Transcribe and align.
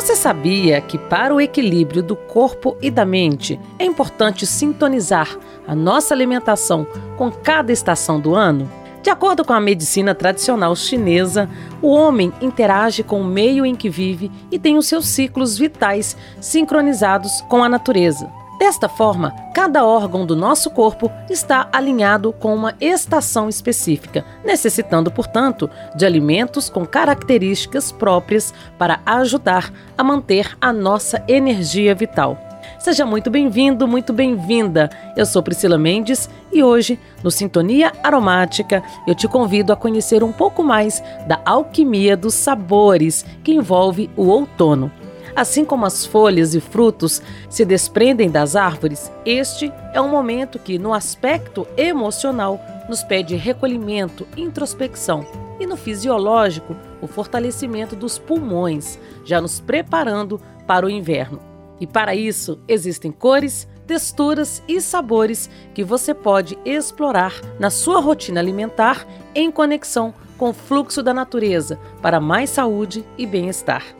Você 0.00 0.16
sabia 0.16 0.80
que 0.80 0.96
para 0.96 1.34
o 1.34 1.38
equilíbrio 1.42 2.02
do 2.02 2.16
corpo 2.16 2.74
e 2.80 2.90
da 2.90 3.04
mente 3.04 3.60
é 3.78 3.84
importante 3.84 4.46
sintonizar 4.46 5.38
a 5.68 5.74
nossa 5.74 6.14
alimentação 6.14 6.86
com 7.18 7.30
cada 7.30 7.70
estação 7.70 8.18
do 8.18 8.34
ano? 8.34 8.66
De 9.02 9.10
acordo 9.10 9.44
com 9.44 9.52
a 9.52 9.60
medicina 9.60 10.14
tradicional 10.14 10.74
chinesa, 10.74 11.50
o 11.82 11.88
homem 11.88 12.32
interage 12.40 13.02
com 13.02 13.20
o 13.20 13.26
meio 13.26 13.66
em 13.66 13.74
que 13.74 13.90
vive 13.90 14.32
e 14.50 14.58
tem 14.58 14.78
os 14.78 14.86
seus 14.86 15.06
ciclos 15.06 15.58
vitais 15.58 16.16
sincronizados 16.40 17.42
com 17.42 17.62
a 17.62 17.68
natureza. 17.68 18.39
Desta 18.60 18.90
forma, 18.90 19.34
cada 19.54 19.86
órgão 19.86 20.26
do 20.26 20.36
nosso 20.36 20.70
corpo 20.70 21.10
está 21.30 21.66
alinhado 21.72 22.30
com 22.30 22.54
uma 22.54 22.74
estação 22.78 23.48
específica, 23.48 24.22
necessitando, 24.44 25.10
portanto, 25.10 25.70
de 25.96 26.04
alimentos 26.04 26.68
com 26.68 26.84
características 26.84 27.90
próprias 27.90 28.52
para 28.76 29.00
ajudar 29.06 29.72
a 29.96 30.04
manter 30.04 30.54
a 30.60 30.74
nossa 30.74 31.24
energia 31.26 31.94
vital. 31.94 32.38
Seja 32.78 33.06
muito 33.06 33.30
bem-vindo, 33.30 33.88
muito 33.88 34.12
bem-vinda. 34.12 34.90
Eu 35.16 35.24
sou 35.24 35.42
Priscila 35.42 35.78
Mendes 35.78 36.28
e 36.52 36.62
hoje, 36.62 37.00
no 37.24 37.30
Sintonia 37.30 37.92
Aromática, 38.02 38.82
eu 39.06 39.14
te 39.14 39.26
convido 39.26 39.72
a 39.72 39.76
conhecer 39.76 40.22
um 40.22 40.32
pouco 40.32 40.62
mais 40.62 41.02
da 41.26 41.40
alquimia 41.46 42.14
dos 42.14 42.34
sabores 42.34 43.24
que 43.42 43.52
envolve 43.52 44.10
o 44.14 44.26
outono. 44.26 44.92
Assim 45.40 45.64
como 45.64 45.86
as 45.86 46.04
folhas 46.04 46.54
e 46.54 46.60
frutos 46.60 47.22
se 47.48 47.64
desprendem 47.64 48.30
das 48.30 48.54
árvores, 48.54 49.10
este 49.24 49.72
é 49.94 49.98
um 49.98 50.10
momento 50.10 50.58
que, 50.58 50.78
no 50.78 50.92
aspecto 50.92 51.66
emocional, 51.78 52.60
nos 52.90 53.02
pede 53.02 53.36
recolhimento, 53.36 54.28
introspecção 54.36 55.24
e 55.58 55.64
no 55.64 55.78
fisiológico, 55.78 56.76
o 57.00 57.06
fortalecimento 57.06 57.96
dos 57.96 58.18
pulmões, 58.18 58.98
já 59.24 59.40
nos 59.40 59.60
preparando 59.60 60.38
para 60.66 60.84
o 60.84 60.90
inverno. 60.90 61.40
E 61.80 61.86
para 61.86 62.14
isso, 62.14 62.60
existem 62.68 63.10
cores, 63.10 63.66
texturas 63.86 64.62
e 64.68 64.78
sabores 64.78 65.48
que 65.72 65.82
você 65.82 66.12
pode 66.12 66.58
explorar 66.66 67.32
na 67.58 67.70
sua 67.70 67.98
rotina 67.98 68.40
alimentar 68.40 69.06
em 69.34 69.50
conexão 69.50 70.12
com 70.36 70.50
o 70.50 70.54
fluxo 70.54 71.02
da 71.02 71.14
natureza 71.14 71.78
para 72.02 72.20
mais 72.20 72.50
saúde 72.50 73.02
e 73.16 73.24
bem-estar. 73.26 73.99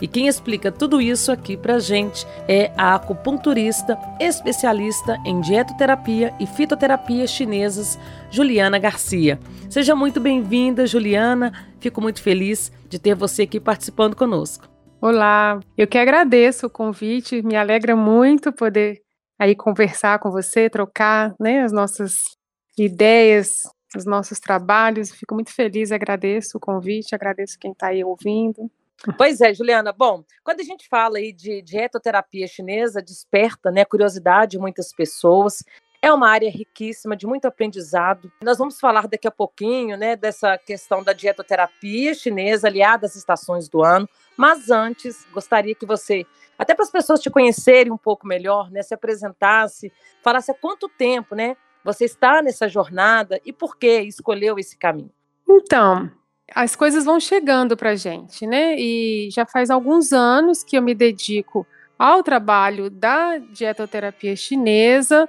E 0.00 0.08
quem 0.08 0.26
explica 0.26 0.72
tudo 0.72 1.00
isso 1.00 1.30
aqui 1.30 1.56
pra 1.56 1.78
gente 1.78 2.26
é 2.48 2.72
a 2.76 2.94
acupunturista 2.94 3.98
especialista 4.18 5.18
em 5.26 5.40
dietoterapia 5.40 6.34
e 6.40 6.46
fitoterapia 6.46 7.26
chinesas, 7.26 7.98
Juliana 8.30 8.78
Garcia. 8.78 9.38
Seja 9.68 9.94
muito 9.94 10.18
bem-vinda, 10.18 10.86
Juliana. 10.86 11.52
Fico 11.78 12.00
muito 12.00 12.22
feliz 12.22 12.72
de 12.88 12.98
ter 12.98 13.14
você 13.14 13.42
aqui 13.42 13.60
participando 13.60 14.16
conosco. 14.16 14.68
Olá, 15.02 15.60
eu 15.76 15.86
que 15.86 15.96
agradeço 15.96 16.66
o 16.66 16.70
convite, 16.70 17.42
me 17.42 17.56
alegra 17.56 17.96
muito 17.96 18.52
poder 18.52 19.00
aí 19.38 19.56
conversar 19.56 20.18
com 20.18 20.30
você, 20.30 20.68
trocar 20.68 21.34
né, 21.40 21.62
as 21.62 21.72
nossas 21.72 22.36
ideias, 22.78 23.62
os 23.96 24.04
nossos 24.04 24.38
trabalhos. 24.38 25.10
Fico 25.10 25.34
muito 25.34 25.54
feliz, 25.54 25.90
agradeço 25.90 26.58
o 26.58 26.60
convite, 26.60 27.14
agradeço 27.14 27.58
quem 27.58 27.72
está 27.72 27.88
aí 27.88 28.04
ouvindo. 28.04 28.70
Pois 29.16 29.40
é, 29.40 29.54
Juliana. 29.54 29.92
Bom, 29.92 30.24
quando 30.44 30.60
a 30.60 30.64
gente 30.64 30.86
fala 30.88 31.18
aí 31.18 31.32
de 31.32 31.62
dietoterapia 31.62 32.46
chinesa, 32.46 33.00
desperta 33.00 33.70
né, 33.70 33.84
curiosidade 33.84 34.52
de 34.52 34.58
muitas 34.58 34.92
pessoas. 34.92 35.64
É 36.02 36.10
uma 36.12 36.30
área 36.30 36.50
riquíssima, 36.50 37.14
de 37.14 37.26
muito 37.26 37.44
aprendizado. 37.44 38.32
Nós 38.42 38.56
vamos 38.56 38.80
falar 38.80 39.06
daqui 39.06 39.28
a 39.28 39.30
pouquinho 39.30 39.98
né, 39.98 40.16
dessa 40.16 40.56
questão 40.56 41.02
da 41.02 41.12
dietoterapia 41.12 42.14
chinesa 42.14 42.68
aliada 42.68 43.06
às 43.06 43.16
estações 43.16 43.68
do 43.68 43.82
ano. 43.82 44.08
Mas 44.36 44.70
antes, 44.70 45.26
gostaria 45.32 45.74
que 45.74 45.84
você, 45.84 46.24
até 46.58 46.74
para 46.74 46.84
as 46.84 46.90
pessoas 46.90 47.20
te 47.20 47.28
conhecerem 47.28 47.92
um 47.92 47.98
pouco 47.98 48.26
melhor, 48.26 48.70
né, 48.70 48.82
se 48.82 48.94
apresentasse, 48.94 49.92
falasse 50.22 50.50
há 50.50 50.54
quanto 50.54 50.88
tempo 50.88 51.34
né, 51.34 51.54
você 51.84 52.06
está 52.06 52.40
nessa 52.40 52.66
jornada 52.66 53.38
e 53.44 53.52
por 53.52 53.76
que 53.76 54.00
escolheu 54.00 54.58
esse 54.58 54.78
caminho. 54.78 55.12
Então, 55.46 56.10
as 56.54 56.74
coisas 56.76 57.04
vão 57.04 57.20
chegando 57.20 57.76
para 57.76 57.90
a 57.90 57.96
gente, 57.96 58.46
né? 58.46 58.74
E 58.78 59.28
já 59.30 59.46
faz 59.46 59.70
alguns 59.70 60.12
anos 60.12 60.62
que 60.62 60.76
eu 60.76 60.82
me 60.82 60.94
dedico 60.94 61.66
ao 61.98 62.22
trabalho 62.22 62.88
da 62.88 63.38
dietoterapia 63.38 64.34
chinesa. 64.34 65.28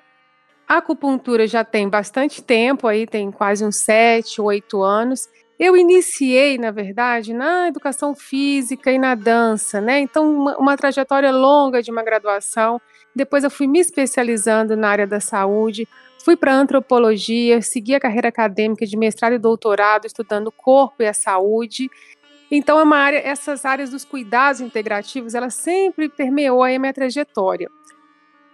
A 0.68 0.78
acupuntura 0.78 1.46
já 1.48 1.64
tem 1.66 1.90
bastante 1.90 2.42
tempo, 2.42 2.88
aí 2.88 3.06
tem 3.06 3.30
quase 3.32 3.66
uns 3.66 3.78
sete, 3.78 4.42
oito 4.42 4.82
anos. 4.82 5.28
Eu 5.60 5.78
iniciei, 5.78 6.58
na 6.58 6.72
verdade, 6.72 7.34
na 7.34 7.68
educação 7.68 8.16
física 8.16 8.92
e 8.92 8.98
na 8.98 9.14
dança, 9.14 9.80
né? 9.80 10.00
Então, 10.00 10.34
uma, 10.34 10.58
uma 10.58 10.78
trajetória 10.78 11.32
longa 11.32 11.84
de 11.84 11.92
uma 11.92 12.02
graduação. 12.02 12.82
Depois, 13.16 13.44
eu 13.44 13.52
fui 13.52 13.68
me 13.68 13.80
especializando 13.80 14.76
na 14.76 14.90
área 14.90 15.06
da 15.06 15.20
saúde, 15.20 15.88
Fui 16.24 16.36
para 16.36 16.54
antropologia, 16.54 17.62
segui 17.62 17.96
a 17.96 18.00
carreira 18.00 18.30
acadêmica 18.30 18.86
de 18.86 18.96
mestrado 18.96 19.34
e 19.34 19.40
doutorado, 19.40 20.06
estudando 20.06 20.48
o 20.48 20.52
corpo 20.52 21.02
e 21.02 21.08
a 21.08 21.14
saúde. 21.14 21.90
Então, 22.50 22.80
é 22.80 22.84
uma 22.84 22.98
área, 22.98 23.18
essas 23.18 23.66
áreas 23.66 23.90
dos 23.90 24.06
cuidados 24.06 24.62
integrativos, 24.62 25.34
ela 25.34 25.50
sempre 25.50 26.10
permeou 26.10 26.64
a 26.64 26.78
minha 26.78 26.94
trajetória. 26.94 27.70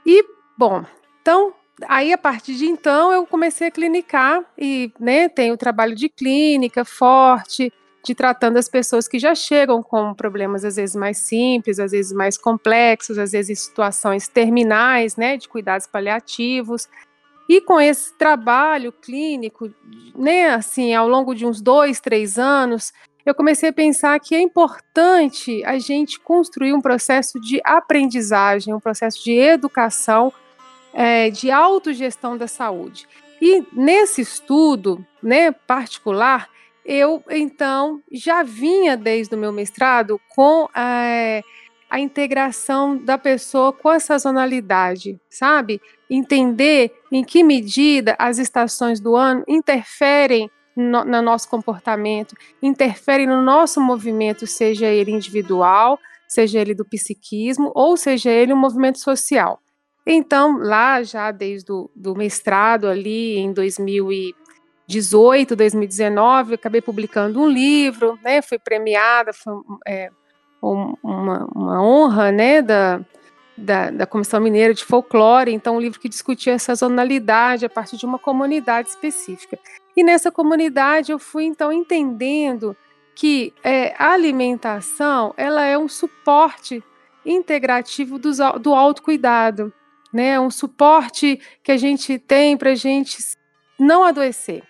E, 0.05 0.23
bom, 0.57 0.85
então, 1.21 1.53
aí 1.87 2.13
a 2.13 2.17
partir 2.17 2.55
de 2.55 2.65
então 2.65 3.11
eu 3.11 3.25
comecei 3.25 3.67
a 3.67 3.71
clinicar 3.71 4.41
e, 4.57 4.91
né, 4.99 5.27
tenho 5.27 5.57
trabalho 5.57 5.95
de 5.95 6.07
clínica 6.07 6.85
forte, 6.85 7.73
de 8.05 8.15
tratando 8.15 8.55
as 8.55 8.69
pessoas 8.69 9.07
que 9.07 9.19
já 9.19 9.35
chegam 9.35 9.83
com 9.83 10.13
problemas 10.13 10.63
às 10.63 10.77
vezes 10.77 10.95
mais 10.95 11.17
simples, 11.17 11.77
às 11.79 11.91
vezes 11.91 12.13
mais 12.13 12.37
complexos, 12.37 13.17
às 13.17 13.33
vezes 13.33 13.59
situações 13.59 14.29
terminais, 14.29 15.17
né, 15.17 15.35
de 15.35 15.49
cuidados 15.49 15.85
paliativos. 15.85 16.87
E 17.47 17.61
com 17.61 17.79
esse 17.79 18.13
trabalho 18.17 18.91
clínico, 18.91 19.73
né, 20.15 20.49
assim, 20.49 20.93
ao 20.93 21.07
longo 21.07 21.33
de 21.33 21.45
uns 21.45 21.61
dois, 21.61 21.99
três 21.99 22.37
anos, 22.37 22.91
eu 23.25 23.35
comecei 23.35 23.69
a 23.69 23.73
pensar 23.73 24.19
que 24.19 24.35
é 24.35 24.41
importante 24.41 25.63
a 25.65 25.77
gente 25.79 26.19
construir 26.19 26.73
um 26.73 26.81
processo 26.81 27.39
de 27.39 27.61
aprendizagem, 27.63 28.73
um 28.73 28.79
processo 28.79 29.23
de 29.23 29.33
educação, 29.33 30.31
é, 30.93 31.29
de 31.29 31.51
autogestão 31.51 32.37
da 32.37 32.47
saúde. 32.47 33.07
E 33.41 33.63
nesse 33.71 34.21
estudo, 34.21 35.05
né, 35.21 35.51
particular, 35.51 36.49
eu 36.85 37.21
então 37.29 38.01
já 38.09 38.43
vinha 38.43 38.95
desde 38.95 39.35
o 39.35 39.37
meu 39.37 39.51
mestrado 39.51 40.19
com 40.29 40.69
é, 40.73 41.43
a 41.89 41.99
integração 41.99 42.97
da 42.97 43.17
pessoa 43.17 43.71
com 43.71 43.89
a 43.89 43.99
sazonalidade, 43.99 45.19
sabe? 45.29 45.81
Entender 46.09 46.93
em 47.11 47.23
que 47.23 47.43
medida 47.43 48.15
as 48.19 48.37
estações 48.37 48.99
do 48.99 49.15
ano 49.15 49.43
interferem 49.47 50.51
no, 50.75 51.03
no 51.03 51.21
nosso 51.21 51.49
comportamento, 51.49 52.35
interferem 52.61 53.25
no 53.25 53.41
nosso 53.41 53.81
movimento, 53.81 54.45
seja 54.45 54.87
ele 54.87 55.11
individual, 55.11 55.97
seja 56.27 56.59
ele 56.59 56.75
do 56.75 56.85
psiquismo, 56.85 57.71
ou 57.73 57.97
seja 57.97 58.29
ele 58.29 58.53
um 58.53 58.57
movimento 58.57 58.99
social. 58.99 59.59
Então, 60.05 60.57
lá 60.57 61.01
já 61.03 61.31
desde 61.31 61.71
o 61.71 61.89
do 61.95 62.15
mestrado 62.15 62.87
ali 62.87 63.37
em 63.37 63.51
2018, 63.51 65.55
2019, 65.55 66.53
acabei 66.53 66.81
publicando 66.81 67.41
um 67.41 67.49
livro, 67.49 68.19
né, 68.23 68.41
fui 68.41 68.59
premiada, 68.59 69.33
foi, 69.33 69.53
é, 69.85 70.09
uma, 71.03 71.45
uma 71.53 71.83
honra 71.83 72.31
né, 72.31 72.61
da, 72.61 73.01
da, 73.57 73.89
da, 73.89 74.05
Comissão 74.05 74.39
Mineira 74.39 74.73
de 74.73 74.83
Folclore, 74.83 75.53
então 75.53 75.77
um 75.77 75.79
livro 75.79 75.99
que 75.99 76.09
discutia 76.09 76.53
essa 76.53 76.75
zonalidade 76.75 77.65
a 77.65 77.69
partir 77.69 77.97
de 77.97 78.05
uma 78.05 78.19
comunidade 78.19 78.89
específica. 78.89 79.57
E 79.95 80.03
nessa 80.03 80.31
comunidade 80.31 81.11
eu 81.11 81.19
fui 81.19 81.45
então 81.45 81.71
entendendo 81.71 82.75
que 83.15 83.51
é, 83.63 83.95
a 83.97 84.11
alimentação 84.11 85.33
ela 85.35 85.63
é 85.63 85.77
um 85.77 85.87
suporte 85.87 86.83
integrativo 87.25 88.19
do, 88.19 88.31
do 88.59 88.73
autocuidado, 88.75 89.73
né? 90.13 90.39
um 90.39 90.51
suporte 90.51 91.39
que 91.63 91.71
a 91.71 91.77
gente 91.77 92.19
tem 92.19 92.55
para 92.55 92.71
a 92.71 92.75
gente 92.75 93.17
não 93.79 94.03
adoecer. 94.03 94.63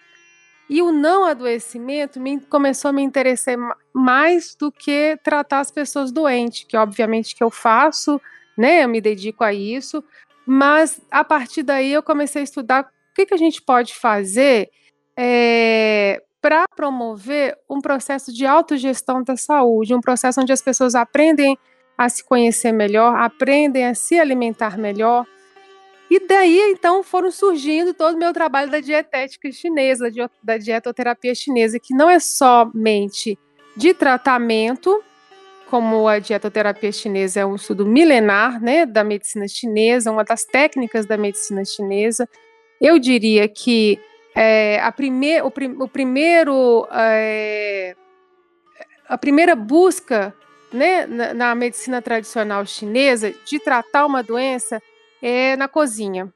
E 0.69 0.81
o 0.81 0.91
não 0.91 1.23
adoecimento 1.23 2.19
me, 2.19 2.39
começou 2.41 2.89
a 2.89 2.93
me 2.93 3.01
interessar 3.01 3.57
mais 3.93 4.55
do 4.55 4.71
que 4.71 5.17
tratar 5.23 5.61
as 5.61 5.71
pessoas 5.71 6.11
doentes, 6.11 6.65
que 6.67 6.75
obviamente 6.75 7.35
que 7.35 7.43
eu 7.43 7.49
faço, 7.49 8.19
né? 8.57 8.83
Eu 8.83 8.89
me 8.89 8.99
dedico 8.99 9.43
a 9.43 9.53
isso, 9.53 10.03
mas 10.45 10.99
a 11.09 11.23
partir 11.23 11.63
daí 11.63 11.91
eu 11.91 12.03
comecei 12.03 12.41
a 12.41 12.43
estudar 12.43 12.83
o 12.83 13.15
que, 13.15 13.25
que 13.25 13.33
a 13.33 13.37
gente 13.37 13.61
pode 13.61 13.95
fazer 13.95 14.69
é, 15.17 16.21
para 16.41 16.65
promover 16.75 17.57
um 17.69 17.81
processo 17.81 18.33
de 18.33 18.45
autogestão 18.45 19.23
da 19.23 19.35
saúde, 19.35 19.95
um 19.95 20.01
processo 20.01 20.41
onde 20.41 20.51
as 20.51 20.61
pessoas 20.61 20.95
aprendem 20.95 21.57
a 21.97 22.09
se 22.09 22.23
conhecer 22.23 22.71
melhor, 22.71 23.15
aprendem 23.15 23.85
a 23.85 23.95
se 23.95 24.19
alimentar 24.19 24.77
melhor, 24.77 25.25
e 26.09 26.19
daí, 26.25 26.71
então, 26.71 27.03
foram 27.03 27.29
surgindo 27.31 27.93
todo 27.93 28.15
o 28.15 28.19
meu 28.19 28.31
trabalho 28.31 28.71
da 28.71 28.79
dietética 28.79 29.51
chinesa, 29.51 30.09
da 30.41 30.57
dietoterapia 30.57 31.35
chinesa, 31.35 31.79
que 31.79 31.93
não 31.93 32.09
é 32.09 32.19
somente 32.19 33.37
de 33.75 33.93
tratamento, 33.93 35.03
como 35.69 36.07
a 36.07 36.19
dietoterapia 36.19 36.91
chinesa 36.91 37.41
é 37.41 37.45
um 37.45 37.55
estudo 37.55 37.85
milenar, 37.85 38.61
né, 38.61 38.85
da 38.85 39.03
medicina 39.03 39.47
chinesa, 39.47 40.11
uma 40.11 40.23
das 40.23 40.45
técnicas 40.45 41.05
da 41.05 41.17
medicina 41.17 41.63
chinesa, 41.65 42.27
eu 42.79 42.97
diria 42.97 43.47
que 43.47 43.99
é, 44.35 44.79
a 44.81 44.91
prime 44.91 45.41
o, 45.41 45.47
o 45.83 45.87
primeiro 45.87 46.87
é, 46.91 47.95
a 49.09 49.17
primeira 49.17 49.55
busca 49.55 50.33
né, 50.71 51.07
na, 51.07 51.33
na, 51.33 51.55
medicina 51.55 52.01
tradicional 52.01 52.65
chinesa 52.65 53.33
de 53.45 53.59
tratar 53.59 54.05
uma 54.05 54.21
doença 54.21 54.81
é 55.21 55.55
na 55.55 55.67
cozinha. 55.67 56.31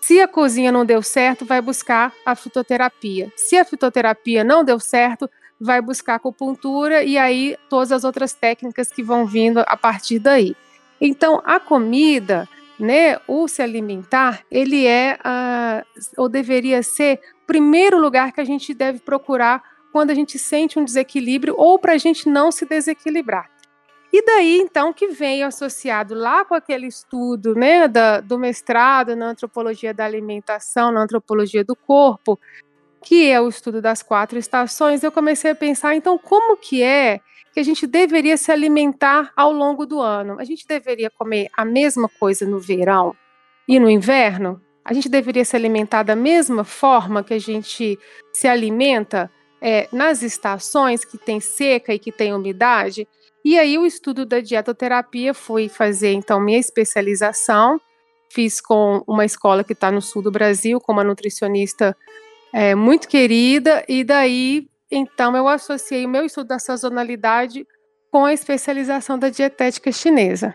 Se 0.00 0.20
a 0.20 0.28
cozinha 0.28 0.70
não 0.70 0.84
deu 0.84 1.02
certo, 1.02 1.44
vai 1.44 1.60
buscar 1.60 2.12
a 2.24 2.34
fitoterapia. 2.34 3.32
Se 3.36 3.56
a 3.56 3.64
fitoterapia 3.64 4.44
não 4.44 4.62
deu 4.62 4.78
certo, 4.78 5.28
vai 5.60 5.80
buscar 5.80 6.14
acupuntura 6.14 7.02
e 7.02 7.18
aí 7.18 7.56
todas 7.68 7.90
as 7.90 8.04
outras 8.04 8.32
técnicas 8.32 8.90
que 8.90 9.02
vão 9.02 9.26
vindo 9.26 9.64
a 9.66 9.76
partir 9.76 10.18
daí. 10.18 10.54
Então, 11.00 11.42
a 11.44 11.58
comida, 11.58 12.48
né, 12.78 13.18
o 13.26 13.48
se 13.48 13.62
alimentar, 13.62 14.44
ele 14.50 14.86
é, 14.86 15.18
uh, 15.18 15.84
ou 16.16 16.28
deveria 16.28 16.82
ser, 16.82 17.20
o 17.42 17.46
primeiro 17.46 17.98
lugar 17.98 18.32
que 18.32 18.40
a 18.40 18.44
gente 18.44 18.72
deve 18.72 19.00
procurar 19.00 19.62
quando 19.92 20.10
a 20.10 20.14
gente 20.14 20.38
sente 20.38 20.78
um 20.78 20.84
desequilíbrio 20.84 21.54
ou 21.56 21.78
para 21.78 21.94
a 21.94 21.98
gente 21.98 22.28
não 22.28 22.52
se 22.52 22.66
desequilibrar. 22.66 23.50
E 24.12 24.24
daí, 24.24 24.58
então, 24.58 24.92
que 24.92 25.08
vem 25.08 25.42
associado 25.42 26.14
lá 26.14 26.44
com 26.44 26.54
aquele 26.54 26.86
estudo 26.86 27.54
né, 27.54 27.88
da, 27.88 28.20
do 28.20 28.38
mestrado 28.38 29.16
na 29.16 29.30
antropologia 29.30 29.92
da 29.92 30.04
alimentação, 30.04 30.92
na 30.92 31.02
antropologia 31.02 31.64
do 31.64 31.74
corpo, 31.74 32.38
que 33.02 33.30
é 33.30 33.40
o 33.40 33.48
estudo 33.48 33.80
das 33.80 34.02
quatro 34.02 34.38
estações, 34.38 35.02
eu 35.02 35.12
comecei 35.12 35.50
a 35.50 35.54
pensar, 35.54 35.94
então, 35.94 36.18
como 36.18 36.56
que 36.56 36.82
é 36.82 37.20
que 37.52 37.60
a 37.60 37.62
gente 37.62 37.86
deveria 37.86 38.36
se 38.36 38.52
alimentar 38.52 39.32
ao 39.36 39.52
longo 39.52 39.86
do 39.86 40.00
ano? 40.00 40.38
A 40.38 40.44
gente 40.44 40.66
deveria 40.66 41.08
comer 41.08 41.48
a 41.56 41.64
mesma 41.64 42.08
coisa 42.08 42.44
no 42.44 42.58
verão 42.58 43.14
e 43.66 43.78
no 43.80 43.88
inverno? 43.88 44.60
A 44.84 44.92
gente 44.92 45.08
deveria 45.08 45.44
se 45.44 45.56
alimentar 45.56 46.02
da 46.02 46.14
mesma 46.14 46.64
forma 46.64 47.24
que 47.24 47.34
a 47.34 47.38
gente 47.38 47.98
se 48.32 48.46
alimenta 48.46 49.30
é, 49.60 49.88
nas 49.90 50.22
estações 50.22 51.04
que 51.04 51.16
tem 51.16 51.40
seca 51.40 51.94
e 51.94 51.98
que 51.98 52.12
tem 52.12 52.34
umidade? 52.34 53.08
E 53.46 53.56
aí 53.56 53.78
o 53.78 53.86
estudo 53.86 54.26
da 54.26 54.40
dietoterapia 54.40 55.32
foi 55.32 55.68
fazer 55.68 56.10
então 56.10 56.40
minha 56.40 56.58
especialização. 56.58 57.80
Fiz 58.28 58.60
com 58.60 59.04
uma 59.06 59.24
escola 59.24 59.62
que 59.62 59.72
está 59.72 59.88
no 59.88 60.02
sul 60.02 60.20
do 60.20 60.32
Brasil, 60.32 60.80
com 60.80 60.90
uma 60.90 61.04
nutricionista 61.04 61.96
é, 62.52 62.74
muito 62.74 63.06
querida, 63.06 63.84
e 63.88 64.02
daí 64.02 64.66
então 64.90 65.36
eu 65.36 65.46
associei 65.46 66.04
o 66.04 66.08
meu 66.08 66.24
estudo 66.24 66.48
da 66.48 66.58
sazonalidade 66.58 67.64
com 68.10 68.24
a 68.24 68.32
especialização 68.32 69.16
da 69.16 69.28
dietética 69.28 69.92
chinesa. 69.92 70.52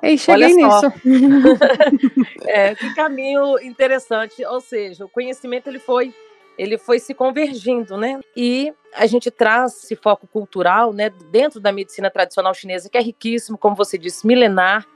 E 0.00 0.16
cheguei 0.16 0.54
nisso. 0.54 0.92
é, 2.46 2.76
que 2.76 2.94
caminho 2.94 3.58
interessante, 3.58 4.44
ou 4.44 4.60
seja, 4.60 5.04
o 5.04 5.08
conhecimento 5.08 5.66
ele 5.66 5.80
foi 5.80 6.14
ele 6.58 6.78
foi 6.78 6.98
se 6.98 7.14
convergindo, 7.14 7.96
né? 7.96 8.20
E 8.36 8.72
a 8.94 9.06
gente 9.06 9.30
traz 9.30 9.84
esse 9.84 9.96
foco 9.96 10.26
cultural, 10.26 10.92
né, 10.92 11.08
dentro 11.30 11.58
da 11.58 11.72
medicina 11.72 12.10
tradicional 12.10 12.52
chinesa, 12.52 12.90
que 12.90 12.98
é 12.98 13.00
riquíssimo, 13.00 13.56
como 13.56 13.74
você 13.74 13.96
disse, 13.96 14.26
milenar 14.26 14.86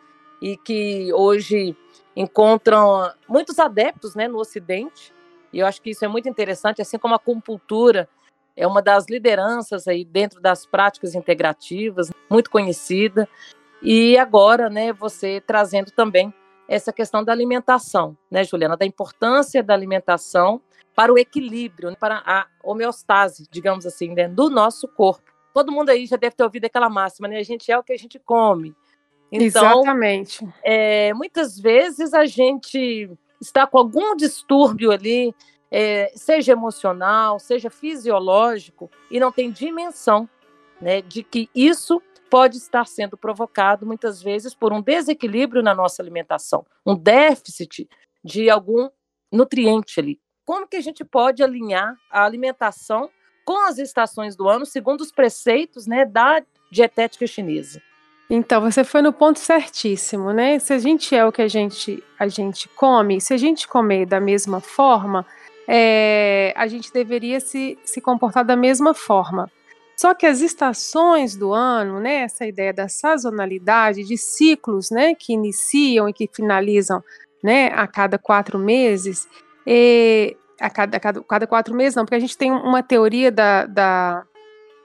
e 0.40 0.56
que 0.56 1.12
hoje 1.14 1.74
encontram 2.14 3.10
muitos 3.28 3.58
adeptos, 3.58 4.14
né, 4.14 4.28
no 4.28 4.38
Ocidente. 4.38 5.12
E 5.52 5.60
eu 5.60 5.66
acho 5.66 5.80
que 5.80 5.90
isso 5.90 6.04
é 6.04 6.08
muito 6.08 6.28
interessante, 6.28 6.82
assim 6.82 6.98
como 6.98 7.14
a 7.14 7.16
acupuntura 7.16 8.08
é 8.54 8.66
uma 8.66 8.82
das 8.82 9.06
lideranças 9.06 9.86
aí 9.86 10.04
dentro 10.04 10.40
das 10.40 10.66
práticas 10.66 11.14
integrativas, 11.14 12.10
muito 12.30 12.50
conhecida. 12.50 13.28
E 13.82 14.16
agora, 14.18 14.68
né, 14.68 14.92
você 14.92 15.42
trazendo 15.46 15.90
também 15.90 16.32
essa 16.68 16.92
questão 16.92 17.22
da 17.22 17.32
alimentação, 17.32 18.16
né, 18.30 18.44
Juliana, 18.44 18.76
da 18.76 18.84
importância 18.84 19.62
da 19.62 19.74
alimentação 19.74 20.60
para 20.96 21.12
o 21.12 21.18
equilíbrio, 21.18 21.90
né, 21.90 21.96
para 22.00 22.22
a 22.24 22.46
homeostase, 22.64 23.46
digamos 23.50 23.84
assim, 23.84 24.14
né, 24.14 24.26
do 24.28 24.48
nosso 24.48 24.88
corpo. 24.88 25.30
Todo 25.52 25.70
mundo 25.70 25.90
aí 25.90 26.06
já 26.06 26.16
deve 26.16 26.34
ter 26.34 26.42
ouvido 26.42 26.64
aquela 26.64 26.88
máxima, 26.88 27.28
né? 27.28 27.38
A 27.38 27.42
gente 27.42 27.70
é 27.70 27.78
o 27.78 27.82
que 27.82 27.92
a 27.92 27.96
gente 27.96 28.18
come. 28.18 28.74
Então, 29.30 29.80
Exatamente. 29.80 30.46
É, 30.62 31.12
muitas 31.14 31.58
vezes 31.58 32.14
a 32.14 32.26
gente 32.26 33.10
está 33.40 33.66
com 33.66 33.78
algum 33.78 34.14
distúrbio 34.16 34.90
ali, 34.90 35.34
é, 35.70 36.12
seja 36.14 36.52
emocional, 36.52 37.38
seja 37.38 37.70
fisiológico, 37.70 38.90
e 39.10 39.18
não 39.18 39.32
tem 39.32 39.50
dimensão 39.50 40.28
né, 40.80 41.00
de 41.02 41.22
que 41.22 41.48
isso 41.54 42.02
pode 42.30 42.56
estar 42.56 42.86
sendo 42.86 43.16
provocado 43.16 43.86
muitas 43.86 44.22
vezes 44.22 44.54
por 44.54 44.72
um 44.72 44.82
desequilíbrio 44.82 45.62
na 45.62 45.74
nossa 45.74 46.02
alimentação, 46.02 46.66
um 46.84 46.94
déficit 46.94 47.88
de 48.22 48.50
algum 48.50 48.88
nutriente 49.32 50.00
ali. 50.00 50.20
Como 50.46 50.68
que 50.68 50.76
a 50.76 50.80
gente 50.80 51.04
pode 51.04 51.42
alinhar 51.42 51.96
a 52.08 52.24
alimentação 52.24 53.10
com 53.44 53.66
as 53.66 53.78
estações 53.78 54.36
do 54.36 54.48
ano, 54.48 54.64
segundo 54.64 55.00
os 55.00 55.10
preceitos 55.10 55.88
né, 55.88 56.04
da 56.04 56.40
dietética 56.70 57.26
chinesa? 57.26 57.82
Então, 58.30 58.60
você 58.60 58.84
foi 58.84 59.02
no 59.02 59.12
ponto 59.12 59.40
certíssimo, 59.40 60.32
né? 60.32 60.58
Se 60.58 60.72
a 60.72 60.78
gente 60.78 61.14
é 61.14 61.24
o 61.24 61.32
que 61.32 61.42
a 61.42 61.48
gente, 61.48 62.02
a 62.18 62.28
gente 62.28 62.68
come, 62.70 63.20
se 63.20 63.34
a 63.34 63.36
gente 63.36 63.68
comer 63.68 64.06
da 64.06 64.20
mesma 64.20 64.60
forma, 64.60 65.26
é, 65.66 66.52
a 66.56 66.66
gente 66.68 66.92
deveria 66.92 67.40
se, 67.40 67.76
se 67.84 68.00
comportar 68.00 68.44
da 68.44 68.56
mesma 68.56 68.94
forma. 68.94 69.50
Só 69.96 70.12
que 70.14 70.26
as 70.26 70.40
estações 70.40 71.36
do 71.36 71.52
ano, 71.52 71.98
né, 71.98 72.16
essa 72.16 72.46
ideia 72.46 72.72
da 72.72 72.88
sazonalidade, 72.88 74.04
de 74.04 74.16
ciclos 74.16 74.90
né, 74.90 75.14
que 75.14 75.32
iniciam 75.32 76.08
e 76.08 76.12
que 76.12 76.28
finalizam 76.32 77.02
né, 77.42 77.68
a 77.68 77.86
cada 77.86 78.18
quatro 78.18 78.58
meses, 78.58 79.28
e, 79.66 80.36
a, 80.60 80.70
cada, 80.70 80.96
a 80.96 81.00
cada, 81.00 81.22
cada 81.22 81.46
quatro 81.46 81.74
meses 81.74 81.94
não, 81.94 82.04
porque 82.04 82.14
a 82.14 82.20
gente 82.20 82.36
tem 82.36 82.50
uma 82.52 82.82
teoria 82.82 83.30
da, 83.30 83.66
da, 83.66 84.24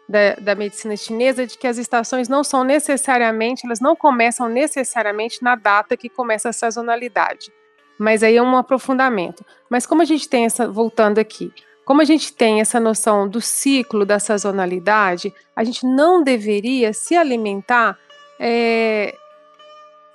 da, 0.07 0.35
da, 0.35 0.55
medicina 0.55 0.95
chinesa 0.97 1.45
de 1.45 1.57
que 1.57 1.67
as 1.67 1.77
estações 1.77 2.27
não 2.27 2.43
são 2.43 2.63
necessariamente, 2.63 3.65
elas 3.65 3.79
não 3.79 3.95
começam 3.95 4.49
necessariamente 4.49 5.43
na 5.43 5.55
data 5.55 5.95
que 5.95 6.09
começa 6.09 6.49
a 6.49 6.53
sazonalidade. 6.53 7.51
Mas 7.97 8.23
aí 8.23 8.35
é 8.35 8.41
um 8.41 8.57
aprofundamento. 8.57 9.45
Mas 9.69 9.85
como 9.85 10.01
a 10.01 10.05
gente 10.05 10.27
tem 10.27 10.45
essa, 10.45 10.67
voltando 10.67 11.19
aqui, 11.19 11.53
como 11.85 12.01
a 12.01 12.05
gente 12.05 12.33
tem 12.33 12.61
essa 12.61 12.79
noção 12.79 13.27
do 13.27 13.41
ciclo 13.41 14.05
da 14.05 14.19
sazonalidade, 14.19 15.33
a 15.55 15.63
gente 15.63 15.85
não 15.85 16.23
deveria 16.23 16.93
se 16.93 17.15
alimentar 17.15 17.97
é, 18.39 19.15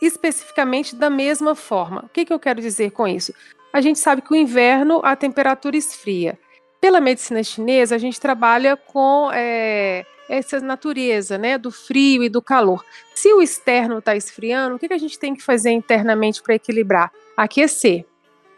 especificamente 0.00 0.96
da 0.96 1.08
mesma 1.08 1.54
forma. 1.54 2.04
O 2.04 2.08
que, 2.08 2.24
que 2.24 2.32
eu 2.32 2.38
quero 2.38 2.60
dizer 2.60 2.90
com 2.90 3.06
isso? 3.06 3.32
A 3.76 3.80
gente 3.82 3.98
sabe 3.98 4.22
que 4.22 4.32
o 4.32 4.34
inverno 4.34 5.02
a 5.04 5.14
temperatura 5.14 5.76
esfria. 5.76 6.38
Pela 6.80 6.98
medicina 6.98 7.42
chinesa, 7.42 7.94
a 7.94 7.98
gente 7.98 8.18
trabalha 8.18 8.74
com 8.74 9.28
é, 9.30 10.06
essa 10.30 10.58
natureza, 10.60 11.36
né, 11.36 11.58
do 11.58 11.70
frio 11.70 12.24
e 12.24 12.30
do 12.30 12.40
calor. 12.40 12.82
Se 13.14 13.30
o 13.34 13.42
externo 13.42 13.98
está 13.98 14.16
esfriando, 14.16 14.76
o 14.76 14.78
que, 14.78 14.88
que 14.88 14.94
a 14.94 14.98
gente 14.98 15.18
tem 15.18 15.34
que 15.34 15.42
fazer 15.42 15.72
internamente 15.72 16.42
para 16.42 16.54
equilibrar? 16.54 17.12
Aquecer. 17.36 18.06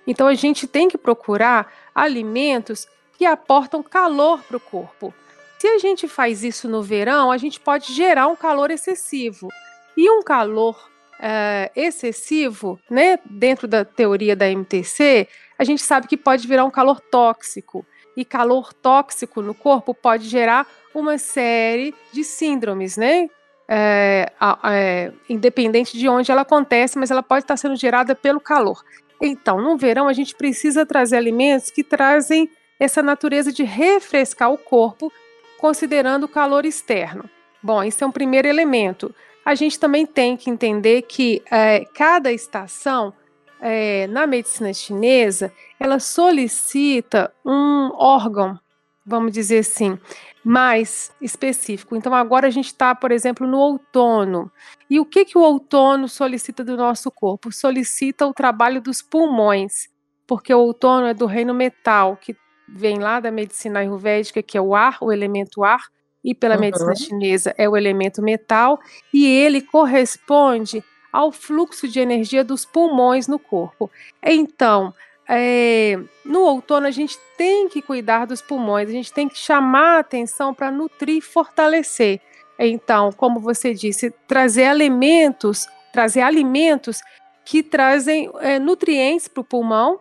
Então 0.07 0.29
a 0.29 0.35
gente 0.35 0.69
tem 0.69 0.89
que 0.89 0.97
procurar 0.97 1.67
alimentos 1.93 2.87
que 3.19 3.27
aportam 3.27 3.83
calor 3.83 4.41
para 4.45 4.57
o 4.57 4.61
corpo. 4.61 5.13
Se 5.59 5.67
a 5.67 5.79
gente 5.79 6.07
faz 6.07 6.45
isso 6.45 6.69
no 6.69 6.81
verão, 6.81 7.33
a 7.33 7.39
gente 7.39 7.59
pode 7.59 7.93
gerar 7.93 8.29
um 8.29 8.37
calor 8.37 8.71
excessivo. 8.71 9.49
E 9.97 10.09
um 10.09 10.23
calor 10.23 10.89
é, 11.21 11.71
excessivo, 11.75 12.79
né, 12.91 13.19
dentro 13.25 13.67
da 13.67 13.85
teoria 13.85 14.37
da 14.37 14.49
MTC, 14.49 15.29
a 15.59 15.65
gente 15.65 15.83
sabe 15.83 16.07
que 16.07 16.17
pode 16.17 16.47
virar 16.47 16.65
um 16.65 16.71
calor 16.71 17.01
tóxico. 17.01 17.85
E 18.17 18.25
calor 18.25 18.73
tóxico 18.73 19.43
no 19.43 19.55
corpo 19.55 19.95
pode 19.95 20.29
gerar 20.29 20.67
uma 20.95 21.19
série 21.19 21.95
de 22.13 22.25
síndromes, 22.25 22.97
né? 22.97 23.29
É, 23.71 24.33
é, 24.65 25.13
independente 25.29 25.97
de 25.97 26.09
onde 26.09 26.31
ela 26.31 26.41
acontece, 26.41 26.99
mas 26.99 27.11
ela 27.11 27.23
pode 27.23 27.45
estar 27.45 27.57
sendo 27.57 27.77
gerada 27.77 28.15
pelo 28.15 28.41
calor. 28.41 28.83
Então, 29.21 29.61
no 29.61 29.77
verão, 29.77 30.09
a 30.09 30.13
gente 30.13 30.35
precisa 30.35 30.87
trazer 30.87 31.17
alimentos 31.17 31.71
que 31.71 31.85
trazem 31.85 32.51
essa 32.79 33.03
natureza 33.03 33.53
de 33.53 33.65
refrescar 33.65 34.53
o 34.53 34.59
corpo, 34.59 35.13
considerando 35.59 36.25
o 36.25 36.29
calor 36.29 36.65
externo. 36.65 37.29
Bom, 37.63 37.83
esse 37.83 38.03
é 38.03 38.07
um 38.07 38.13
primeiro 38.13 38.47
elemento. 38.47 39.15
A 39.49 39.55
gente 39.55 39.81
também 39.81 40.05
tem 40.05 40.37
que 40.37 40.51
entender 40.51 41.01
que 41.01 41.43
é, 41.51 41.83
cada 41.95 42.31
estação 42.31 43.15
é, 43.59 44.07
na 44.09 44.27
medicina 44.27 44.75
chinesa 44.75 45.51
ela 45.81 45.99
solicita 45.99 47.33
um 47.43 47.91
órgão, 47.95 48.61
vamos 49.07 49.33
dizer 49.33 49.61
assim, 49.61 49.99
mais 50.45 51.11
específico. 51.19 51.97
Então 51.97 52.15
agora 52.15 52.47
a 52.47 52.51
gente 52.51 52.67
está, 52.67 52.95
por 52.95 53.11
exemplo, 53.11 53.47
no 53.47 53.57
outono. 53.57 54.53
E 54.91 55.01
o 55.01 55.07
que, 55.07 55.25
que 55.25 55.39
o 55.39 55.41
outono 55.41 56.11
solicita 56.11 56.63
do 56.63 56.77
nosso 56.77 57.11
corpo? 57.11 57.51
Solicita 57.51 58.27
o 58.27 58.35
trabalho 58.35 58.83
dos 58.83 59.01
pulmões, 59.01 59.89
porque 60.27 60.53
o 60.53 60.61
outono 60.61 61.07
é 61.07 61.15
do 61.15 61.25
reino 61.25 61.55
metal, 61.55 62.19
que 62.19 62.37
vem 62.69 62.99
lá 62.99 63.19
da 63.19 63.31
medicina 63.31 63.81
ayurvédica, 63.81 64.43
que 64.43 64.59
é 64.59 64.61
o 64.61 64.75
ar, 64.75 64.99
o 65.01 65.11
elemento 65.11 65.65
ar, 65.65 65.81
e 66.25 66.35
pela 66.35 66.55
uhum. 66.55 66.61
medicina 66.61 66.95
chinesa 66.95 67.55
é 67.57 67.69
o 67.69 67.77
elemento 67.77 68.23
metal, 68.23 68.79
e 69.13 69.27
ele 69.27 69.61
corresponde 69.61 70.83
ao 71.13 71.33
fluxo 71.33 71.89
de 71.89 72.01
energia 72.01 72.45
dos 72.45 72.65
pulmões 72.65 73.27
no 73.27 73.39
corpo. 73.39 73.91
Então, 74.23 74.93
é, 75.29 75.99
no 76.25 76.41
outono 76.41 76.87
a 76.87 76.91
gente 76.91 77.19
tem 77.37 77.69
que 77.69 77.83
cuidar 77.83 78.27
dos 78.27 78.41
pulmões, 78.41 78.89
a 78.89 78.93
gente 78.93 79.13
tem 79.13 79.29
que 79.29 79.39
chamar 79.39 79.97
a 79.97 80.01
atenção 80.01 80.55
para 80.55 80.71
nutrir 80.71 81.19
e 81.19 81.21
fortalecer. 81.21 82.21
Então, 82.59 83.13
como 83.13 83.39
você 83.39 83.73
disse, 83.73 84.11
trazer 84.27 84.65
alimentos, 84.65 85.67
trazer 85.93 86.23
alimentos 86.23 87.01
que 87.45 87.63
trazem 87.63 88.31
é, 88.41 88.59
nutrientes 88.59 89.29
para 89.29 89.41
o 89.41 89.45
pulmão, 89.45 90.01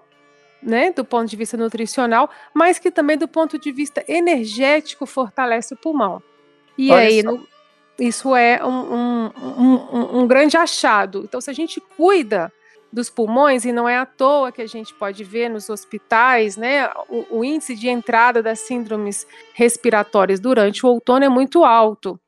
né, 0.67 0.91
do 0.91 1.05
ponto 1.05 1.29
de 1.29 1.37
vista 1.37 1.55
nutricional, 1.55 2.29
mas 2.53 2.77
que 2.77 2.91
também 2.91 3.17
do 3.17 3.27
ponto 3.27 3.57
de 3.57 3.71
vista 3.71 4.03
energético 4.05 5.05
fortalece 5.05 5.73
o 5.73 5.77
pulmão. 5.77 6.21
E 6.77 6.91
Olha 6.91 7.07
aí, 7.07 7.23
no, 7.23 7.47
isso 7.97 8.35
é 8.35 8.63
um, 8.63 8.93
um, 8.93 9.31
um, 9.37 10.19
um 10.19 10.27
grande 10.27 10.57
achado. 10.57 11.23
Então, 11.23 11.39
se 11.39 11.49
a 11.49 11.53
gente 11.53 11.79
cuida 11.95 12.51
dos 12.91 13.09
pulmões, 13.09 13.63
e 13.63 13.71
não 13.71 13.87
é 13.87 13.97
à 13.97 14.05
toa 14.05 14.51
que 14.51 14.61
a 14.61 14.67
gente 14.67 14.93
pode 14.93 15.23
ver 15.23 15.49
nos 15.49 15.69
hospitais, 15.69 16.57
né, 16.57 16.89
o, 17.07 17.37
o, 17.39 17.45
índice 17.45 17.73
de 17.73 17.87
entrada 17.87 18.43
das 18.43 18.59
síndromes 18.59 19.25
respiratórias 19.53 20.39
durante 20.39 20.85
o 20.85 20.89
outono 20.89 21.23
é 21.23 21.29
muito 21.29 21.63
alto, 21.63 22.19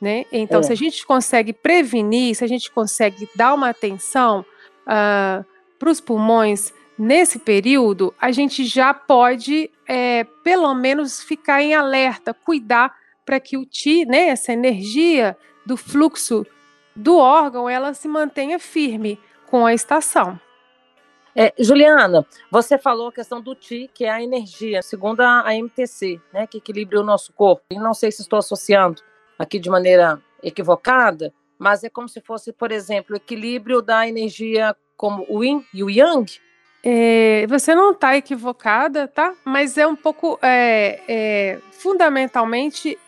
né? 0.00 0.24
Então, 0.30 0.60
é. 0.60 0.62
se 0.62 0.72
a 0.72 0.76
gente 0.76 1.04
consegue 1.04 1.52
prevenir, 1.52 2.36
se 2.36 2.44
a 2.44 2.48
gente 2.48 2.70
consegue 2.70 3.28
dar 3.34 3.54
uma 3.54 3.70
atenção 3.70 4.40
uh, 4.40 4.44
ah, 4.86 5.44
para 5.78 5.90
os 5.90 6.00
pulmões 6.00 6.72
nesse 6.98 7.38
período, 7.38 8.14
a 8.20 8.30
gente 8.30 8.64
já 8.64 8.92
pode, 8.92 9.70
é, 9.86 10.24
pelo 10.42 10.74
menos, 10.74 11.22
ficar 11.22 11.62
em 11.62 11.74
alerta, 11.74 12.34
cuidar 12.34 12.94
para 13.24 13.40
que 13.40 13.56
o 13.56 13.64
ti, 13.64 14.04
né, 14.04 14.28
essa 14.28 14.52
energia 14.52 15.36
do 15.64 15.76
fluxo 15.76 16.46
do 16.94 17.16
órgão, 17.16 17.68
ela 17.68 17.94
se 17.94 18.08
mantenha 18.08 18.58
firme 18.58 19.18
com 19.46 19.64
a 19.64 19.72
estação. 19.72 20.38
É, 21.34 21.52
Juliana, 21.58 22.26
você 22.50 22.76
falou 22.76 23.08
a 23.08 23.12
questão 23.12 23.40
do 23.40 23.54
Ti, 23.54 23.90
que 23.94 24.04
é 24.04 24.10
a 24.10 24.22
energia, 24.22 24.82
segundo 24.82 25.20
a, 25.20 25.48
a 25.48 25.54
MTC, 25.54 26.20
né, 26.32 26.46
que 26.46 26.58
equilibra 26.58 27.00
o 27.00 27.04
nosso 27.04 27.32
corpo. 27.32 27.62
E 27.70 27.78
não 27.78 27.94
sei 27.94 28.12
se 28.12 28.20
estou 28.20 28.38
associando 28.38 29.02
aqui 29.38 29.58
de 29.58 29.70
maneira 29.70 30.20
equivocada, 30.42 31.32
mas 31.58 31.84
é 31.84 31.88
como 31.88 32.08
se 32.08 32.20
fosse, 32.20 32.52
por 32.52 32.70
exemplo, 32.70 33.14
o 33.14 33.16
equilíbrio 33.16 33.80
da 33.80 34.06
energia 34.06 34.76
como 34.94 35.24
o 35.28 35.42
Yin 35.42 35.64
e 35.72 35.82
o 35.82 35.88
Yang. 35.88 36.38
É, 36.84 37.46
você 37.46 37.74
não 37.74 37.92
está 37.92 38.16
equivocada, 38.16 39.06
tá? 39.06 39.34
Mas 39.44 39.78
é 39.78 39.86
um 39.86 39.94
pouco, 39.94 40.38
é, 40.42 41.00
é, 41.06 41.58
fundamentalmente, 41.70 42.98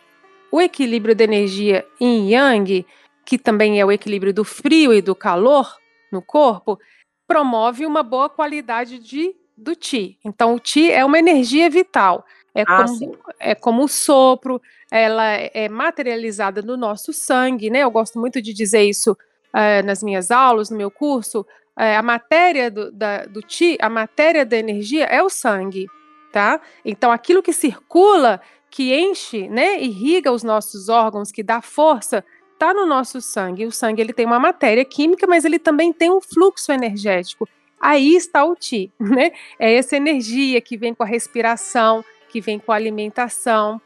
o 0.50 0.60
equilíbrio 0.60 1.16
da 1.16 1.24
energia 1.24 1.84
em 2.00 2.32
Yang, 2.32 2.86
que 3.24 3.36
também 3.36 3.80
é 3.80 3.84
o 3.84 3.90
equilíbrio 3.90 4.32
do 4.32 4.44
frio 4.44 4.92
e 4.92 5.02
do 5.02 5.14
calor 5.14 5.76
no 6.12 6.22
corpo, 6.22 6.78
promove 7.26 7.84
uma 7.84 8.04
boa 8.04 8.28
qualidade 8.28 8.98
de, 9.00 9.34
do 9.56 9.74
Ti. 9.74 10.18
Então, 10.24 10.54
o 10.54 10.60
Ti 10.60 10.92
é 10.92 11.04
uma 11.04 11.18
energia 11.18 11.68
vital. 11.68 12.24
É, 12.54 12.62
ah, 12.62 12.84
como, 12.84 13.18
é 13.40 13.54
como 13.56 13.82
o 13.82 13.88
sopro, 13.88 14.62
ela 14.88 15.24
é 15.32 15.68
materializada 15.68 16.62
no 16.62 16.76
nosso 16.76 17.12
sangue, 17.12 17.68
né? 17.68 17.80
Eu 17.80 17.90
gosto 17.90 18.20
muito 18.20 18.40
de 18.40 18.52
dizer 18.52 18.84
isso 18.84 19.18
é, 19.52 19.82
nas 19.82 20.04
minhas 20.04 20.30
aulas, 20.30 20.70
no 20.70 20.76
meu 20.76 20.90
curso. 20.90 21.44
É, 21.76 21.96
a 21.96 22.02
matéria 22.02 22.70
do, 22.70 22.92
da, 22.92 23.24
do 23.26 23.40
Ti, 23.40 23.76
a 23.80 23.88
matéria 23.88 24.44
da 24.46 24.56
energia 24.56 25.04
é 25.06 25.22
o 25.22 25.28
sangue, 25.28 25.86
tá? 26.32 26.60
Então, 26.84 27.10
aquilo 27.10 27.42
que 27.42 27.52
circula 27.52 28.40
que 28.70 28.92
enche, 28.94 29.48
né, 29.48 29.80
irriga 29.80 30.32
os 30.32 30.42
nossos 30.42 30.88
órgãos, 30.88 31.30
que 31.30 31.42
dá 31.42 31.60
força, 31.60 32.24
está 32.52 32.74
no 32.74 32.86
nosso 32.86 33.20
sangue. 33.20 33.66
O 33.66 33.72
sangue 33.72 34.00
ele 34.00 34.12
tem 34.12 34.26
uma 34.26 34.38
matéria 34.38 34.84
química, 34.84 35.26
mas 35.26 35.44
ele 35.44 35.58
também 35.58 35.92
tem 35.92 36.10
um 36.10 36.20
fluxo 36.20 36.72
energético. 36.72 37.48
Aí 37.80 38.16
está 38.16 38.44
o 38.44 38.56
Ti, 38.56 38.92
né? 38.98 39.32
É 39.58 39.74
essa 39.74 39.96
energia 39.96 40.60
que 40.60 40.76
vem 40.76 40.94
com 40.94 41.02
a 41.02 41.06
respiração, 41.06 42.04
que 42.28 42.40
vem 42.40 42.58
com 42.58 42.72
a 42.72 42.76
alimentação, 42.76 43.80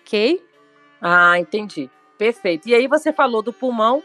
ok? 0.00 0.40
Ah, 1.00 1.38
entendi. 1.38 1.90
Perfeito. 2.18 2.68
E 2.68 2.74
aí 2.74 2.86
você 2.86 3.12
falou 3.12 3.42
do 3.42 3.52
pulmão, 3.52 4.02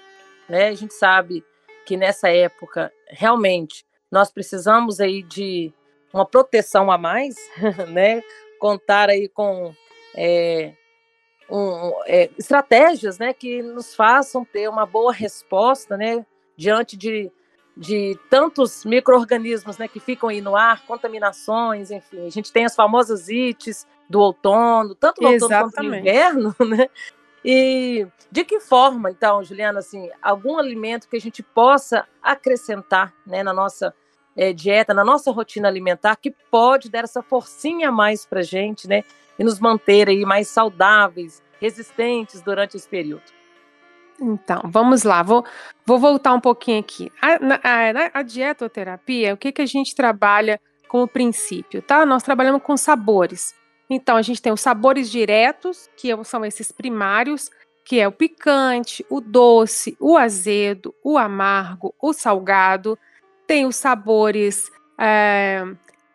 né? 0.48 0.70
A 0.70 0.74
gente 0.74 0.94
sabe 0.94 1.44
que 1.86 1.96
nessa 1.96 2.30
época 2.30 2.92
realmente 3.08 3.86
nós 4.12 4.32
precisamos 4.32 5.00
aí 5.00 5.22
de 5.22 5.72
uma 6.14 6.26
proteção 6.26 6.92
a 6.92 6.98
mais, 6.98 7.36
né? 7.92 8.22
Contar 8.60 9.10
aí 9.10 9.28
com 9.28 9.74
é, 10.16 10.74
um, 11.50 11.92
é, 12.06 12.30
estratégias 12.38 13.20
né, 13.20 13.34
que 13.34 13.62
nos 13.62 13.94
façam 13.94 14.46
ter 14.46 14.70
uma 14.70 14.86
boa 14.86 15.12
resposta 15.12 15.98
né, 15.98 16.26
diante 16.56 16.96
de, 16.96 17.32
de 17.76 18.18
tantos 18.30 18.86
micro-organismos 18.86 19.78
né, 19.78 19.88
que 19.88 20.00
ficam 20.00 20.30
aí 20.30 20.42
no 20.42 20.56
ar, 20.56 20.86
contaminações, 20.86 21.92
enfim. 21.92 22.26
A 22.26 22.30
gente 22.30 22.52
tem 22.52 22.66
as 22.66 22.76
famosas 22.76 23.30
ites 23.30 23.86
do 24.10 24.20
outono, 24.20 24.96
tanto 24.96 25.22
no 25.22 25.30
outono 25.30 25.50
quanto 25.50 25.84
no 25.84 25.96
inverno, 25.96 26.56
né? 26.66 26.90
E 27.48 28.08
de 28.32 28.44
que 28.44 28.60
forma, 28.60 29.12
então, 29.12 29.44
Juliana, 29.44 29.80
assim, 29.80 30.10
algum 30.22 30.58
alimento 30.58 31.08
que 31.08 31.16
a 31.16 31.22
gente 31.22 31.44
possa 31.44 32.08
acrescentar 32.22 33.14
né, 33.26 33.44
na 33.44 33.54
nossa 33.54 33.94
é, 34.36 34.52
dieta, 34.52 34.96
na 34.96 35.06
nossa 35.06 35.32
rotina 35.32 35.68
alimentar, 35.68 36.16
que 36.16 36.32
pode 36.50 36.90
dar 36.90 37.04
essa 37.04 37.22
forcinha 37.22 37.90
a 37.90 37.92
mais 37.92 38.26
para 38.26 38.42
gente, 38.42 38.88
né? 38.88 39.04
e 39.38 39.44
nos 39.44 39.60
manter 39.60 40.10
aí 40.10 40.26
mais 40.26 40.48
saudáveis, 40.48 41.44
resistentes 41.60 42.42
durante 42.42 42.76
esse 42.78 42.88
período. 42.88 43.24
Então, 44.20 44.62
vamos 44.66 45.04
lá, 45.04 45.22
vou, 45.22 45.46
vou 45.86 46.00
voltar 46.00 46.34
um 46.34 46.40
pouquinho 46.40 46.80
aqui. 46.80 47.12
A, 47.22 47.34
a, 47.64 48.20
a 48.20 48.22
dietoterapia, 48.22 49.34
o 49.34 49.38
que, 49.38 49.52
que 49.52 49.62
a 49.62 49.66
gente 49.66 49.94
trabalha 49.94 50.60
como 50.88 51.08
princípio, 51.08 51.82
tá? 51.82 52.06
Nós 52.06 52.24
trabalhamos 52.24 52.62
com 52.64 52.78
sabores. 52.78 53.54
Então, 53.90 54.18
a 54.18 54.22
gente 54.22 54.42
tem 54.42 54.52
os 54.52 54.62
sabores 54.62 55.12
diretos, 55.12 55.90
que 55.96 56.10
são 56.24 56.44
esses 56.44 56.72
primários, 56.72 57.50
que 57.86 58.00
é 58.00 58.08
o 58.08 58.12
picante, 58.12 59.06
o 59.10 59.22
doce, 59.22 59.96
o 60.00 60.18
azedo, 60.18 60.94
o 61.04 61.18
amargo, 61.18 61.94
o 62.02 62.12
salgado. 62.14 62.98
Tem 63.46 63.66
os 63.66 63.76
sabores 63.76 64.72
é, 65.00 65.64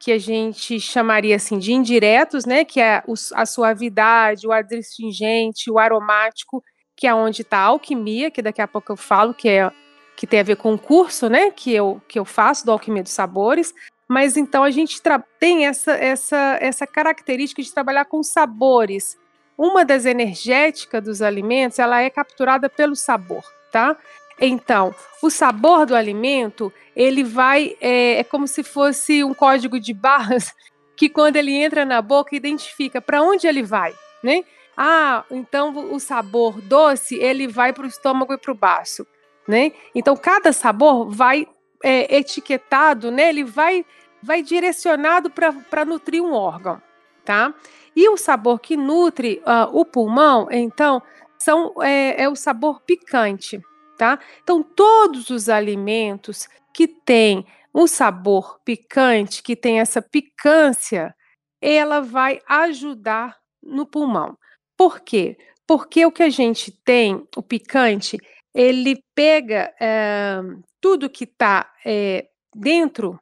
que 0.00 0.10
a 0.10 0.18
gente 0.18 0.80
chamaria 0.80 1.36
assim 1.36 1.58
de 1.58 1.72
indiretos, 1.72 2.44
né, 2.44 2.64
que 2.64 2.80
é 2.80 3.04
a 3.34 3.46
suavidade, 3.46 4.48
o 4.48 4.52
adstringente, 4.52 5.70
o 5.70 5.78
aromático, 5.78 6.64
que 6.96 7.06
é 7.06 7.14
onde 7.14 7.42
está 7.42 7.58
a 7.58 7.66
alquimia, 7.66 8.30
que 8.30 8.42
daqui 8.42 8.60
a 8.60 8.66
pouco 8.66 8.90
eu 8.90 8.96
falo, 8.96 9.32
que 9.32 9.48
é 9.48 9.70
que 10.16 10.26
tem 10.26 10.40
a 10.40 10.42
ver 10.42 10.56
com 10.56 10.74
o 10.74 10.78
curso, 10.78 11.30
né, 11.30 11.50
que 11.50 11.72
eu 11.72 12.02
que 12.08 12.18
eu 12.18 12.24
faço 12.24 12.66
do 12.66 12.72
alquimia 12.72 13.02
dos 13.02 13.12
sabores. 13.12 13.72
Mas 14.10 14.36
então 14.36 14.64
a 14.64 14.72
gente 14.72 15.00
tem 15.38 15.66
essa 15.66 15.92
essa 15.92 16.58
essa 16.60 16.84
característica 16.84 17.62
de 17.62 17.72
trabalhar 17.72 18.06
com 18.06 18.24
sabores. 18.24 19.16
Uma 19.56 19.84
das 19.84 20.04
energéticas 20.04 21.04
dos 21.04 21.22
alimentos, 21.22 21.78
ela 21.78 22.00
é 22.00 22.10
capturada 22.10 22.68
pelo 22.68 22.96
sabor, 22.96 23.44
tá? 23.70 23.96
Então, 24.40 24.92
o 25.22 25.30
sabor 25.30 25.86
do 25.86 25.94
alimento, 25.94 26.72
ele 26.96 27.22
vai, 27.22 27.76
é, 27.80 28.18
é 28.18 28.24
como 28.24 28.48
se 28.48 28.64
fosse 28.64 29.22
um 29.22 29.32
código 29.32 29.78
de 29.78 29.94
barras 29.94 30.52
que 30.96 31.08
quando 31.08 31.36
ele 31.36 31.52
entra 31.52 31.84
na 31.84 32.02
boca 32.02 32.34
identifica 32.34 33.00
para 33.00 33.22
onde 33.22 33.46
ele 33.46 33.62
vai, 33.62 33.94
né? 34.24 34.42
Ah, 34.76 35.22
então 35.30 35.94
o 35.94 36.00
sabor 36.00 36.60
doce 36.60 37.14
ele 37.14 37.46
vai 37.46 37.72
para 37.72 37.84
o 37.84 37.88
estômago 37.88 38.32
e 38.32 38.38
para 38.38 38.50
o 38.50 38.56
baço, 38.56 39.06
né? 39.46 39.70
Então 39.94 40.16
cada 40.16 40.52
sabor 40.52 41.08
vai 41.08 41.46
é, 41.82 42.16
etiquetado, 42.16 43.12
né? 43.12 43.28
Ele 43.28 43.44
vai 43.44 43.84
vai 44.22 44.42
direcionado 44.42 45.30
para 45.30 45.84
nutrir 45.84 46.22
um 46.22 46.32
órgão, 46.32 46.80
tá? 47.24 47.54
E 47.94 48.08
o 48.08 48.16
sabor 48.16 48.60
que 48.60 48.76
nutre 48.76 49.42
uh, 49.46 49.76
o 49.76 49.84
pulmão, 49.84 50.48
então, 50.50 51.02
são, 51.38 51.74
é, 51.82 52.22
é 52.22 52.28
o 52.28 52.36
sabor 52.36 52.80
picante 52.82 53.60
tá? 54.00 54.18
Então, 54.42 54.62
todos 54.62 55.28
os 55.28 55.50
alimentos 55.50 56.48
que 56.72 56.88
têm 56.88 57.44
um 57.74 57.86
sabor 57.86 58.58
picante, 58.64 59.42
que 59.42 59.54
tem 59.54 59.78
essa 59.78 60.00
picância, 60.00 61.14
ela 61.60 62.00
vai 62.00 62.40
ajudar 62.48 63.36
no 63.62 63.84
pulmão. 63.84 64.38
Por 64.74 65.00
quê? 65.00 65.36
Porque 65.66 66.06
o 66.06 66.10
que 66.10 66.22
a 66.22 66.30
gente 66.30 66.72
tem, 66.82 67.28
o 67.36 67.42
picante, 67.42 68.16
ele 68.54 69.04
pega 69.14 69.70
é, 69.78 70.40
tudo 70.80 71.10
que 71.10 71.24
está 71.24 71.70
é, 71.84 72.26
dentro 72.56 73.20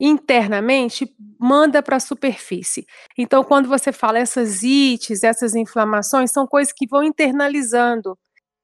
internamente 0.00 1.08
manda 1.38 1.82
para 1.82 1.96
a 1.96 2.00
superfície. 2.00 2.86
Então, 3.16 3.42
quando 3.42 3.68
você 3.68 3.92
fala 3.92 4.18
essas 4.18 4.62
ites, 4.62 5.22
essas 5.24 5.54
inflamações, 5.54 6.30
são 6.30 6.46
coisas 6.46 6.72
que 6.72 6.86
vão 6.86 7.02
internalizando. 7.02 8.16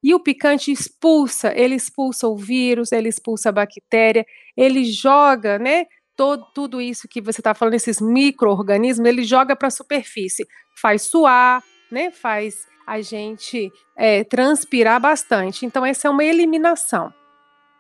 E 0.03 0.15
o 0.15 0.21
picante 0.21 0.71
expulsa, 0.71 1.53
ele 1.57 1.75
expulsa 1.75 2.29
o 2.29 2.37
vírus, 2.37 2.93
ele 2.93 3.09
expulsa 3.09 3.49
a 3.49 3.53
bactéria, 3.53 4.25
ele 4.57 4.85
joga, 4.85 5.59
né? 5.59 5.87
Todo, 6.17 6.47
tudo 6.55 6.81
isso 6.81 7.09
que 7.09 7.21
você 7.21 7.41
está 7.41 7.55
falando, 7.55 7.75
esses 7.75 8.01
micro-organismos, 8.01 9.09
ele 9.09 9.25
joga 9.25 9.57
para 9.57 9.69
a 9.69 9.71
superfície, 9.71 10.47
faz 10.77 11.03
suar, 11.03 11.65
né? 11.91 12.11
Faz 12.11 12.67
a 12.87 13.01
gente 13.01 13.73
é, 13.97 14.23
transpirar 14.25 15.01
bastante. 15.01 15.65
Então, 15.65 15.85
essa 15.85 16.07
é 16.07 16.11
uma 16.11 16.25
eliminação. 16.25 17.13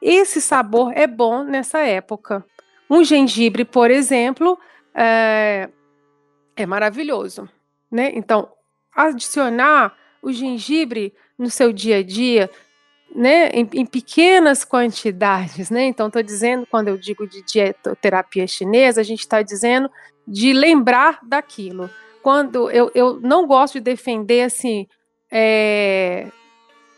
Esse 0.00 0.40
sabor 0.40 0.92
é 0.94 1.06
bom 1.06 1.44
nessa 1.44 1.80
época. 1.80 2.44
Um 2.88 3.02
gengibre, 3.04 3.64
por 3.64 3.90
exemplo, 3.90 4.58
é, 4.94 5.68
é 6.56 6.66
maravilhoso. 6.66 7.48
Né? 7.90 8.12
Então, 8.14 8.48
adicionar 8.94 9.96
o 10.22 10.32
gengibre 10.32 11.12
no 11.38 11.50
seu 11.50 11.72
dia 11.72 11.98
a 11.98 12.02
dia, 12.02 12.50
né, 13.14 13.48
em, 13.50 13.68
em 13.74 13.86
pequenas 13.86 14.64
quantidades, 14.64 15.70
né? 15.70 15.84
Então, 15.84 16.08
estou 16.08 16.22
dizendo, 16.22 16.66
quando 16.66 16.88
eu 16.88 16.96
digo 16.96 17.26
de 17.26 17.42
dietoterapia 17.44 18.46
chinesa, 18.46 19.00
a 19.00 19.04
gente 19.04 19.20
está 19.20 19.42
dizendo 19.42 19.88
de 20.26 20.52
lembrar 20.52 21.20
daquilo. 21.22 21.88
Quando 22.22 22.70
eu, 22.70 22.90
eu 22.94 23.20
não 23.20 23.46
gosto 23.46 23.74
de 23.74 23.80
defender 23.80 24.42
assim 24.42 24.88
é, 25.30 26.26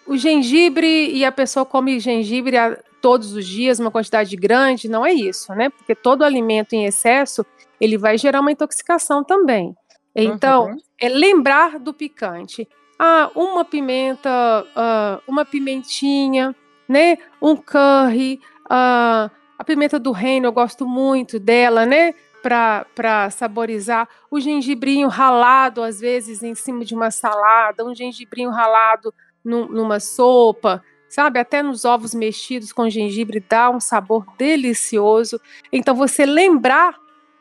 o 0.07 0.17
gengibre 0.17 1.11
e 1.11 1.25
a 1.25 1.33
pessoa 1.33 1.67
come 1.67 1.99
gengibre 1.99 2.57
todos 3.01 3.33
os 3.35 3.47
dias, 3.47 3.79
uma 3.79 3.91
quantidade 3.91 4.35
grande, 4.37 4.89
não 4.89 5.05
é 5.05 5.13
isso, 5.13 5.53
né? 5.55 5.69
Porque 5.69 5.95
todo 5.95 6.25
alimento 6.25 6.73
em 6.73 6.85
excesso 6.85 7.45
ele 7.81 7.99
vai 7.99 8.17
gerar 8.17 8.41
uma 8.41 8.53
intoxicação 8.53 9.23
também. 9.23 9.75
Então, 10.15 10.67
uhum. 10.67 10.77
é 11.01 11.09
lembrar 11.09 11.79
do 11.79 11.93
picante. 11.93 12.67
Ah, 12.99 13.31
uma 13.35 13.65
pimenta, 13.65 14.31
uh, 14.65 15.23
uma 15.29 15.45
pimentinha, 15.45 16.57
né? 16.89 17.19
Um 17.41 17.55
curry, 17.55 18.41
uh, 18.65 19.31
a 19.59 19.65
pimenta 19.65 19.99
do 19.99 20.13
reino, 20.13 20.47
eu 20.47 20.53
gosto 20.53 20.87
muito 20.87 21.39
dela, 21.39 21.85
né? 21.85 22.15
Para 22.43 23.29
saborizar. 23.31 24.09
O 24.31 24.41
gengibrinho 24.41 25.09
ralado, 25.09 25.83
às 25.83 26.01
vezes, 26.01 26.43
em 26.43 26.55
cima 26.55 26.85
de 26.85 26.95
uma 26.95 27.11
salada, 27.11 27.85
um 27.85 27.95
gengibrinho 27.95 28.51
ralado 28.51 29.13
num, 29.47 29.69
numa 29.69 30.01
sopa, 30.01 30.83
sabe? 31.09 31.39
Até 31.39 31.63
nos 31.63 31.85
ovos 31.85 32.13
mexidos 32.13 32.73
com 32.73 32.91
gengibre 32.91 33.39
dá 33.41 33.71
um 33.71 33.79
sabor 33.79 34.27
delicioso. 34.37 35.41
Então, 35.73 35.95
você 35.95 36.27
lembrar 36.27 36.99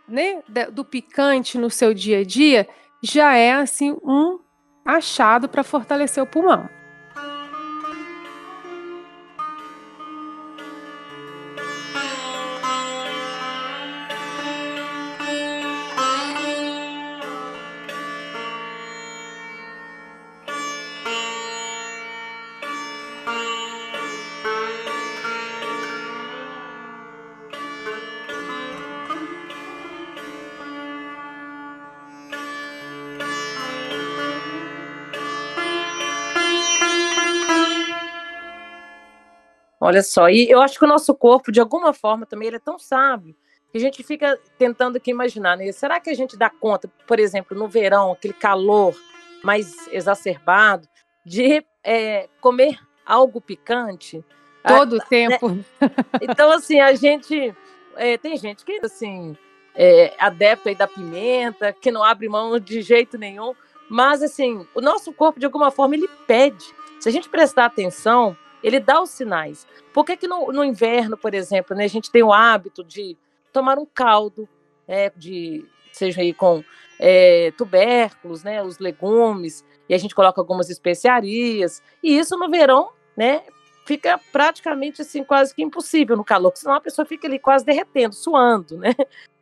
né, 0.07 0.41
do 0.71 0.85
picante 0.85 1.57
no 1.57 1.69
seu 1.69 1.93
dia 1.93 2.19
a 2.19 2.23
dia 2.23 2.67
já 3.01 3.35
é 3.35 3.53
assim 3.53 3.97
um 4.03 4.39
achado 4.85 5.49
para 5.49 5.63
fortalecer 5.63 6.23
o 6.23 6.27
pulmão. 6.27 6.69
Olha 39.79 40.01
só, 40.01 40.29
e 40.29 40.49
eu 40.49 40.61
acho 40.61 40.79
que 40.79 40.85
o 40.85 40.87
nosso 40.87 41.13
corpo, 41.13 41.51
de 41.51 41.59
alguma 41.59 41.93
forma, 41.93 42.25
também 42.25 42.47
ele 42.47 42.57
é 42.57 42.59
tão 42.59 42.79
sábio 42.79 43.35
que 43.71 43.77
a 43.77 43.81
gente 43.81 44.03
fica 44.03 44.39
tentando 44.57 44.95
aqui 44.95 45.11
imaginar, 45.11 45.57
né? 45.57 45.69
Será 45.73 45.99
que 45.99 46.09
a 46.09 46.13
gente 46.13 46.37
dá 46.37 46.49
conta, 46.49 46.89
por 47.05 47.19
exemplo, 47.19 47.57
no 47.57 47.67
verão, 47.67 48.13
aquele 48.13 48.33
calor 48.33 48.95
mais 49.43 49.87
exacerbado, 49.91 50.87
de 51.25 51.61
é, 51.83 52.29
comer 52.39 52.79
algo 53.05 53.41
picante? 53.41 54.23
Todo 54.65 54.93
o 54.93 55.01
ah, 55.01 55.05
tempo. 55.05 55.49
Né? 55.49 55.63
Então, 56.21 56.51
assim, 56.51 56.79
a 56.79 56.93
gente. 56.93 57.53
É, 57.97 58.17
tem 58.17 58.37
gente 58.37 58.63
que, 58.63 58.79
assim, 58.83 59.37
é 59.75 60.13
adepto 60.17 60.69
aí 60.69 60.75
da 60.75 60.87
pimenta, 60.87 61.73
que 61.73 61.91
não 61.91 62.03
abre 62.03 62.29
mão 62.29 62.57
de 62.57 62.81
jeito 62.81 63.17
nenhum. 63.17 63.53
Mas, 63.89 64.23
assim, 64.23 64.65
o 64.73 64.79
nosso 64.79 65.11
corpo, 65.11 65.39
de 65.39 65.45
alguma 65.45 65.69
forma, 65.69 65.95
ele 65.95 66.07
pede. 66.25 66.65
Se 66.99 67.09
a 67.09 67.11
gente 67.11 67.29
prestar 67.29 67.65
atenção, 67.65 68.37
ele 68.63 68.79
dá 68.79 69.01
os 69.01 69.11
sinais. 69.11 69.67
Por 69.93 70.05
que, 70.05 70.17
que 70.17 70.27
no, 70.27 70.51
no 70.51 70.63
inverno, 70.63 71.17
por 71.17 71.33
exemplo, 71.33 71.75
né, 71.75 71.85
a 71.85 71.89
gente 71.89 72.11
tem 72.11 72.23
o 72.23 72.33
hábito 72.33 72.83
de 72.83 73.17
tomar 73.53 73.77
um 73.77 73.85
caldo, 73.85 74.47
é, 74.87 75.11
de, 75.15 75.65
seja 75.91 76.21
aí 76.21 76.33
com 76.33 76.63
é, 76.99 77.51
tubérculos, 77.57 78.43
né, 78.43 78.61
os 78.61 78.79
legumes, 78.79 79.63
e 79.87 79.93
a 79.93 79.97
gente 79.97 80.15
coloca 80.15 80.41
algumas 80.41 80.69
especiarias, 80.69 81.81
e 82.03 82.17
isso 82.17 82.37
no 82.37 82.49
verão, 82.49 82.89
né, 83.15 83.43
fica 83.85 84.19
praticamente 84.31 85.01
assim 85.01 85.23
quase 85.23 85.53
que 85.53 85.63
impossível 85.63 86.17
no 86.17 86.23
calor, 86.23 86.51
porque 86.51 86.61
senão 86.61 86.75
a 86.75 86.81
pessoa 86.81 87.05
fica 87.05 87.27
ali 87.27 87.39
quase 87.39 87.63
derretendo, 87.63 88.15
suando, 88.15 88.77
né? 88.77 88.93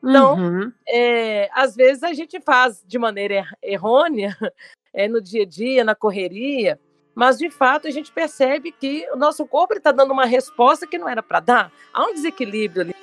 Então, 0.03 0.35
uhum. 0.35 0.71
é, 0.85 1.49
às 1.53 1.77
vezes 1.77 2.03
a 2.03 2.11
gente 2.11 2.41
faz 2.41 2.83
de 2.85 2.99
maneira 2.99 3.35
er 3.35 3.47
errônea 3.63 4.37
é, 4.93 5.07
no 5.07 5.21
dia 5.21 5.43
a 5.43 5.45
dia, 5.45 5.83
na 5.85 5.95
correria, 5.95 6.77
mas 7.15 7.37
de 7.37 7.49
fato 7.49 7.87
a 7.87 7.91
gente 7.91 8.11
percebe 8.11 8.71
que 8.71 9.07
o 9.11 9.15
nosso 9.15 9.45
corpo 9.45 9.73
está 9.75 9.91
dando 9.91 10.11
uma 10.11 10.25
resposta 10.25 10.87
que 10.87 10.97
não 10.97 11.07
era 11.07 11.21
para 11.21 11.39
dar. 11.39 11.71
Há 11.93 12.05
um 12.05 12.13
desequilíbrio 12.13 12.81
ali. 12.81 12.95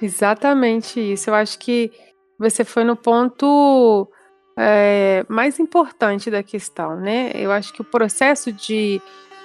Exatamente 0.00 1.00
isso. 1.00 1.30
Eu 1.30 1.34
acho 1.34 1.58
que 1.58 1.90
você 2.38 2.64
foi 2.64 2.84
no 2.84 2.96
ponto 2.96 4.08
é, 4.56 5.24
mais 5.28 5.58
importante 5.58 6.30
da 6.30 6.42
questão, 6.42 6.96
né? 6.96 7.32
Eu 7.34 7.50
acho 7.50 7.72
que 7.72 7.80
o 7.80 7.84
processo 7.84 8.52
de, 8.52 9.00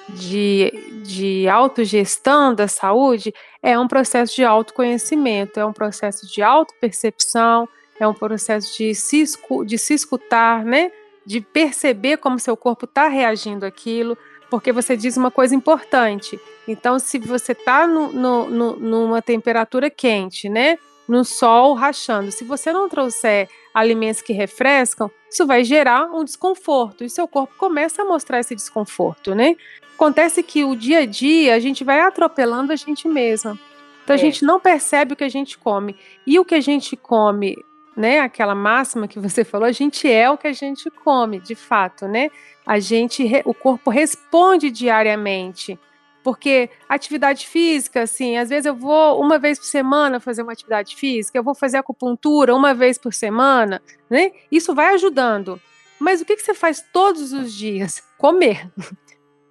de, 0.09 1.01
de 1.03 1.47
autogestão 1.47 2.53
da 2.53 2.67
saúde 2.67 3.33
é 3.61 3.77
um 3.77 3.87
processo 3.87 4.35
de 4.35 4.43
autoconhecimento, 4.43 5.59
é 5.59 5.65
um 5.65 5.73
processo 5.73 6.27
de 6.27 6.41
autopercepção, 6.41 7.67
é 7.99 8.07
um 8.07 8.13
processo 8.13 8.77
de 8.77 8.95
se, 8.95 9.23
de 9.65 9.77
se 9.77 9.93
escutar, 9.93 10.65
né? 10.65 10.91
De 11.25 11.41
perceber 11.41 12.17
como 12.17 12.39
seu 12.39 12.57
corpo 12.57 12.85
está 12.85 13.07
reagindo 13.07 13.65
àquilo, 13.65 14.17
porque 14.49 14.71
você 14.71 14.97
diz 14.97 15.15
uma 15.17 15.31
coisa 15.31 15.55
importante. 15.55 16.39
Então, 16.67 16.99
se 16.99 17.17
você 17.19 17.53
está 17.53 17.87
numa 17.87 19.21
temperatura 19.21 19.89
quente, 19.89 20.49
né? 20.49 20.77
No 21.07 21.25
sol 21.25 21.73
rachando, 21.73 22.31
se 22.31 22.43
você 22.43 22.71
não 22.71 22.87
trouxer 22.87 23.49
alimentos 23.73 24.21
que 24.21 24.33
refrescam, 24.33 25.09
isso 25.29 25.45
vai 25.45 25.63
gerar 25.63 26.05
um 26.05 26.23
desconforto 26.23 27.03
e 27.03 27.09
seu 27.09 27.27
corpo 27.27 27.53
começa 27.57 28.01
a 28.01 28.05
mostrar 28.05 28.39
esse 28.39 28.55
desconforto, 28.55 29.33
né? 29.33 29.55
Acontece 29.95 30.41
que 30.41 30.63
o 30.63 30.75
dia 30.75 30.99
a 30.99 31.05
dia 31.05 31.55
a 31.55 31.59
gente 31.59 31.83
vai 31.83 31.99
atropelando 32.01 32.71
a 32.71 32.75
gente 32.75 33.07
mesma. 33.07 33.57
Então 34.03 34.15
a 34.15 34.19
é. 34.19 34.21
gente 34.21 34.43
não 34.43 34.59
percebe 34.59 35.13
o 35.13 35.15
que 35.15 35.23
a 35.23 35.29
gente 35.29 35.57
come. 35.57 35.95
E 36.25 36.39
o 36.39 36.45
que 36.45 36.55
a 36.55 36.61
gente 36.61 36.97
come 36.97 37.57
né, 37.95 38.19
aquela 38.19 38.55
máxima 38.55 39.07
que 39.07 39.19
você 39.19 39.43
falou, 39.43 39.67
a 39.67 39.71
gente 39.71 40.09
é 40.09 40.29
o 40.29 40.37
que 40.37 40.47
a 40.47 40.53
gente 40.53 40.89
come, 40.89 41.39
de 41.39 41.55
fato, 41.55 42.07
né? 42.07 42.29
A 42.65 42.79
gente, 42.79 43.23
o 43.45 43.53
corpo 43.53 43.89
responde 43.89 44.71
diariamente. 44.71 45.77
Porque 46.23 46.69
atividade 46.87 47.47
física, 47.47 48.03
assim, 48.03 48.37
às 48.37 48.49
vezes 48.49 48.67
eu 48.67 48.75
vou 48.75 49.19
uma 49.19 49.39
vez 49.39 49.57
por 49.57 49.65
semana 49.65 50.19
fazer 50.19 50.43
uma 50.43 50.51
atividade 50.51 50.95
física, 50.95 51.37
eu 51.37 51.43
vou 51.43 51.55
fazer 51.55 51.77
acupuntura 51.77 52.55
uma 52.55 52.73
vez 52.73 52.97
por 52.97 53.11
semana, 53.11 53.81
né? 54.09 54.31
Isso 54.51 54.75
vai 54.75 54.93
ajudando. 54.93 55.59
Mas 55.99 56.21
o 56.21 56.25
que, 56.25 56.35
que 56.35 56.43
você 56.43 56.53
faz 56.53 56.83
todos 56.93 57.33
os 57.33 57.53
dias? 57.53 58.03
Comer, 58.17 58.69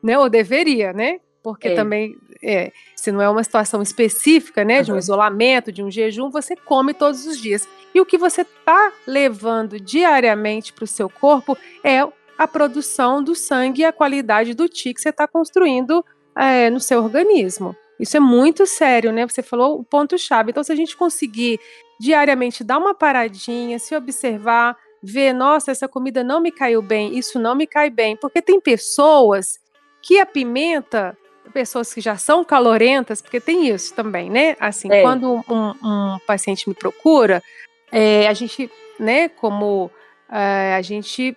né? 0.02 0.16
Ou 0.16 0.28
deveria, 0.28 0.92
né? 0.92 1.18
Porque 1.42 1.68
é. 1.68 1.74
também, 1.74 2.16
é, 2.42 2.72
se 2.96 3.12
não 3.12 3.20
é 3.20 3.28
uma 3.28 3.44
situação 3.44 3.82
específica, 3.82 4.64
né, 4.64 4.82
de 4.82 4.92
um 4.92 4.98
isolamento, 4.98 5.72
de 5.72 5.82
um 5.82 5.90
jejum, 5.90 6.30
você 6.30 6.56
come 6.56 6.94
todos 6.94 7.26
os 7.26 7.38
dias. 7.38 7.68
E 7.94 8.00
o 8.00 8.06
que 8.06 8.16
você 8.16 8.42
está 8.42 8.92
levando 9.06 9.80
diariamente 9.80 10.72
para 10.72 10.84
o 10.84 10.86
seu 10.86 11.08
corpo 11.08 11.56
é 11.84 12.00
a 12.38 12.48
produção 12.48 13.22
do 13.22 13.34
sangue 13.34 13.82
e 13.82 13.84
a 13.84 13.92
qualidade 13.92 14.54
do 14.54 14.68
ti 14.68 14.94
que 14.94 15.00
você 15.00 15.10
está 15.10 15.28
construindo 15.28 16.04
é, 16.36 16.70
no 16.70 16.80
seu 16.80 17.02
organismo. 17.02 17.76
Isso 17.98 18.16
é 18.16 18.20
muito 18.20 18.66
sério, 18.66 19.12
né? 19.12 19.28
Você 19.28 19.42
falou 19.42 19.78
o 19.78 19.84
ponto-chave. 19.84 20.50
Então, 20.50 20.64
se 20.64 20.72
a 20.72 20.74
gente 20.74 20.96
conseguir 20.96 21.60
diariamente 22.00 22.64
dar 22.64 22.78
uma 22.78 22.94
paradinha, 22.94 23.78
se 23.78 23.94
observar, 23.94 24.74
ver, 25.02 25.34
nossa, 25.34 25.70
essa 25.70 25.86
comida 25.86 26.24
não 26.24 26.40
me 26.40 26.50
caiu 26.50 26.80
bem, 26.80 27.18
isso 27.18 27.38
não 27.38 27.54
me 27.54 27.66
cai 27.66 27.90
bem, 27.90 28.16
porque 28.16 28.40
tem 28.40 28.58
pessoas 28.58 29.58
que 30.02 30.18
a 30.18 30.24
pimenta 30.24 31.16
pessoas 31.50 31.92
que 31.92 32.00
já 32.00 32.16
são 32.16 32.44
calorentas, 32.44 33.20
porque 33.20 33.40
tem 33.40 33.68
isso 33.68 33.94
também, 33.94 34.30
né? 34.30 34.56
Assim, 34.60 34.90
é. 34.90 35.02
quando 35.02 35.44
um, 35.48 35.70
um, 35.82 36.18
paciente 36.26 36.68
me 36.68 36.74
procura, 36.74 37.42
é, 37.90 38.28
a 38.28 38.32
gente, 38.32 38.70
né, 38.98 39.28
como 39.28 39.90
é, 40.30 40.74
a 40.74 40.82
gente 40.82 41.36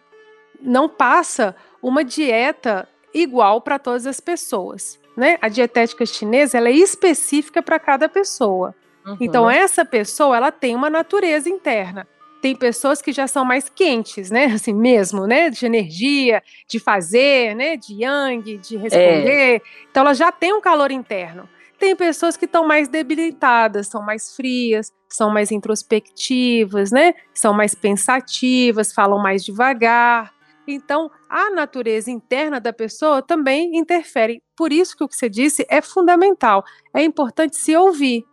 não 0.61 0.87
passa 0.87 1.55
uma 1.81 2.03
dieta 2.03 2.87
igual 3.13 3.61
para 3.61 3.77
todas 3.77 4.07
as 4.07 4.19
pessoas, 4.19 4.99
né? 5.15 5.37
A 5.41 5.49
dietética 5.49 6.05
chinesa 6.05 6.57
ela 6.57 6.69
é 6.69 6.73
específica 6.73 7.61
para 7.61 7.79
cada 7.79 8.07
pessoa. 8.07 8.73
Uhum. 9.05 9.17
Então 9.19 9.49
essa 9.49 9.83
pessoa 9.83 10.37
ela 10.37 10.51
tem 10.51 10.75
uma 10.75 10.89
natureza 10.89 11.49
interna. 11.49 12.07
Tem 12.43 12.53
pessoas 12.53 13.01
que 13.01 13.13
já 13.13 13.25
são 13.25 13.45
mais 13.45 13.69
quentes, 13.69 14.29
né? 14.29 14.47
Assim 14.53 14.73
mesmo, 14.73 15.25
né? 15.25 15.49
De 15.49 15.65
energia, 15.65 16.43
de 16.67 16.77
fazer, 16.77 17.55
né? 17.55 17.77
De 17.77 18.03
yang, 18.03 18.57
de 18.57 18.75
responder. 18.75 19.55
É. 19.55 19.61
Então 19.89 20.01
ela 20.01 20.13
já 20.13 20.29
tem 20.29 20.51
um 20.51 20.59
calor 20.59 20.91
interno. 20.91 21.47
Tem 21.79 21.95
pessoas 21.95 22.35
que 22.35 22.43
estão 22.43 22.67
mais 22.67 22.89
debilitadas, 22.89 23.87
são 23.87 24.01
mais 24.01 24.35
frias, 24.35 24.91
são 25.09 25.29
mais 25.29 25.51
introspectivas, 25.51 26.91
né? 26.91 27.13
São 27.33 27.53
mais 27.53 27.73
pensativas, 27.73 28.93
falam 28.93 29.19
mais 29.19 29.43
devagar. 29.43 30.33
Então, 30.67 31.09
a 31.29 31.49
natureza 31.49 32.11
interna 32.11 32.59
da 32.59 32.73
pessoa 32.73 33.21
também 33.21 33.77
interfere. 33.77 34.41
Por 34.55 34.73
isso 34.73 34.97
que 34.97 35.03
o 35.03 35.07
que 35.07 35.15
você 35.15 35.29
disse 35.29 35.65
é 35.69 35.81
fundamental. 35.81 36.63
É 36.93 37.03
importante 37.03 37.55
se 37.55 37.75
ouvir, 37.75 38.23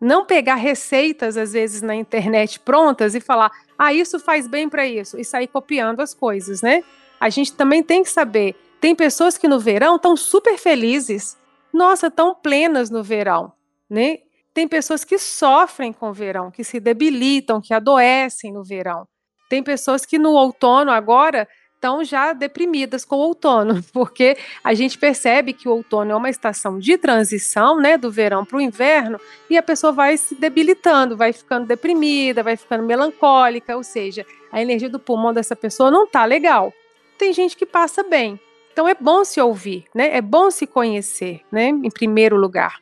não 0.00 0.24
pegar 0.24 0.54
receitas, 0.54 1.36
às 1.36 1.52
vezes, 1.52 1.82
na 1.82 1.94
internet 1.94 2.60
prontas 2.60 3.14
e 3.14 3.20
falar, 3.20 3.50
ah, 3.78 3.92
isso 3.92 4.18
faz 4.18 4.46
bem 4.46 4.68
para 4.68 4.86
isso, 4.86 5.18
e 5.18 5.24
sair 5.24 5.48
copiando 5.48 6.00
as 6.00 6.14
coisas, 6.14 6.62
né? 6.62 6.84
A 7.20 7.28
gente 7.28 7.52
também 7.52 7.82
tem 7.82 8.02
que 8.02 8.10
saber. 8.10 8.54
Tem 8.80 8.94
pessoas 8.94 9.36
que 9.36 9.48
no 9.48 9.58
verão 9.58 9.96
estão 9.96 10.16
super 10.16 10.56
felizes, 10.56 11.36
nossa, 11.72 12.10
tão 12.10 12.34
plenas 12.34 12.90
no 12.90 13.02
verão, 13.02 13.52
né? 13.90 14.18
Tem 14.54 14.66
pessoas 14.66 15.04
que 15.04 15.18
sofrem 15.18 15.92
com 15.92 16.10
o 16.10 16.12
verão, 16.12 16.50
que 16.50 16.64
se 16.64 16.80
debilitam, 16.80 17.60
que 17.60 17.74
adoecem 17.74 18.52
no 18.52 18.64
verão. 18.64 19.06
Tem 19.48 19.62
pessoas 19.62 20.04
que 20.04 20.18
no 20.18 20.32
outono 20.32 20.90
agora 20.90 21.48
estão 21.78 22.02
já 22.02 22.32
deprimidas 22.32 23.04
com 23.04 23.16
o 23.16 23.20
outono, 23.20 23.82
porque 23.92 24.36
a 24.62 24.74
gente 24.74 24.98
percebe 24.98 25.52
que 25.52 25.68
o 25.68 25.72
outono 25.72 26.10
é 26.10 26.14
uma 26.14 26.28
estação 26.28 26.78
de 26.78 26.98
transição, 26.98 27.80
né, 27.80 27.96
do 27.96 28.10
verão 28.10 28.44
para 28.44 28.58
o 28.58 28.60
inverno, 28.60 29.18
e 29.48 29.56
a 29.56 29.62
pessoa 29.62 29.92
vai 29.92 30.16
se 30.16 30.34
debilitando, 30.34 31.16
vai 31.16 31.32
ficando 31.32 31.66
deprimida, 31.66 32.42
vai 32.42 32.56
ficando 32.56 32.84
melancólica, 32.84 33.76
ou 33.76 33.84
seja, 33.84 34.26
a 34.50 34.60
energia 34.60 34.88
do 34.88 34.98
pulmão 34.98 35.32
dessa 35.32 35.54
pessoa 35.54 35.90
não 35.90 36.06
tá 36.06 36.24
legal. 36.24 36.72
Tem 37.16 37.32
gente 37.32 37.56
que 37.56 37.64
passa 37.64 38.02
bem. 38.02 38.38
Então 38.72 38.86
é 38.86 38.94
bom 38.94 39.24
se 39.24 39.40
ouvir, 39.40 39.86
né? 39.94 40.16
É 40.16 40.20
bom 40.20 40.50
se 40.50 40.66
conhecer, 40.66 41.40
né? 41.50 41.68
Em 41.68 41.90
primeiro 41.90 42.36
lugar. 42.36 42.80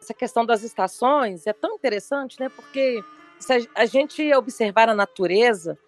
Essa 0.00 0.12
questão 0.12 0.44
das 0.44 0.62
estações 0.62 1.46
é 1.46 1.52
tão 1.52 1.74
interessante, 1.74 2.38
né? 2.38 2.50
Porque 2.50 3.02
se 3.38 3.68
a 3.74 3.86
gente 3.86 4.34
observar 4.34 4.90
a 4.90 4.94
natureza, 4.94 5.78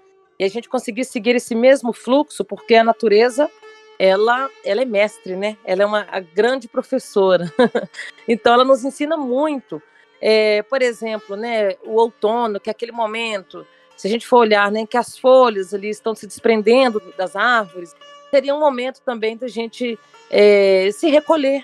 e 0.43 0.45
a 0.45 0.49
gente 0.49 0.69
conseguir 0.69 1.05
seguir 1.05 1.37
esse 1.37 1.55
mesmo 1.55 1.93
fluxo, 1.93 2.45
porque 2.45 2.75
a 2.75 2.83
natureza 2.83 3.49
ela, 3.97 4.51
ela 4.65 4.83
é 4.83 4.85
mestre, 4.85 5.37
né? 5.37 5.57
Ela 5.65 5.85
é 5.85 5.87
uma 5.87 6.03
grande 6.35 6.67
professora. 6.67 7.53
então 8.27 8.53
ela 8.53 8.65
nos 8.65 8.85
ensina 8.85 9.17
muito. 9.17 9.81
É, 10.21 10.63
por 10.65 10.83
exemplo, 10.83 11.37
né, 11.37 11.77
o 11.85 11.93
outono, 11.93 12.59
que 12.59 12.69
é 12.69 12.73
aquele 12.73 12.91
momento, 12.91 13.65
se 13.97 14.09
a 14.09 14.11
gente 14.11 14.27
for 14.27 14.39
olhar, 14.39 14.69
né, 14.73 14.85
que 14.85 14.97
as 14.97 15.17
folhas 15.17 15.73
ali 15.73 15.91
estão 15.91 16.13
se 16.13 16.27
desprendendo 16.27 17.01
das 17.17 17.37
árvores, 17.37 17.95
seria 18.29 18.53
um 18.53 18.59
momento 18.59 19.01
também 19.01 19.37
da 19.37 19.47
gente 19.47 19.97
é, 20.29 20.91
se 20.93 21.09
recolher. 21.09 21.63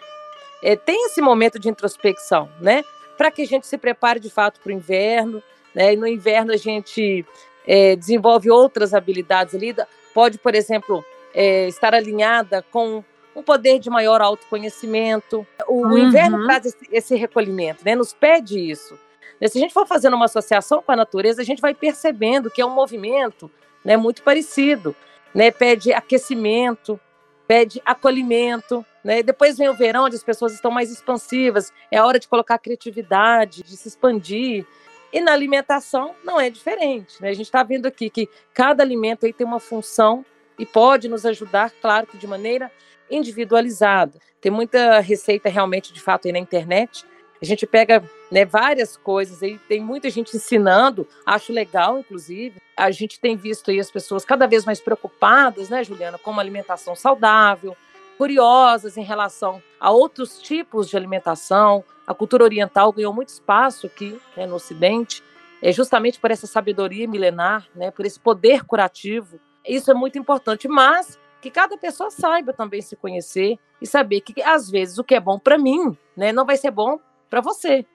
É, 0.63 0.77
tem 0.77 1.07
esse 1.07 1.21
momento 1.21 1.59
de 1.59 1.69
introspecção, 1.69 2.49
né? 2.61 2.85
Para 3.17 3.33
que 3.33 3.43
a 3.43 3.47
gente 3.47 3.67
se 3.67 3.77
prepare 3.77 4.21
de 4.21 4.31
fato 4.31 4.61
para 4.61 4.71
o 4.71 4.73
inverno, 4.73 5.43
né? 5.75 5.95
E 5.95 5.97
no 5.97 6.07
inverno 6.07 6.53
a 6.53 6.57
gente 6.57 7.27
é, 7.69 7.95
desenvolve 7.95 8.51
outras 8.51 8.95
habilidades 8.95 9.55
ali, 9.55 9.77
pode, 10.15 10.39
por 10.39 10.55
exemplo, 10.55 11.05
é, 11.35 11.69
estar 11.69 11.95
alinhada 11.95 12.65
com 12.73 13.05
um 13.37 13.43
poder 13.43 13.79
de 13.79 13.91
maior 13.91 14.23
autoconhecimento. 14.23 15.47
O, 15.69 15.85
uhum. 15.85 15.93
o 15.93 15.99
inverno 15.99 16.47
traz 16.47 16.65
esse, 16.65 16.89
esse, 16.91 17.15
recolhimento, 17.15 17.85
né? 17.85 17.95
nos 17.95 18.15
pede 18.15 18.59
isso. 18.59 18.99
Se 19.47 19.59
a 19.59 19.61
gente 19.61 19.75
for 19.75 19.87
fazendo 19.87 20.17
uma 20.17 20.25
associação 20.25 20.83
com 20.83 20.91
a 20.91 20.97
natureza, 20.97 21.43
a 21.43 21.45
gente 21.45 21.61
vai 21.61 21.73
percebendo 21.73 22.51
que 22.51 22.61
é 22.61 22.67
um 22.67 22.75
movimento 22.75 23.49
né, 23.85 23.97
muito 23.97 24.23
parecido. 24.23 24.97
Né? 25.33 25.53
Pede 25.53 25.93
aquecimento, 25.93 26.99
pede 27.47 27.81
acolhimento. 27.85 28.85
Né? 29.05 29.23
Depois 29.23 29.57
vem 29.57 29.69
o 29.69 29.75
verão, 29.75 30.07
onde 30.07 30.17
as 30.17 30.25
pessoas 30.25 30.55
estão 30.55 30.73
mais 30.73 30.91
expansivas, 30.91 31.73
é 31.89 31.99
a 31.99 32.05
hora 32.05 32.19
de 32.19 32.27
colocar 32.27 32.59
criatividade, 32.59 33.63
de 33.63 33.77
se 33.77 33.87
expandir. 33.87 34.67
E 35.13 35.21
na 35.21 35.33
alimentação 35.33 36.15
não 36.23 36.41
é 36.41 36.51
diferente. 36.51 37.21
Né? 37.21 37.31
A 37.31 37.35
gente 37.35 37.47
está 37.47 37.63
vendo 37.63 37.87
aqui 37.87 38.11
que 38.11 38.29
cada 38.53 38.83
alimento 38.83 39.27
aí 39.27 39.33
tem 39.33 39.47
uma 39.47 39.61
função 39.61 40.25
e 40.59 40.67
pode 40.67 41.09
nos 41.09 41.25
ajudar, 41.25 41.73
claro 41.81 42.07
que 42.07 42.19
de 42.19 42.27
maneira 42.27 42.71
individualizada. 43.11 44.19
Tem 44.41 44.53
muita 44.53 45.01
receita 45.01 45.49
realmente, 45.49 45.93
de 45.93 46.01
fato, 46.01 46.27
aí 46.27 46.33
na 46.33 46.39
internet. 46.39 47.05
A 47.41 47.45
gente 47.45 47.67
pega 47.67 48.03
né, 48.31 48.45
várias 48.45 48.97
coisas 48.97 49.43
aí, 49.43 49.59
tem 49.69 49.81
muita 49.81 50.11
gente 50.11 50.37
ensinando, 50.37 51.07
acho 51.25 51.53
legal, 51.53 51.99
inclusive. 51.99 52.61
A 52.77 52.91
gente 52.91 53.21
tem 53.21 53.37
visto 53.37 53.71
aí 53.71 53.79
as 53.79 53.91
pessoas 53.91 54.25
cada 54.25 54.47
vez 54.47 54.65
mais 54.65 54.81
preocupadas, 54.81 55.69
né, 55.69 55.85
Juliana, 55.85 56.19
com 56.19 56.31
uma 56.31 56.43
alimentação 56.43 56.95
saudável, 56.95 57.77
curiosas 58.19 58.97
em 58.97 59.03
relação 59.03 59.63
a 59.79 59.93
outros 59.93 60.43
tipos 60.43 60.89
de 60.89 60.97
alimentação. 60.97 61.85
A 62.05 62.13
cultura 62.13 62.43
oriental 62.43 62.93
ganhou 62.93 63.15
muito 63.15 63.29
espaço 63.29 63.87
aqui 63.87 64.21
né, 64.37 64.45
no 64.45 64.57
Ocidente, 64.57 65.23
é 65.63 65.73
justamente 65.73 66.19
por 66.19 66.31
essa 66.31 66.47
sabedoria 66.47 67.07
milenar, 67.07 67.69
né, 67.75 67.93
por 67.93 68.05
esse 68.05 68.19
poder 68.19 68.65
curativo. 68.65 69.39
Isso 69.65 69.91
é 69.91 69.95
muito 69.95 70.19
importante, 70.19 70.67
mas 70.67 71.19
que 71.41 71.51
cada 71.51 71.79
pessoa 71.79 72.11
saiba 72.11 72.53
também 72.53 72.83
se 72.83 72.97
conhecer 72.97 73.57
e 73.81 73.87
saber 73.87 74.21
que 74.21 74.43
às 74.43 74.69
vezes 74.69 74.99
o 74.99 75.05
que 75.05 75.15
é 75.15 75.21
bom 75.21 75.39
para 75.39 75.57
mim, 75.57 75.97
né, 76.17 76.33
não 76.33 76.45
vai 76.45 76.57
ser 76.57 76.73
bom 76.73 76.99
para 77.31 77.41
você. 77.41 77.87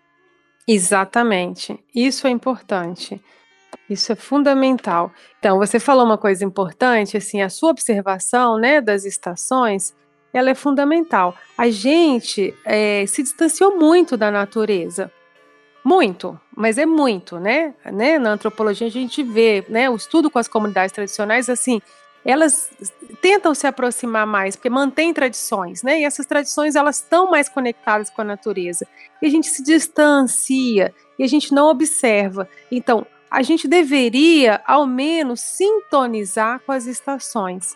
Exatamente. 0.66 1.78
Isso 1.94 2.26
é 2.26 2.30
importante. 2.30 3.22
Isso 3.90 4.12
é 4.14 4.16
fundamental. 4.16 5.12
Então, 5.40 5.58
você 5.58 5.80
falou 5.80 6.06
uma 6.06 6.18
coisa 6.18 6.46
importante, 6.46 7.18
assim, 7.18 7.42
a 7.42 7.50
sua 7.50 7.72
observação, 7.72 8.58
né, 8.58 8.80
das 8.80 9.04
estações, 9.04 9.94
ela 10.34 10.50
é 10.50 10.56
fundamental. 10.56 11.36
A 11.58 11.70
gente 11.70 12.54
é, 12.66 13.06
se 13.06 13.22
distanciou 13.22 13.78
muito 13.78 14.18
da 14.18 14.32
natureza. 14.32 15.12
Muito, 15.84 16.40
mas 16.56 16.78
é 16.78 16.86
muito, 16.86 17.40
né? 17.40 17.74
né? 17.86 18.18
Na 18.18 18.32
antropologia 18.32 18.88
a 18.88 18.92
gente 18.92 19.22
vê, 19.22 19.66
né? 19.68 19.90
O 19.90 19.96
estudo 19.96 20.32
com 20.32 20.40
as 20.40 20.48
comunidades 20.48 20.94
tradicionais, 20.94 21.50
assim, 21.50 21.82
elas 22.24 22.72
tentam 23.22 23.54
se 23.54 23.68
aproximar 23.68 24.26
mais, 24.26 24.56
porque 24.56 24.70
mantém 24.70 25.14
tradições, 25.14 25.84
né? 25.84 26.00
E 26.00 26.06
essas 26.06 26.26
tradições 26.26 26.76
elas 26.76 26.98
estão 26.98 27.30
mais 27.30 27.50
conectadas 27.50 28.10
com 28.10 28.22
a 28.22 28.26
natureza. 28.26 28.88
E 29.22 29.28
a 29.28 29.30
gente 29.30 29.48
se 29.48 29.62
distancia 29.62 30.94
e 31.20 31.24
a 31.24 31.28
gente 31.28 31.54
não 31.54 31.68
observa. 31.68 32.48
Então, 32.72 33.06
a 33.30 33.42
gente 33.42 33.68
deveria, 33.68 34.62
ao 34.66 34.88
menos, 34.88 35.42
sintonizar 35.42 36.62
com 36.66 36.72
as 36.72 36.86
estações 36.86 37.76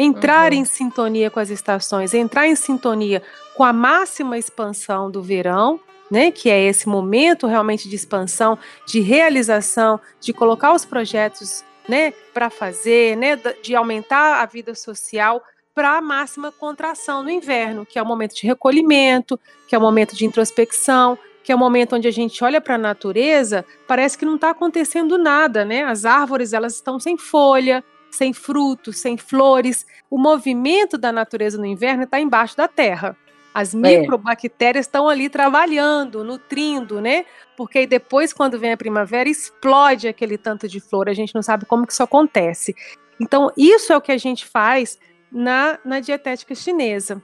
entrar 0.00 0.52
uhum. 0.52 0.60
em 0.60 0.64
sintonia 0.64 1.28
com 1.28 1.40
as 1.40 1.50
estações, 1.50 2.14
entrar 2.14 2.46
em 2.46 2.54
sintonia 2.54 3.20
com 3.56 3.64
a 3.64 3.72
máxima 3.72 4.38
expansão 4.38 5.10
do 5.10 5.20
verão, 5.20 5.80
né, 6.08 6.30
que 6.30 6.48
é 6.48 6.62
esse 6.64 6.88
momento 6.88 7.48
realmente 7.48 7.88
de 7.88 7.96
expansão, 7.96 8.56
de 8.86 9.00
realização, 9.00 10.00
de 10.20 10.32
colocar 10.32 10.72
os 10.72 10.84
projetos, 10.84 11.64
né, 11.88 12.12
para 12.32 12.48
fazer, 12.48 13.16
né, 13.16 13.36
de 13.60 13.74
aumentar 13.74 14.40
a 14.40 14.46
vida 14.46 14.72
social 14.72 15.42
para 15.74 15.98
a 15.98 16.00
máxima 16.00 16.52
contração 16.52 17.22
no 17.22 17.30
inverno, 17.30 17.84
que 17.84 17.98
é 17.98 18.02
o 18.02 18.06
momento 18.06 18.36
de 18.36 18.46
recolhimento, 18.46 19.38
que 19.66 19.74
é 19.74 19.78
o 19.78 19.80
momento 19.80 20.14
de 20.14 20.24
introspecção, 20.24 21.18
que 21.42 21.50
é 21.50 21.54
o 21.54 21.58
momento 21.58 21.96
onde 21.96 22.06
a 22.06 22.12
gente 22.12 22.42
olha 22.44 22.60
para 22.60 22.76
a 22.76 22.78
natureza, 22.78 23.64
parece 23.86 24.16
que 24.16 24.24
não 24.24 24.36
está 24.36 24.50
acontecendo 24.50 25.18
nada, 25.18 25.64
né? 25.64 25.82
As 25.82 26.04
árvores 26.04 26.52
elas 26.52 26.74
estão 26.74 27.00
sem 27.00 27.16
folha, 27.16 27.82
sem 28.10 28.32
frutos, 28.32 28.98
sem 28.98 29.16
flores. 29.16 29.86
O 30.10 30.18
movimento 30.18 30.96
da 30.96 31.12
natureza 31.12 31.58
no 31.58 31.66
inverno 31.66 32.04
está 32.04 32.20
embaixo 32.20 32.56
da 32.56 32.68
terra. 32.68 33.16
As 33.54 33.74
é. 33.74 33.76
microbactérias 33.76 34.86
estão 34.86 35.08
ali 35.08 35.28
trabalhando, 35.28 36.22
nutrindo, 36.22 37.00
né? 37.00 37.24
Porque 37.56 37.86
depois, 37.86 38.32
quando 38.32 38.58
vem 38.58 38.72
a 38.72 38.76
primavera, 38.76 39.28
explode 39.28 40.06
aquele 40.06 40.38
tanto 40.38 40.68
de 40.68 40.80
flor. 40.80 41.08
A 41.08 41.14
gente 41.14 41.34
não 41.34 41.42
sabe 41.42 41.66
como 41.66 41.86
que 41.86 41.92
isso 41.92 42.02
acontece. 42.02 42.74
Então, 43.20 43.50
isso 43.56 43.92
é 43.92 43.96
o 43.96 44.00
que 44.00 44.12
a 44.12 44.18
gente 44.18 44.46
faz 44.46 44.98
na, 45.30 45.78
na 45.84 46.00
dietética 46.00 46.54
chinesa. 46.54 47.22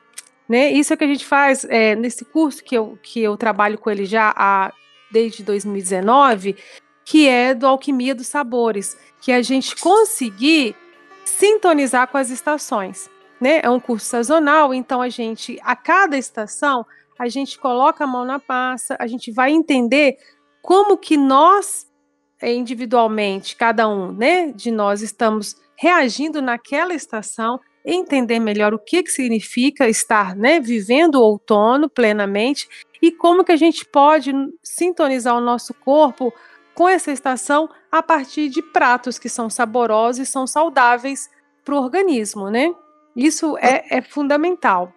Né? 0.49 0.70
Isso 0.73 0.92
é 0.92 0.94
o 0.94 0.99
que 0.99 1.05
a 1.05 1.09
gente 1.09 1.25
faz 1.25 1.64
é, 1.64 1.94
nesse 1.94 2.25
curso 2.25 2.62
que 2.62 2.77
eu, 2.77 2.99
que 3.03 3.23
eu 3.23 3.37
trabalho 3.37 3.79
com 3.79 3.90
ele 3.90 4.05
já 4.05 4.35
há, 4.37 4.73
desde 5.11 5.42
2019, 5.44 6.57
que 7.05 7.29
é 7.29 7.55
do 7.55 7.67
Alquimia 7.67 8.14
dos 8.14 8.27
Sabores, 8.27 8.97
que 9.21 9.33
é 9.33 9.37
a 9.37 9.43
gente 9.43 9.77
conseguir 9.77 10.75
sintonizar 11.25 12.09
com 12.09 12.19
as 12.19 12.31
estações. 12.31 13.11
Né? 13.40 13.61
É 13.62 13.69
um 13.69 13.81
curso 13.81 14.07
sazonal, 14.07 14.73
então 14.73 15.03
a 15.03 15.09
gente, 15.09 15.59
a 15.62 15.77
cada 15.77 16.17
estação, 16.17 16.87
a 17.19 17.29
gente 17.29 17.59
coloca 17.59 18.05
a 18.05 18.07
mão 18.07 18.25
na 18.25 18.38
passa, 18.38 18.97
a 18.99 19.07
gente 19.07 19.31
vai 19.31 19.51
entender 19.51 20.17
como 20.62 20.97
que 20.97 21.17
nós, 21.17 21.87
eh, 22.40 22.55
individualmente, 22.55 23.57
cada 23.57 23.88
um 23.88 24.12
né, 24.12 24.51
de 24.53 24.71
nós, 24.71 25.03
estamos 25.03 25.57
reagindo 25.77 26.40
naquela 26.40 26.95
estação, 26.95 27.61
entender 27.85 28.38
melhor 28.38 28.73
o 28.73 28.79
que, 28.79 29.03
que 29.03 29.11
significa 29.11 29.88
estar 29.88 30.35
né, 30.35 30.59
vivendo 30.59 31.17
o 31.17 31.23
outono 31.23 31.88
plenamente 31.88 32.67
e 33.03 33.12
como 33.12 33.45
que 33.45 33.53
a 33.53 33.57
gente 33.57 33.85
pode 33.85 34.33
sintonizar 34.62 35.37
o 35.37 35.40
nosso 35.40 35.75
corpo 35.75 36.33
com 36.75 36.89
essa 36.89 37.13
estação 37.13 37.71
a 37.91 38.03
partir 38.03 38.49
de 38.49 38.61
pratos 38.63 39.19
que 39.19 39.29
são 39.29 39.49
saborosos 39.49 40.21
e 40.21 40.31
são 40.31 40.47
saudáveis 40.47 41.31
para 41.65 41.75
o 41.75 41.79
organismo, 41.79 42.51
né? 42.51 42.75
Isso 43.17 43.57
é, 43.59 43.99
é 43.99 44.03
fundamental. 44.03 44.93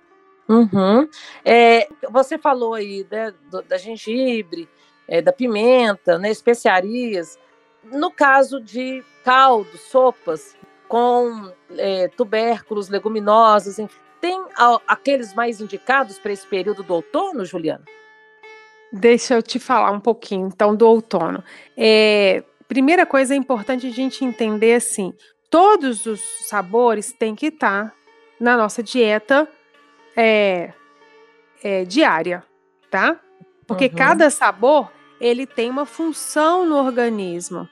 Uhum. 0.50 1.08
É, 1.44 1.88
você 2.10 2.38
falou 2.38 2.74
aí 2.74 3.06
né, 3.12 3.34
do, 3.52 3.62
da 3.62 3.78
gengibre, 3.78 4.68
é, 5.08 5.22
da 5.22 5.32
pimenta, 5.32 6.18
né, 6.18 6.32
especiarias. 6.32 7.38
No 7.84 8.12
caso 8.12 8.60
de 8.60 9.04
caldos, 9.24 9.82
sopas 9.82 10.56
com 10.88 11.52
é, 11.78 12.08
tubérculos, 12.10 12.90
leguminosas, 12.90 13.78
enfim, 13.78 14.00
tem 14.22 14.42
a, 14.58 14.80
aqueles 14.88 15.34
mais 15.34 15.62
indicados 15.62 16.18
para 16.18 16.32
esse 16.32 16.48
período 16.48 16.82
do 16.82 16.96
outono, 16.96 17.46
Juliana? 17.46 17.84
Deixa 18.92 19.36
eu 19.36 19.44
te 19.44 19.60
falar 19.60 19.92
um 19.92 20.00
pouquinho, 20.00 20.48
então, 20.48 20.76
do 20.76 20.88
outono. 20.88 21.44
É, 21.76 22.44
primeira 22.68 23.06
coisa 23.06 23.34
é 23.34 23.38
importante 23.38 23.88
a 23.88 23.92
gente 23.92 24.24
entender 24.24 24.76
assim: 24.76 25.14
todos 25.50 26.06
os 26.06 26.22
sabores 26.48 27.12
têm 27.12 27.36
que 27.36 27.48
estar 27.48 27.94
na 28.40 28.56
nossa 28.56 28.82
dieta 28.82 29.48
é, 30.16 30.72
é, 31.64 31.84
diária, 31.86 32.44
tá? 32.90 33.20
Porque 33.66 33.86
uhum. 33.86 33.96
cada 33.96 34.30
sabor 34.30 34.92
ele 35.20 35.46
tem 35.46 35.70
uma 35.70 35.86
função 35.86 36.66
no 36.66 36.78
organismo, 36.78 37.68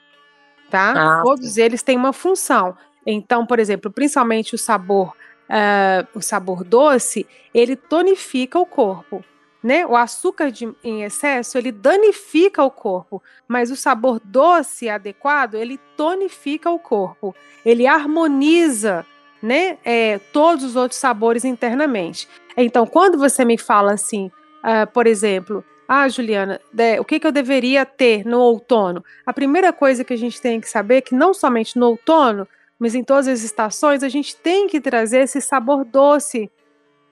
tá? 0.70 1.20
Ah, 1.20 1.24
Todos 1.24 1.58
eles 1.58 1.82
têm 1.82 1.96
uma 1.96 2.12
função. 2.14 2.76
Então, 3.06 3.46
por 3.46 3.60
exemplo, 3.60 3.92
principalmente 3.92 4.56
o 4.56 4.58
sabor, 4.58 5.16
uh, 5.48 6.08
o 6.14 6.22
sabor 6.22 6.64
doce, 6.64 7.26
ele 7.54 7.76
tonifica 7.76 8.60
o 8.60 8.66
corpo. 8.66 9.24
Né? 9.66 9.84
O 9.84 9.96
açúcar 9.96 10.52
de, 10.52 10.72
em 10.84 11.02
excesso 11.02 11.58
ele 11.58 11.72
danifica 11.72 12.64
o 12.64 12.70
corpo, 12.70 13.20
mas 13.48 13.72
o 13.72 13.76
sabor 13.76 14.22
doce 14.24 14.88
adequado 14.88 15.56
ele 15.56 15.80
tonifica 15.98 16.70
o 16.70 16.78
corpo, 16.78 17.36
ele 17.66 17.88
harmoniza 17.88 19.04
né, 19.42 19.80
é, 19.84 20.20
todos 20.32 20.64
os 20.64 20.76
outros 20.76 21.00
sabores 21.00 21.44
internamente. 21.44 22.30
Então, 22.56 22.86
quando 22.86 23.18
você 23.18 23.44
me 23.44 23.58
fala 23.58 23.94
assim, 23.94 24.28
uh, 24.28 24.86
por 24.94 25.08
exemplo, 25.08 25.66
ah, 25.88 26.08
Juliana, 26.08 26.62
de, 26.72 27.00
o 27.00 27.04
que, 27.04 27.20
que 27.20 27.26
eu 27.26 27.32
deveria 27.32 27.88
ter 27.88 28.24
no 28.24 28.42
outono? 28.42 29.04
A 29.26 29.34
primeira 29.34 29.74
coisa 29.74 30.04
que 30.04 30.14
a 30.14 30.18
gente 30.18 30.40
tem 30.40 30.62
que 30.62 30.70
saber 30.70 30.98
é 30.98 31.02
que 31.02 31.16
não 31.16 31.34
somente 31.34 31.76
no 31.80 31.88
outono, 31.88 32.48
mas 32.78 32.94
em 32.94 33.04
todas 33.04 33.28
as 33.28 33.42
estações, 33.42 34.04
a 34.04 34.10
gente 34.10 34.36
tem 34.36 34.68
que 34.68 34.80
trazer 34.80 35.22
esse 35.22 35.42
sabor 35.42 35.84
doce 35.84 36.52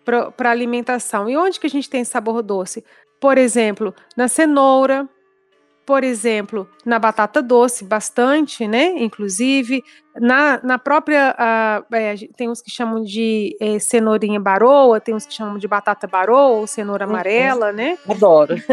para 0.03 0.49
a 0.49 0.51
alimentação. 0.51 1.29
E 1.29 1.37
onde 1.37 1.59
que 1.59 1.67
a 1.67 1.69
gente 1.69 1.89
tem 1.89 2.03
sabor 2.03 2.41
doce? 2.41 2.83
Por 3.19 3.37
exemplo, 3.37 3.93
na 4.17 4.27
cenoura, 4.27 5.07
por 5.85 6.03
exemplo, 6.03 6.67
na 6.85 6.97
batata 6.97 7.41
doce, 7.41 7.83
bastante, 7.83 8.67
né? 8.67 8.93
Inclusive, 8.97 9.83
na, 10.15 10.59
na 10.63 10.79
própria. 10.79 11.35
Uh, 11.37 11.95
é, 11.95 12.15
tem 12.37 12.49
uns 12.49 12.61
que 12.61 12.71
chamam 12.71 13.03
de 13.03 13.55
é, 13.59 13.79
cenourinha 13.79 14.39
baroa, 14.39 15.01
tem 15.01 15.13
uns 15.13 15.25
que 15.25 15.33
chamam 15.33 15.57
de 15.57 15.67
batata 15.67 16.07
baroa 16.07 16.57
ou 16.57 16.67
cenoura 16.67 17.05
uhum. 17.05 17.11
amarela, 17.11 17.69
uhum. 17.69 17.75
né? 17.75 17.97
Adoro. 18.09 18.55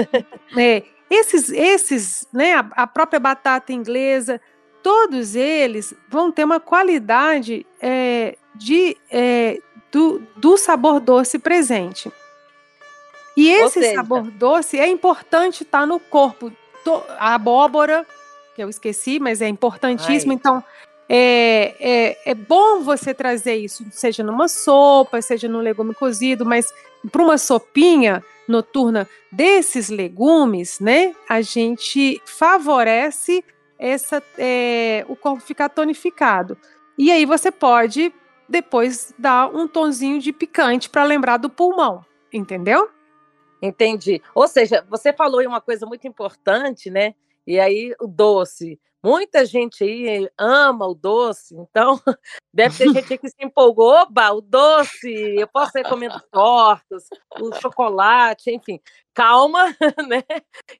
É, 0.56 0.82
esses, 1.08 1.48
esses, 1.50 2.28
né? 2.32 2.54
A, 2.54 2.68
a, 2.82 2.86
própria 2.86 3.20
batata 3.20 3.72
inglesa, 3.72 4.40
todos 4.82 5.36
eles 5.36 5.94
vão 6.08 6.32
ter 6.32 6.44
uma 6.44 6.58
qualidade 6.58 7.64
é, 7.80 8.36
de, 8.54 8.96
é, 9.10 9.58
do, 9.92 10.22
do 10.36 10.56
sabor 10.56 11.00
doce 11.00 11.38
presente. 11.38 12.10
E 13.36 13.48
esse 13.48 13.80
seja, 13.80 13.96
sabor 13.96 14.22
doce 14.22 14.78
é 14.78 14.88
importante 14.88 15.62
estar 15.62 15.80
tá 15.80 15.86
no 15.86 15.98
corpo 15.98 16.52
a 17.18 17.34
abóbora, 17.34 18.06
que 18.54 18.62
eu 18.62 18.68
esqueci, 18.68 19.18
mas 19.18 19.40
é 19.40 19.48
importantíssimo. 19.48 20.32
Ai. 20.32 20.36
Então, 20.36 20.64
é, 21.08 21.74
é, 21.80 22.30
é 22.30 22.34
bom 22.34 22.80
você 22.82 23.12
trazer 23.12 23.56
isso, 23.56 23.84
seja 23.90 24.22
numa 24.22 24.48
sopa, 24.48 25.20
seja 25.20 25.48
num 25.48 25.60
legume 25.60 25.94
cozido, 25.94 26.44
mas 26.46 26.72
para 27.10 27.22
uma 27.22 27.38
sopinha 27.38 28.22
noturna 28.46 29.08
desses 29.30 29.88
legumes, 29.88 30.80
né? 30.80 31.14
A 31.28 31.40
gente 31.40 32.20
favorece 32.24 33.44
essa, 33.78 34.22
é, 34.36 35.04
o 35.08 35.16
corpo 35.16 35.40
ficar 35.40 35.68
tonificado. 35.68 36.56
E 36.98 37.10
aí 37.10 37.24
você 37.24 37.50
pode 37.50 38.12
depois 38.50 39.14
dar 39.16 39.48
um 39.54 39.68
tonzinho 39.68 40.18
de 40.18 40.32
picante 40.32 40.90
para 40.90 41.04
lembrar 41.04 41.36
do 41.36 41.48
pulmão, 41.48 42.04
entendeu? 42.32 42.90
Entendi. 43.62 44.20
Ou 44.34 44.48
seja, 44.48 44.84
você 44.88 45.12
falou 45.12 45.40
uma 45.46 45.60
coisa 45.60 45.86
muito 45.86 46.06
importante, 46.08 46.90
né? 46.90 47.14
E 47.46 47.60
aí 47.60 47.94
o 48.00 48.06
doce. 48.06 48.80
Muita 49.02 49.46
gente 49.46 49.82
aí 49.82 50.28
ama 50.38 50.86
o 50.86 50.94
doce, 50.94 51.56
então 51.56 51.98
deve 52.52 52.76
ter 52.76 52.92
gente 52.92 53.18
que 53.18 53.28
se 53.30 53.36
empolgou. 53.40 53.94
Oba, 53.94 54.30
o 54.32 54.42
doce, 54.42 55.08
eu 55.38 55.48
posso 55.48 55.78
ir 55.78 55.88
comendo 55.88 56.20
tortas, 56.30 57.08
o 57.40 57.54
chocolate, 57.54 58.50
enfim. 58.50 58.78
Calma, 59.14 59.64
né? 60.06 60.22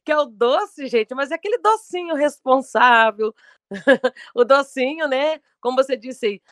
Que 0.05 0.13
é 0.13 0.19
o 0.19 0.27
doce, 0.27 0.87
gente, 0.87 1.15
mas 1.15 1.31
é 1.31 1.35
aquele 1.35 1.59
docinho 1.59 2.15
responsável, 2.15 3.35
o 4.35 4.45
docinho, 4.45 5.09
né? 5.09 5.41
Como 5.59 5.77
você 5.77 5.97
disse 5.97 6.27
aí, 6.27 6.43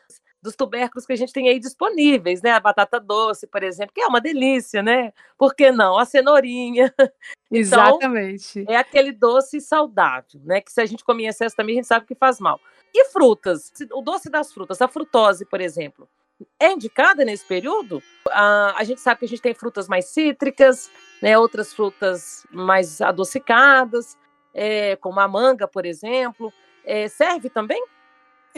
dos 0.43 0.55
tubérculos 0.55 1.05
que 1.05 1.13
a 1.13 1.17
gente 1.17 1.33
tem 1.33 1.49
aí 1.49 1.59
disponíveis, 1.59 2.41
né? 2.43 2.53
A 2.53 2.61
batata 2.61 3.01
doce, 3.01 3.47
por 3.47 3.63
exemplo, 3.63 3.93
que 3.95 4.01
é 4.01 4.07
uma 4.07 4.21
delícia, 4.21 4.83
né? 4.83 5.13
Por 5.37 5.55
que 5.55 5.71
não? 5.71 5.99
A 5.99 6.05
cenourinha. 6.05 6.93
Então, 7.51 7.81
Exatamente. 7.83 8.67
é 8.69 8.77
aquele 8.77 9.11
doce 9.11 9.59
saudável, 9.59 10.39
né? 10.45 10.61
Que 10.61 10.71
se 10.71 10.83
a 10.83 10.85
gente 10.85 11.03
come 11.03 11.25
em 11.25 11.29
excesso 11.29 11.57
também, 11.57 11.77
a 11.77 11.79
gente 11.79 11.87
sabe 11.87 12.05
que 12.05 12.15
faz 12.15 12.39
mal. 12.39 12.61
E 12.95 13.07
frutas? 13.07 13.73
O 13.91 14.03
doce 14.03 14.29
das 14.29 14.53
frutas, 14.53 14.83
a 14.83 14.87
frutose, 14.87 15.47
por 15.47 15.59
exemplo, 15.59 16.07
é 16.61 16.71
indicada 16.71 17.25
nesse 17.25 17.47
período? 17.47 18.03
A, 18.31 18.75
a 18.77 18.85
gente 18.85 19.01
sabe 19.01 19.21
que 19.21 19.25
a 19.25 19.29
gente 19.29 19.41
tem 19.41 19.55
frutas 19.55 19.89
mais 19.89 20.05
cítricas, 20.09 20.91
né? 21.23 21.39
Outras 21.39 21.73
frutas 21.73 22.47
mais 22.53 23.01
adocicadas, 23.01 24.19
é, 24.53 24.97
como 24.97 25.19
a 25.19 25.27
manga, 25.27 25.67
por 25.67 25.87
exemplo. 25.87 26.53
É, 26.85 27.09
serve 27.09 27.49
também? 27.49 27.83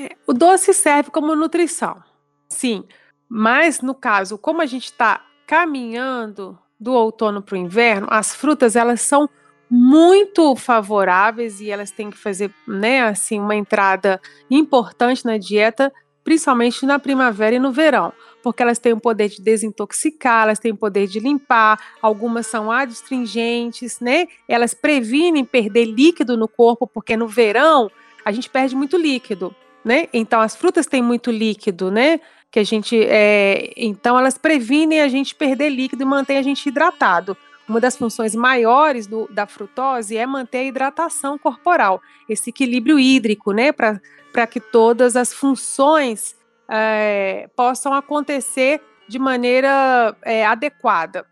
É, 0.01 0.17
o 0.27 0.33
doce 0.33 0.73
serve 0.73 1.11
como 1.11 1.37
nutrição, 1.37 2.03
sim. 2.49 2.85
Mas 3.29 3.83
no 3.83 3.95
caso, 3.95 4.39
como 4.39 4.63
a 4.63 4.67
gente 4.67 4.87
está 4.87 5.23
caminhando 5.47 6.59
do 6.79 6.93
outono 6.93 7.43
para 7.43 7.55
o 7.55 7.59
inverno, 7.59 8.07
as 8.11 8.35
frutas 8.35 8.77
elas 8.77 9.03
são 9.03 9.29
muito 9.69 10.57
favoráveis 10.57 11.61
e 11.61 11.71
elas 11.71 11.91
têm 11.91 12.11
que 12.11 12.17
fazer, 12.17 12.51
né, 12.67 13.03
assim, 13.03 13.39
uma 13.39 13.55
entrada 13.55 14.21
importante 14.51 15.25
na 15.25 15.37
dieta, 15.37 15.93
principalmente 16.25 16.87
na 16.87 16.99
primavera 16.99 17.57
e 17.57 17.59
no 17.59 17.71
verão, 17.71 18.13
porque 18.43 18.63
elas 18.63 18.79
têm 18.79 18.95
o 18.95 19.01
poder 19.01 19.29
de 19.29 19.43
desintoxicar, 19.43 20.45
elas 20.45 20.59
têm 20.59 20.73
o 20.73 20.77
poder 20.77 21.07
de 21.07 21.21
limpar, 21.21 21.79
algumas 22.01 22.47
são 22.47 22.71
adstringentes, 22.73 24.01
né? 24.01 24.27
Elas 24.49 24.73
previnem 24.73 25.45
perder 25.45 25.85
líquido 25.85 26.37
no 26.37 26.49
corpo, 26.49 26.87
porque 26.87 27.17
no 27.17 27.29
verão 27.29 27.91
a 28.25 28.33
gente 28.33 28.49
perde 28.49 28.75
muito 28.75 28.97
líquido 28.97 29.55
né? 29.85 30.09
Então 30.12 30.40
as 30.40 30.57
frutas 30.57 30.87
têm 30.87 31.03
muito 31.03 31.31
líquido, 31.31 31.90
né? 31.90 32.21
Que 32.51 32.59
a 32.59 32.64
gente, 32.64 33.01
é, 33.03 33.73
então 33.77 34.19
elas 34.19 34.37
previnem 34.37 35.01
a 35.01 35.09
gente 35.09 35.35
perder 35.35 35.69
líquido 35.69 36.03
e 36.03 36.07
mantém 36.07 36.37
a 36.37 36.43
gente 36.43 36.69
hidratado. 36.69 37.37
Uma 37.69 37.81
das 37.81 37.97
funções 37.97 38.35
maiores 38.35 39.07
do, 39.07 39.29
da 39.31 39.47
frutose 39.47 40.16
é 40.16 40.27
manter 40.27 40.59
a 40.59 40.64
hidratação 40.64 41.38
corporal, 41.38 42.03
esse 42.29 42.51
equilíbrio 42.51 42.99
hídrico, 42.99 43.53
né? 43.53 43.71
Para 43.71 44.47
que 44.47 44.59
todas 44.59 45.14
as 45.14 45.33
funções 45.33 46.35
é, 46.69 47.49
possam 47.57 47.93
acontecer 47.93 48.81
de 49.07 49.19
maneira 49.19 50.16
é, 50.23 50.45
adequada. 50.47 51.27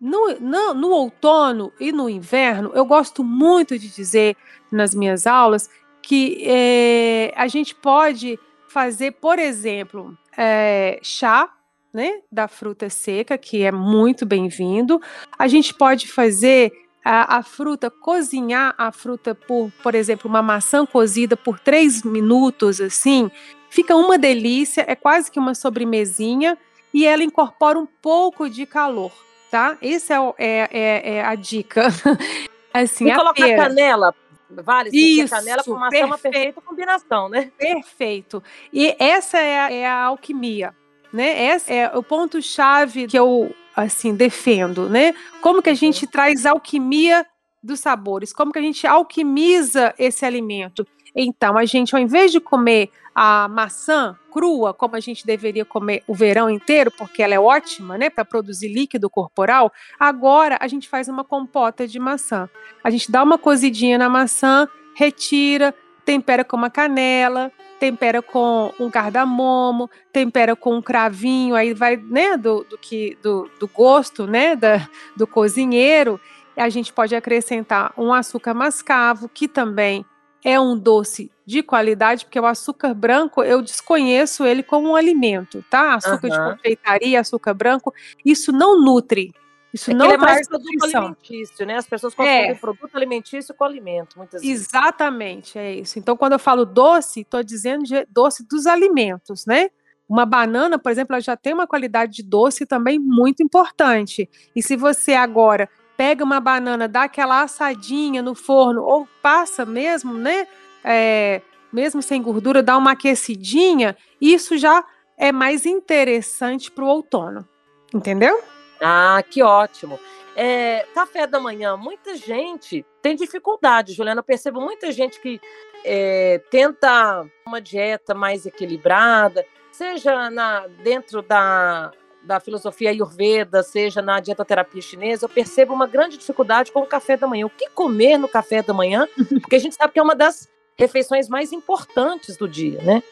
No, 0.00 0.38
no, 0.40 0.74
no, 0.74 0.90
outono 0.90 1.72
e 1.80 1.90
no 1.90 2.08
inverno, 2.08 2.70
eu 2.74 2.84
gosto 2.84 3.24
muito 3.24 3.78
de 3.78 3.88
dizer 3.88 4.36
nas 4.70 4.94
minhas 4.94 5.26
aulas 5.26 5.68
que 6.02 6.42
é, 6.46 7.32
a 7.36 7.46
gente 7.46 7.74
pode 7.74 8.38
fazer, 8.68 9.12
por 9.12 9.38
exemplo, 9.38 10.16
é, 10.36 10.98
chá 11.02 11.52
né, 11.92 12.20
da 12.30 12.46
fruta 12.46 12.88
seca, 12.88 13.36
que 13.38 13.62
é 13.62 13.72
muito 13.72 14.26
bem-vindo. 14.26 15.00
A 15.38 15.48
gente 15.48 15.74
pode 15.74 16.06
fazer 16.06 16.72
a, 17.04 17.38
a, 17.38 17.42
fruta, 17.42 17.90
cozinhar 17.90 18.74
a 18.76 18.92
fruta 18.92 19.34
por, 19.34 19.72
por 19.82 19.94
exemplo, 19.94 20.28
uma 20.28 20.42
maçã 20.42 20.84
cozida 20.84 21.36
por 21.36 21.58
três 21.58 22.02
minutos, 22.02 22.80
assim, 22.80 23.30
fica 23.70 23.96
uma 23.96 24.18
delícia, 24.18 24.84
é 24.86 24.94
quase 24.94 25.30
que 25.30 25.38
uma 25.38 25.54
sobremesinha 25.54 26.58
e 26.92 27.06
ela 27.06 27.22
incorpora 27.22 27.78
um 27.78 27.86
pouco 27.86 28.48
de 28.48 28.66
calor, 28.66 29.12
tá? 29.50 29.76
Essa 29.80 30.14
é, 30.38 30.68
é, 30.68 30.68
é, 30.70 31.14
é 31.16 31.24
a 31.24 31.34
dica. 31.34 31.88
assim, 32.72 33.08
e 33.08 33.14
colocar 33.14 33.56
canela 33.56 34.14
Vale, 34.50 34.90
Isso, 34.92 35.34
canela 35.34 35.62
com 35.62 35.74
maçã 35.74 35.96
é 35.96 36.04
uma 36.04 36.18
perfeita 36.18 36.60
combinação, 36.60 37.28
né? 37.28 37.50
Perfeito. 37.58 38.42
E 38.72 38.96
essa 38.98 39.38
é 39.38 39.58
a, 39.58 39.72
é 39.72 39.86
a 39.86 40.04
alquimia, 40.04 40.74
né? 41.12 41.54
Esse 41.54 41.72
é 41.72 41.90
o 41.94 42.02
ponto-chave 42.02 43.06
que 43.06 43.18
eu, 43.18 43.54
assim, 43.76 44.14
defendo, 44.14 44.88
né? 44.88 45.14
Como 45.42 45.62
que 45.62 45.70
a 45.70 45.74
gente 45.74 46.04
uhum. 46.04 46.10
traz 46.10 46.46
alquimia 46.46 47.26
dos 47.62 47.80
sabores, 47.80 48.32
como 48.32 48.52
que 48.52 48.58
a 48.58 48.62
gente 48.62 48.86
alquimiza 48.86 49.94
esse 49.98 50.24
alimento. 50.24 50.86
Então, 51.14 51.56
a 51.56 51.64
gente, 51.64 51.94
ao 51.94 52.00
invés 52.00 52.30
de 52.32 52.40
comer 52.40 52.90
a 53.14 53.48
maçã 53.48 54.16
crua, 54.30 54.72
como 54.72 54.94
a 54.94 55.00
gente 55.00 55.26
deveria 55.26 55.64
comer 55.64 56.02
o 56.06 56.14
verão 56.14 56.48
inteiro, 56.48 56.90
porque 56.90 57.22
ela 57.22 57.34
é 57.34 57.40
ótima, 57.40 57.98
né, 57.98 58.08
para 58.08 58.24
produzir 58.24 58.68
líquido 58.68 59.10
corporal, 59.10 59.72
agora 59.98 60.56
a 60.60 60.68
gente 60.68 60.88
faz 60.88 61.08
uma 61.08 61.24
compota 61.24 61.86
de 61.86 61.98
maçã. 61.98 62.48
A 62.82 62.90
gente 62.90 63.10
dá 63.10 63.22
uma 63.22 63.36
cozidinha 63.36 63.98
na 63.98 64.08
maçã, 64.08 64.68
retira, 64.94 65.74
tempera 66.04 66.44
com 66.44 66.56
uma 66.56 66.70
canela, 66.70 67.52
tempera 67.78 68.22
com 68.22 68.72
um 68.78 68.88
cardamomo, 68.88 69.90
tempera 70.12 70.54
com 70.54 70.76
um 70.76 70.82
cravinho, 70.82 71.54
aí 71.54 71.74
vai, 71.74 71.96
né, 71.96 72.36
do, 72.36 72.64
do 72.64 72.78
que 72.78 73.18
do, 73.22 73.50
do 73.58 73.66
gosto, 73.68 74.26
né, 74.26 74.56
da, 74.56 74.88
do 75.16 75.26
cozinheiro. 75.26 76.20
A 76.56 76.68
gente 76.68 76.92
pode 76.92 77.14
acrescentar 77.14 77.92
um 77.96 78.12
açúcar 78.12 78.54
mascavo, 78.54 79.28
que 79.28 79.46
também 79.46 80.04
é 80.48 80.58
um 80.58 80.78
doce 80.78 81.30
de 81.44 81.62
qualidade, 81.62 82.24
porque 82.24 82.40
o 82.40 82.46
açúcar 82.46 82.94
branco 82.94 83.42
eu 83.42 83.60
desconheço 83.60 84.46
ele 84.46 84.62
como 84.62 84.88
um 84.88 84.96
alimento, 84.96 85.62
tá? 85.68 85.94
Açúcar 85.94 86.28
uhum. 86.28 86.30
de 86.30 86.56
confeitaria, 86.56 87.20
açúcar 87.20 87.52
branco, 87.52 87.92
isso 88.24 88.50
não 88.50 88.82
nutre. 88.82 89.34
Isso 89.74 89.90
é 89.90 89.94
não 89.94 90.10
é 90.10 90.16
mais 90.16 90.48
produto 90.48 90.84
alimentício, 90.84 91.66
né? 91.66 91.76
As 91.76 91.86
pessoas 91.86 92.14
confundem 92.14 92.50
é. 92.50 92.54
produto 92.54 92.96
alimentício 92.96 93.54
com 93.54 93.64
alimento, 93.64 94.16
muitas 94.16 94.40
vezes. 94.40 94.66
Exatamente, 94.66 95.58
é 95.58 95.74
isso. 95.74 95.98
Então, 95.98 96.16
quando 96.16 96.32
eu 96.32 96.38
falo 96.38 96.64
doce, 96.64 97.20
estou 97.20 97.42
dizendo 97.42 97.84
de 97.84 98.06
doce 98.06 98.46
dos 98.48 98.66
alimentos, 98.66 99.44
né? 99.44 99.68
Uma 100.08 100.24
banana, 100.24 100.78
por 100.78 100.90
exemplo, 100.90 101.14
ela 101.14 101.20
já 101.20 101.36
tem 101.36 101.52
uma 101.52 101.66
qualidade 101.66 102.12
de 102.12 102.22
doce 102.22 102.64
também 102.64 102.98
muito 102.98 103.42
importante. 103.42 104.26
E 104.56 104.62
se 104.62 104.74
você 104.74 105.12
agora 105.12 105.68
pega 105.98 106.22
uma 106.22 106.38
banana, 106.38 106.86
dá 106.86 107.02
aquela 107.02 107.42
assadinha 107.42 108.22
no 108.22 108.32
forno, 108.32 108.84
ou 108.84 109.08
passa 109.20 109.66
mesmo, 109.66 110.14
né? 110.14 110.46
É, 110.84 111.42
mesmo 111.72 112.00
sem 112.00 112.22
gordura, 112.22 112.62
dá 112.62 112.76
uma 112.76 112.92
aquecidinha, 112.92 113.96
isso 114.20 114.56
já 114.56 114.84
é 115.16 115.32
mais 115.32 115.66
interessante 115.66 116.70
para 116.70 116.84
o 116.84 116.88
outono. 116.88 117.46
Entendeu? 117.92 118.40
Ah, 118.80 119.20
que 119.28 119.42
ótimo. 119.42 119.98
É, 120.36 120.86
café 120.94 121.26
da 121.26 121.40
manhã, 121.40 121.76
muita 121.76 122.14
gente 122.16 122.86
tem 123.02 123.16
dificuldade, 123.16 123.92
Juliana. 123.92 124.20
Eu 124.20 124.24
percebo 124.24 124.60
muita 124.60 124.92
gente 124.92 125.20
que 125.20 125.40
é, 125.84 126.40
tenta 126.48 127.26
uma 127.44 127.60
dieta 127.60 128.14
mais 128.14 128.46
equilibrada, 128.46 129.44
seja 129.72 130.30
na, 130.30 130.68
dentro 130.84 131.22
da, 131.22 131.90
da 132.28 132.38
filosofia 132.38 132.90
ayurveda, 132.90 133.62
seja 133.62 134.02
na 134.02 134.20
dietoterapia 134.20 134.82
chinesa, 134.82 135.24
eu 135.24 135.30
percebo 135.30 135.72
uma 135.72 135.86
grande 135.86 136.18
dificuldade 136.18 136.70
com 136.70 136.80
o 136.80 136.86
café 136.86 137.16
da 137.16 137.26
manhã. 137.26 137.46
O 137.46 137.50
que 137.50 137.70
comer 137.70 138.18
no 138.18 138.28
café 138.28 138.62
da 138.62 138.74
manhã? 138.74 139.08
Porque 139.40 139.56
a 139.56 139.58
gente 139.58 139.74
sabe 139.74 139.94
que 139.94 139.98
é 139.98 140.02
uma 140.02 140.14
das 140.14 140.46
refeições 140.76 141.26
mais 141.26 141.52
importantes 141.52 142.36
do 142.36 142.46
dia, 142.46 142.82
né? 142.82 143.02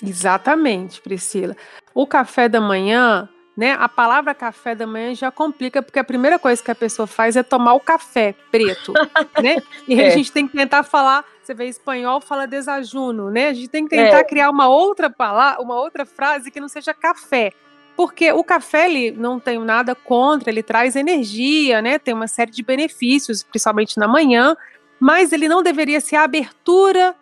Exatamente, 0.00 1.00
Priscila. 1.00 1.56
O 1.92 2.06
café 2.06 2.48
da 2.48 2.60
manhã, 2.60 3.28
né? 3.56 3.72
A 3.72 3.88
palavra 3.88 4.32
café 4.32 4.76
da 4.76 4.86
manhã 4.86 5.12
já 5.12 5.32
complica, 5.32 5.82
porque 5.82 5.98
a 5.98 6.04
primeira 6.04 6.38
coisa 6.38 6.62
que 6.62 6.70
a 6.70 6.76
pessoa 6.76 7.08
faz 7.08 7.34
é 7.34 7.42
tomar 7.42 7.74
o 7.74 7.80
café 7.80 8.32
preto, 8.52 8.92
né? 9.42 9.56
E 9.88 10.00
é. 10.00 10.06
a 10.06 10.10
gente 10.10 10.30
tem 10.30 10.46
que 10.46 10.56
tentar 10.56 10.84
falar, 10.84 11.24
você 11.42 11.52
vê 11.52 11.66
espanhol, 11.66 12.20
fala 12.20 12.46
desajuno, 12.46 13.28
né? 13.28 13.48
A 13.48 13.52
gente 13.52 13.68
tem 13.68 13.82
que 13.88 13.96
tentar 13.96 14.20
é. 14.20 14.24
criar 14.24 14.50
uma 14.50 14.68
outra 14.68 15.10
palavra, 15.10 15.60
uma 15.60 15.74
outra 15.74 16.06
frase 16.06 16.48
que 16.52 16.60
não 16.60 16.68
seja 16.68 16.94
café 16.94 17.52
porque 17.98 18.30
o 18.30 18.44
café 18.44 18.88
ele 18.88 19.10
não 19.10 19.40
tem 19.40 19.58
nada 19.58 19.92
contra, 19.92 20.50
ele 20.50 20.62
traz 20.62 20.94
energia, 20.94 21.82
né? 21.82 21.98
Tem 21.98 22.14
uma 22.14 22.28
série 22.28 22.52
de 22.52 22.62
benefícios, 22.62 23.42
principalmente 23.42 23.98
na 23.98 24.06
manhã, 24.06 24.56
mas 25.00 25.32
ele 25.32 25.48
não 25.48 25.64
deveria 25.64 26.00
ser 26.00 26.14
a 26.14 26.22
abertura 26.22 27.12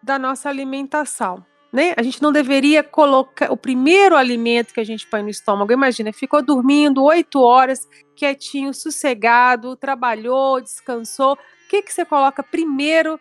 da 0.00 0.20
nossa 0.20 0.48
alimentação. 0.48 1.44
Né? 1.72 1.94
A 1.96 2.02
gente 2.04 2.22
não 2.22 2.30
deveria 2.30 2.84
colocar 2.84 3.50
o 3.50 3.56
primeiro 3.56 4.14
alimento 4.14 4.72
que 4.72 4.78
a 4.78 4.84
gente 4.84 5.04
põe 5.04 5.20
no 5.20 5.28
estômago. 5.28 5.72
Imagina, 5.72 6.12
ficou 6.12 6.40
dormindo 6.40 7.02
oito 7.02 7.40
horas, 7.40 7.88
quietinho, 8.14 8.72
sossegado, 8.72 9.74
trabalhou, 9.74 10.60
descansou. 10.60 11.32
O 11.32 11.68
que, 11.68 11.82
que 11.82 11.92
você 11.92 12.04
coloca 12.04 12.40
primeiro 12.40 13.18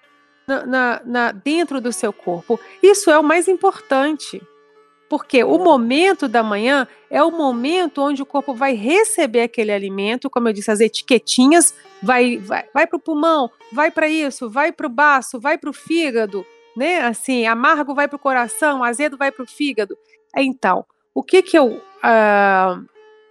na, 0.48 0.64
na, 0.64 1.02
na, 1.04 1.32
dentro 1.32 1.82
do 1.82 1.92
seu 1.92 2.14
corpo? 2.14 2.60
Isso 2.84 3.10
é 3.10 3.18
o 3.18 3.24
mais 3.24 3.48
importante. 3.48 4.40
Porque 5.10 5.44
o 5.44 5.58
momento 5.58 6.28
da 6.28 6.44
manhã 6.44 6.88
é 7.10 7.22
o 7.24 7.32
momento 7.32 8.02
onde 8.02 8.22
o 8.22 8.26
corpo 8.26 8.54
vai 8.54 8.76
receber 8.76 9.42
aquele 9.42 9.72
alimento, 9.72 10.30
como 10.30 10.48
eu 10.48 10.54
disse, 10.54 10.70
as 10.70 10.80
etiquetinhas, 10.80 11.74
vai, 12.02 12.38
vai, 12.38 12.66
vai 12.72 12.86
para 12.86 12.98
o 12.98 13.02
pulmão, 13.02 13.50
vai 13.74 13.90
para 13.90 14.08
isso, 14.08 14.48
vai 14.48 14.72
para 14.72 14.86
o 14.86 14.90
baço, 14.90 15.40
vai 15.40 15.58
para 15.58 15.72
o 15.72 15.74
fígado, 15.74 16.46
né? 16.78 17.02
Assim, 17.02 17.48
amargo 17.48 17.96
vai 17.96 18.08
para 18.08 18.18
o 18.18 18.20
coração, 18.20 18.84
azedo 18.84 19.18
vai 19.18 19.32
para 19.32 19.44
o 19.44 19.48
fígado. 19.48 19.98
Então, 20.38 20.86
o 21.14 21.24
que 21.24 21.42
que 21.42 21.58
eu 21.58 21.68
uh, 21.74 22.86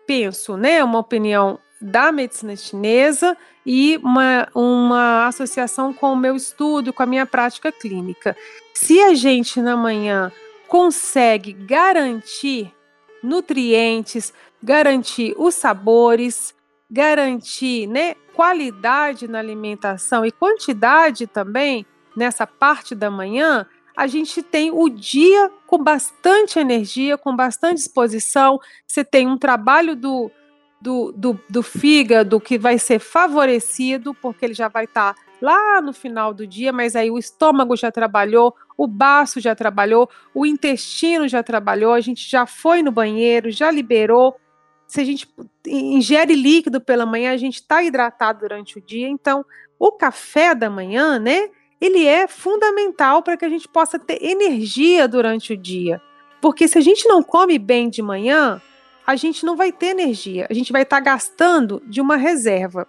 penso, 0.04 0.56
né? 0.56 0.82
Uma 0.82 0.98
opinião 0.98 1.60
da 1.80 2.10
medicina 2.10 2.56
chinesa 2.56 3.36
e 3.64 3.98
uma, 3.98 4.48
uma 4.52 5.28
associação 5.28 5.92
com 5.92 6.12
o 6.12 6.16
meu 6.16 6.34
estudo, 6.34 6.92
com 6.92 7.04
a 7.04 7.06
minha 7.06 7.24
prática 7.24 7.70
clínica. 7.70 8.36
Se 8.74 9.00
a 9.00 9.14
gente 9.14 9.60
na 9.60 9.76
manhã 9.76 10.32
consegue 10.68 11.52
garantir 11.52 12.72
nutrientes, 13.22 14.32
garantir 14.62 15.34
os 15.36 15.54
sabores, 15.54 16.54
garantir 16.90 17.86
né, 17.86 18.14
qualidade 18.34 19.26
na 19.26 19.38
alimentação 19.38 20.24
e 20.24 20.30
quantidade 20.30 21.26
também 21.26 21.84
nessa 22.16 22.46
parte 22.46 22.94
da 22.94 23.10
manhã, 23.10 23.66
a 23.96 24.06
gente 24.06 24.42
tem 24.42 24.70
o 24.70 24.88
dia 24.88 25.50
com 25.66 25.82
bastante 25.82 26.58
energia, 26.58 27.18
com 27.18 27.34
bastante 27.34 27.78
disposição. 27.78 28.60
Você 28.86 29.04
tem 29.04 29.26
um 29.26 29.36
trabalho 29.36 29.96
do, 29.96 30.30
do, 30.80 31.12
do, 31.12 31.40
do 31.50 31.62
fígado 31.64 32.40
que 32.40 32.56
vai 32.56 32.78
ser 32.78 33.00
favorecido, 33.00 34.14
porque 34.14 34.44
ele 34.44 34.54
já 34.54 34.68
vai 34.68 34.84
estar 34.84 35.14
tá 35.14 35.20
lá 35.40 35.80
no 35.80 35.92
final 35.92 36.34
do 36.34 36.46
dia, 36.46 36.72
mas 36.72 36.96
aí 36.96 37.10
o 37.10 37.18
estômago 37.18 37.76
já 37.76 37.90
trabalhou, 37.90 38.54
o 38.76 38.86
baço 38.86 39.40
já 39.40 39.54
trabalhou, 39.54 40.08
o 40.34 40.44
intestino 40.44 41.28
já 41.28 41.42
trabalhou, 41.42 41.92
a 41.92 42.00
gente 42.00 42.28
já 42.28 42.46
foi 42.46 42.82
no 42.82 42.92
banheiro, 42.92 43.50
já 43.50 43.70
liberou. 43.70 44.36
Se 44.86 45.00
a 45.00 45.04
gente 45.04 45.28
ingere 45.66 46.34
líquido 46.34 46.80
pela 46.80 47.04
manhã, 47.04 47.32
a 47.32 47.36
gente 47.36 47.56
está 47.56 47.82
hidratado 47.82 48.40
durante 48.40 48.78
o 48.78 48.80
dia. 48.80 49.08
Então, 49.08 49.44
o 49.78 49.92
café 49.92 50.54
da 50.54 50.70
manhã, 50.70 51.18
né? 51.18 51.50
Ele 51.80 52.04
é 52.06 52.26
fundamental 52.26 53.22
para 53.22 53.36
que 53.36 53.44
a 53.44 53.48
gente 53.48 53.68
possa 53.68 53.98
ter 53.98 54.22
energia 54.22 55.06
durante 55.06 55.52
o 55.52 55.56
dia. 55.56 56.00
Porque 56.40 56.66
se 56.66 56.78
a 56.78 56.80
gente 56.80 57.06
não 57.08 57.22
come 57.22 57.58
bem 57.58 57.88
de 57.88 58.02
manhã, 58.02 58.60
a 59.06 59.16
gente 59.16 59.44
não 59.46 59.56
vai 59.56 59.72
ter 59.72 59.86
energia. 59.86 60.46
A 60.50 60.54
gente 60.54 60.72
vai 60.72 60.82
estar 60.82 60.96
tá 60.96 61.02
gastando 61.02 61.82
de 61.86 62.00
uma 62.00 62.16
reserva. 62.16 62.86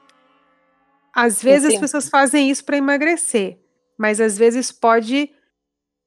Às 1.13 1.41
vezes 1.41 1.73
as 1.73 1.79
pessoas 1.79 2.09
fazem 2.09 2.49
isso 2.49 2.63
para 2.63 2.77
emagrecer, 2.77 3.59
mas 3.97 4.21
às 4.21 4.37
vezes 4.37 4.71
pode 4.71 5.31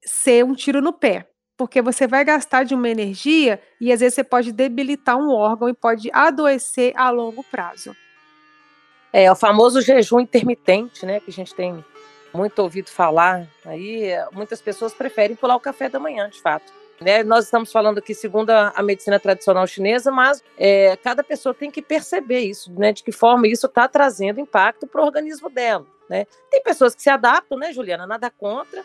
ser 0.05 0.43
um 0.43 0.53
tiro 0.53 0.81
no 0.81 0.93
pé, 0.93 1.27
porque 1.57 1.81
você 1.81 2.07
vai 2.07 2.23
gastar 2.25 2.63
de 2.63 2.73
uma 2.73 2.89
energia 2.89 3.61
e 3.79 3.91
às 3.91 3.99
vezes 3.99 4.15
você 4.15 4.23
pode 4.23 4.51
debilitar 4.51 5.17
um 5.17 5.29
órgão 5.31 5.69
e 5.69 5.73
pode 5.73 6.09
adoecer 6.11 6.93
a 6.95 7.09
longo 7.09 7.43
prazo. 7.43 7.95
É, 9.11 9.31
o 9.31 9.35
famoso 9.35 9.79
jejum 9.81 10.19
intermitente, 10.19 11.05
né, 11.05 11.19
que 11.19 11.29
a 11.29 11.33
gente 11.33 11.53
tem 11.53 11.83
muito 12.33 12.57
ouvido 12.59 12.89
falar. 12.89 13.47
Aí 13.63 14.09
muitas 14.31 14.61
pessoas 14.61 14.93
preferem 14.93 15.35
pular 15.35 15.55
o 15.55 15.59
café 15.59 15.87
da 15.87 15.99
manhã, 15.99 16.27
de 16.29 16.41
fato. 16.41 16.73
Né? 17.01 17.23
Nós 17.23 17.45
estamos 17.45 17.71
falando 17.71 17.97
aqui 17.97 18.13
segundo 18.13 18.49
a, 18.49 18.69
a 18.75 18.83
medicina 18.83 19.19
tradicional 19.19 19.65
chinesa, 19.67 20.11
mas 20.11 20.43
é, 20.57 20.95
cada 20.97 21.23
pessoa 21.23 21.53
tem 21.53 21.69
que 21.69 21.81
perceber 21.81 22.39
isso, 22.39 22.71
né? 22.73 22.93
De 22.93 23.03
que 23.03 23.11
forma 23.11 23.47
isso 23.47 23.65
está 23.65 23.87
trazendo 23.87 24.39
impacto 24.39 24.87
para 24.87 25.01
o 25.01 25.05
organismo 25.05 25.49
dela, 25.49 25.85
né? 26.09 26.25
Tem 26.49 26.61
pessoas 26.61 26.95
que 26.95 27.01
se 27.01 27.09
adaptam, 27.09 27.57
né, 27.57 27.73
Juliana? 27.73 28.07
Nada 28.07 28.29
contra, 28.29 28.83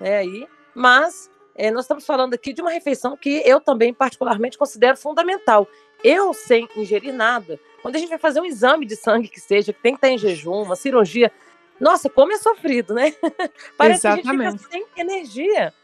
né? 0.00 0.18
Aí, 0.18 0.48
mas 0.74 1.30
é, 1.54 1.70
nós 1.70 1.84
estamos 1.84 2.06
falando 2.06 2.34
aqui 2.34 2.52
de 2.52 2.62
uma 2.62 2.70
refeição 2.70 3.16
que 3.16 3.42
eu 3.44 3.60
também 3.60 3.92
particularmente 3.92 4.58
considero 4.58 4.96
fundamental. 4.96 5.68
Eu 6.02 6.32
sem 6.32 6.66
ingerir 6.74 7.12
nada, 7.12 7.60
quando 7.82 7.96
a 7.96 7.98
gente 7.98 8.08
vai 8.08 8.18
fazer 8.18 8.40
um 8.40 8.46
exame 8.46 8.86
de 8.86 8.96
sangue 8.96 9.28
que 9.28 9.40
seja, 9.40 9.72
que 9.72 9.80
tem 9.80 9.92
que 9.92 9.98
estar 9.98 10.08
em 10.08 10.18
jejum, 10.18 10.62
uma 10.62 10.76
cirurgia, 10.76 11.30
nossa, 11.78 12.10
como 12.10 12.32
é 12.32 12.36
sofrido, 12.36 12.94
né? 12.94 13.14
Parece 13.76 14.06
Exatamente. 14.06 14.38
que 14.38 14.46
a 14.46 14.50
gente 14.50 14.58
fica 14.58 14.70
sem 14.70 14.86
energia. 14.96 15.74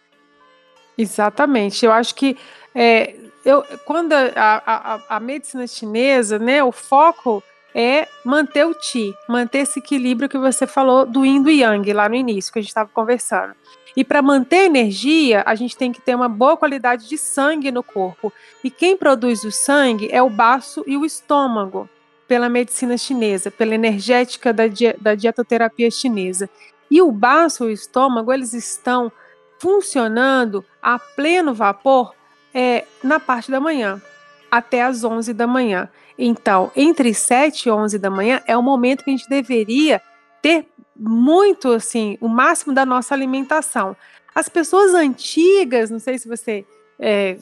Exatamente. 0.96 1.84
Eu 1.84 1.92
acho 1.92 2.14
que 2.14 2.36
é, 2.74 3.14
eu, 3.44 3.62
quando 3.84 4.12
a, 4.12 4.26
a, 4.36 5.16
a, 5.16 5.20
medicina 5.20 5.66
chinesa, 5.66 6.38
né, 6.38 6.64
o 6.64 6.72
foco 6.72 7.42
é 7.74 8.08
manter 8.24 8.66
o 8.66 8.74
Qi, 8.74 9.14
manter 9.28 9.58
esse 9.58 9.78
equilíbrio 9.78 10.28
que 10.28 10.38
você 10.38 10.66
falou 10.66 11.06
do 11.06 11.24
Yin 11.24 11.42
do 11.42 11.50
Yang 11.50 11.92
lá 11.92 12.08
no 12.08 12.14
início, 12.14 12.52
que 12.52 12.58
a 12.58 12.62
gente 12.62 12.70
estava 12.70 12.90
conversando. 12.92 13.54
E 13.96 14.04
para 14.04 14.20
manter 14.20 14.64
energia, 14.64 15.42
a 15.46 15.54
gente 15.54 15.76
tem 15.76 15.90
que 15.90 16.00
ter 16.00 16.14
uma 16.14 16.28
boa 16.28 16.56
qualidade 16.56 17.08
de 17.08 17.16
sangue 17.16 17.70
no 17.70 17.82
corpo. 17.82 18.32
E 18.62 18.70
quem 18.70 18.96
produz 18.96 19.42
o 19.44 19.50
sangue 19.50 20.08
é 20.10 20.22
o 20.22 20.28
baço 20.28 20.84
e 20.86 20.96
o 20.96 21.04
estômago, 21.04 21.88
pela 22.28 22.48
medicina 22.48 22.98
chinesa, 22.98 23.50
pela 23.50 23.74
energética 23.74 24.52
da, 24.52 24.66
di 24.66 24.92
da 25.00 25.14
dietoterapia 25.14 25.90
chinesa. 25.90 26.50
E 26.90 27.00
o 27.00 27.10
baço 27.10 27.64
e 27.64 27.68
o 27.68 27.70
estômago, 27.70 28.32
eles 28.32 28.52
estão 28.52 29.10
funcionando 29.58 30.64
a 30.86 31.00
pleno 31.00 31.52
vapor 31.52 32.14
é, 32.54 32.84
na 33.02 33.18
parte 33.18 33.50
da 33.50 33.58
manhã, 33.58 34.00
até 34.48 34.82
as 34.82 35.02
11 35.02 35.34
da 35.34 35.44
manhã. 35.44 35.88
Então, 36.16 36.70
entre 36.76 37.12
7 37.12 37.66
e 37.66 37.72
11 37.72 37.98
da 37.98 38.08
manhã 38.08 38.40
é 38.46 38.56
o 38.56 38.62
momento 38.62 39.02
que 39.02 39.10
a 39.10 39.16
gente 39.16 39.28
deveria 39.28 40.00
ter 40.40 40.64
muito, 40.94 41.72
assim, 41.72 42.16
o 42.20 42.28
máximo 42.28 42.72
da 42.72 42.86
nossa 42.86 43.12
alimentação. 43.14 43.96
As 44.32 44.48
pessoas 44.48 44.94
antigas, 44.94 45.90
não 45.90 45.98
sei 45.98 46.20
se 46.20 46.28
você 46.28 46.64
é, 47.00 47.36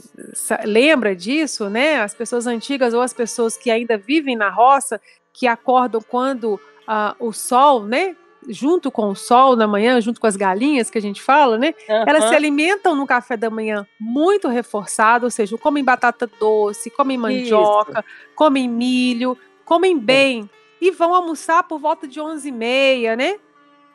lembra 0.65 1.15
disso, 1.15 1.69
né? 1.69 2.01
As 2.01 2.15
pessoas 2.15 2.47
antigas 2.47 2.95
ou 2.95 3.03
as 3.03 3.13
pessoas 3.13 3.59
que 3.59 3.71
ainda 3.71 3.99
vivem 3.99 4.37
na 4.37 4.49
roça, 4.49 4.99
que 5.35 5.47
acordam 5.47 6.01
quando 6.01 6.55
uh, 6.55 7.15
o 7.21 7.31
sol, 7.31 7.85
né? 7.85 8.17
Junto 8.49 8.91
com 8.91 9.09
o 9.09 9.15
sol 9.15 9.57
na 9.57 9.67
manhã, 9.67 10.01
junto 10.01 10.21
com 10.21 10.27
as 10.27 10.37
galinhas 10.37 10.91
que 10.91 10.99
a 10.99 11.01
gente 11.01 11.23
fala, 11.23 11.57
né? 11.57 11.75
Uhum. 11.89 12.05
Elas 12.07 12.29
se 12.29 12.35
alimentam 12.35 12.95
no 12.95 13.07
café 13.07 13.37
da 13.37 13.49
manhã 13.49 13.87
muito 13.99 14.49
reforçado, 14.49 15.25
ou 15.25 15.31
seja, 15.31 15.57
comem 15.57 15.83
batata 15.83 16.31
doce, 16.39 16.91
comem 16.91 17.17
mandioca, 17.17 18.01
Isso. 18.01 18.35
comem 18.35 18.69
milho, 18.69 19.37
comem 19.65 19.99
bem 19.99 20.49
é. 20.81 20.87
e 20.87 20.91
vão 20.91 21.15
almoçar 21.15 21.63
por 21.65 21.79
volta 21.79 22.07
de 22.07 22.21
11h30, 22.21 23.17
né? 23.17 23.37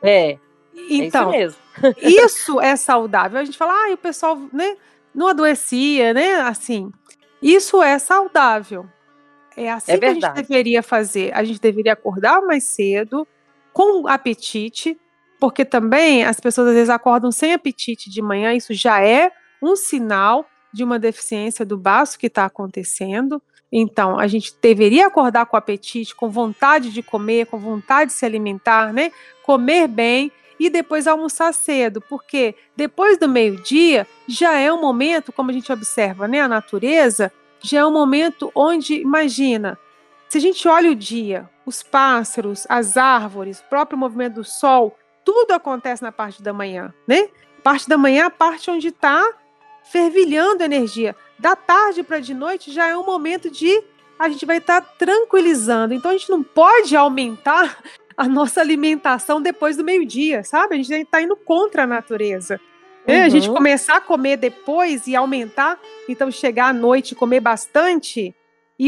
É. 0.02 0.38
Então, 0.88 1.32
é 1.32 1.44
isso, 1.44 1.58
isso 2.02 2.60
é 2.60 2.74
saudável. 2.76 3.38
A 3.38 3.44
gente 3.44 3.58
fala, 3.58 3.72
ah, 3.72 3.92
o 3.92 3.96
pessoal, 3.96 4.38
né? 4.52 4.76
não 5.14 5.28
adoecia, 5.28 6.14
né? 6.14 6.34
Assim, 6.36 6.90
isso 7.42 7.82
é 7.82 7.98
saudável. 7.98 8.86
É 9.56 9.70
assim 9.70 9.92
é 9.92 9.98
que 9.98 10.04
a 10.04 10.14
gente 10.14 10.32
deveria 10.32 10.82
fazer. 10.82 11.32
A 11.34 11.44
gente 11.44 11.60
deveria 11.60 11.92
acordar 11.92 12.40
mais 12.40 12.64
cedo, 12.64 13.26
com 13.72 14.06
apetite, 14.08 14.98
porque 15.38 15.64
também 15.64 16.24
as 16.24 16.38
pessoas 16.38 16.68
às 16.68 16.74
vezes 16.74 16.90
acordam 16.90 17.32
sem 17.32 17.52
apetite 17.52 18.10
de 18.10 18.20
manhã, 18.20 18.52
isso 18.52 18.74
já 18.74 19.02
é 19.02 19.30
um 19.62 19.74
sinal 19.74 20.46
de 20.72 20.84
uma 20.84 20.98
deficiência 20.98 21.64
do 21.64 21.76
baço 21.76 22.18
que 22.18 22.26
está 22.26 22.44
acontecendo. 22.44 23.42
Então, 23.72 24.18
a 24.18 24.26
gente 24.26 24.54
deveria 24.60 25.06
acordar 25.06 25.46
com 25.46 25.56
apetite, 25.56 26.14
com 26.14 26.28
vontade 26.28 26.90
de 26.90 27.02
comer, 27.02 27.46
com 27.46 27.58
vontade 27.58 28.10
de 28.10 28.16
se 28.16 28.26
alimentar, 28.26 28.92
né? 28.92 29.12
Comer 29.44 29.88
bem 29.88 30.32
e 30.58 30.68
depois 30.68 31.06
almoçar 31.06 31.54
cedo, 31.54 32.02
porque 32.02 32.54
depois 32.76 33.16
do 33.16 33.26
meio-dia 33.26 34.06
já 34.28 34.58
é 34.58 34.70
um 34.70 34.80
momento, 34.80 35.32
como 35.32 35.50
a 35.50 35.54
gente 35.54 35.72
observa, 35.72 36.28
né, 36.28 36.42
a 36.42 36.48
natureza, 36.48 37.32
já 37.62 37.80
é 37.80 37.86
um 37.86 37.92
momento 37.92 38.52
onde, 38.54 38.96
imagina, 38.96 39.78
se 40.30 40.38
a 40.38 40.40
gente 40.40 40.68
olha 40.68 40.92
o 40.92 40.94
dia, 40.94 41.50
os 41.66 41.82
pássaros, 41.82 42.64
as 42.68 42.96
árvores, 42.96 43.58
o 43.58 43.64
próprio 43.64 43.98
movimento 43.98 44.34
do 44.34 44.44
sol, 44.44 44.96
tudo 45.24 45.50
acontece 45.50 46.04
na 46.04 46.12
parte 46.12 46.40
da 46.40 46.52
manhã, 46.52 46.94
né? 47.04 47.28
Parte 47.64 47.88
da 47.88 47.98
manhã 47.98 48.22
é 48.22 48.26
a 48.26 48.30
parte 48.30 48.70
onde 48.70 48.88
está 48.88 49.28
fervilhando 49.90 50.62
energia. 50.62 51.16
Da 51.36 51.56
tarde 51.56 52.04
para 52.04 52.20
de 52.20 52.32
noite 52.32 52.70
já 52.70 52.86
é 52.86 52.96
um 52.96 53.04
momento 53.04 53.50
de 53.50 53.82
a 54.20 54.28
gente 54.28 54.46
vai 54.46 54.58
estar 54.58 54.80
tá 54.80 54.88
tranquilizando. 54.96 55.94
Então 55.94 56.12
a 56.12 56.14
gente 56.16 56.30
não 56.30 56.44
pode 56.44 56.94
aumentar 56.94 57.82
a 58.16 58.28
nossa 58.28 58.60
alimentação 58.60 59.42
depois 59.42 59.76
do 59.76 59.82
meio-dia, 59.82 60.44
sabe? 60.44 60.74
A 60.74 60.76
gente 60.78 60.92
está 60.92 61.20
indo 61.20 61.34
contra 61.34 61.82
a 61.82 61.86
natureza. 61.88 62.60
Uhum. 63.04 63.14
É, 63.14 63.24
a 63.24 63.28
gente 63.28 63.48
uhum. 63.48 63.54
começar 63.56 63.96
a 63.96 64.00
comer 64.00 64.36
depois 64.36 65.08
e 65.08 65.16
aumentar, 65.16 65.76
então 66.08 66.30
chegar 66.30 66.68
à 66.68 66.72
noite 66.72 67.12
e 67.12 67.16
comer 67.16 67.40
bastante, 67.40 68.32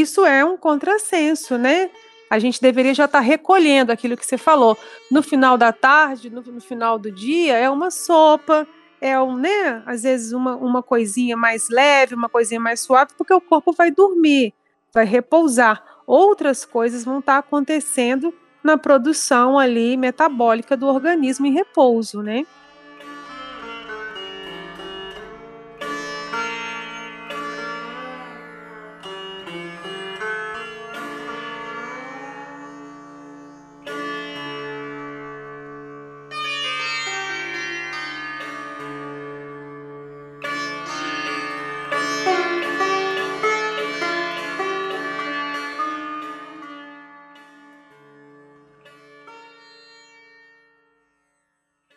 isso 0.00 0.24
é 0.24 0.42
um 0.42 0.56
contrassenso, 0.56 1.58
né? 1.58 1.90
A 2.30 2.38
gente 2.38 2.62
deveria 2.62 2.94
já 2.94 3.04
estar 3.04 3.18
tá 3.18 3.24
recolhendo 3.24 3.92
aquilo 3.92 4.16
que 4.16 4.24
você 4.24 4.38
falou. 4.38 4.78
No 5.10 5.22
final 5.22 5.58
da 5.58 5.70
tarde, 5.70 6.30
no, 6.30 6.40
no 6.40 6.60
final 6.62 6.98
do 6.98 7.12
dia, 7.12 7.58
é 7.58 7.68
uma 7.68 7.90
sopa, 7.90 8.66
é 9.02 9.20
um, 9.20 9.36
né? 9.36 9.82
Às 9.84 10.04
vezes 10.04 10.32
uma, 10.32 10.56
uma 10.56 10.82
coisinha 10.82 11.36
mais 11.36 11.68
leve, 11.68 12.14
uma 12.14 12.30
coisinha 12.30 12.58
mais 12.58 12.80
suave, 12.80 13.12
porque 13.18 13.34
o 13.34 13.40
corpo 13.40 13.72
vai 13.72 13.90
dormir, 13.90 14.54
vai 14.94 15.04
repousar. 15.04 15.84
Outras 16.06 16.64
coisas 16.64 17.04
vão 17.04 17.18
estar 17.18 17.34
tá 17.34 17.38
acontecendo 17.40 18.32
na 18.64 18.78
produção 18.78 19.58
ali 19.58 19.96
metabólica 19.98 20.74
do 20.74 20.86
organismo 20.86 21.44
em 21.44 21.52
repouso, 21.52 22.22
né? 22.22 22.46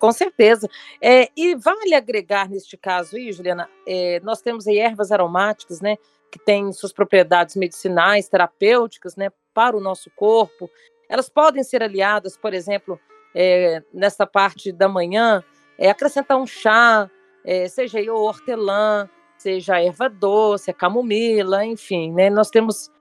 Com 0.06 0.12
certeza. 0.12 0.70
É, 1.01 1.30
e 1.36 1.56
vale 1.56 1.95
agregar 1.95 2.47
neste 2.47 2.78
caso 2.78 3.16
aí, 3.16 3.32
Juliana, 3.32 3.68
é, 3.88 4.20
nós 4.24 4.39
temos 4.39 4.68
aí 4.68 4.78
ervas 4.78 5.12
aromáticas, 5.12 5.82
né, 5.82 5.97
que 6.32 6.38
têm 6.38 6.72
suas 6.72 6.93
propriedades 6.93 7.56
medicinais, 7.56 8.30
terapêuticas, 8.30 9.16
né, 9.16 9.32
para 9.51 9.76
o 9.76 9.80
nosso 9.80 10.12
corpo. 10.12 10.70
Elas 11.10 11.28
podem 11.28 11.64
ser 11.64 11.82
aliadas, 11.82 12.38
por 12.38 12.53
exemplo, 12.53 12.99
é, 13.34 13.82
nessa 13.91 14.28
parte 14.28 14.72
da 14.72 14.88
manhã, 14.88 15.43
é, 15.76 15.89
acrescentar 15.89 16.38
um 16.38 16.45
chá, 16.45 17.10
é, 17.43 17.68
seja 17.68 17.97
aí 17.97 18.08
o 18.08 18.16
hortelã, 18.16 19.10
seja 19.39 19.78
a 19.78 19.84
erva 19.84 20.08
doce, 20.08 20.70
a 20.70 20.74
camomila, 20.74 21.66
enfim, 21.66 22.12
né, 22.14 22.30
nós 22.30 22.51
temos 22.51 22.91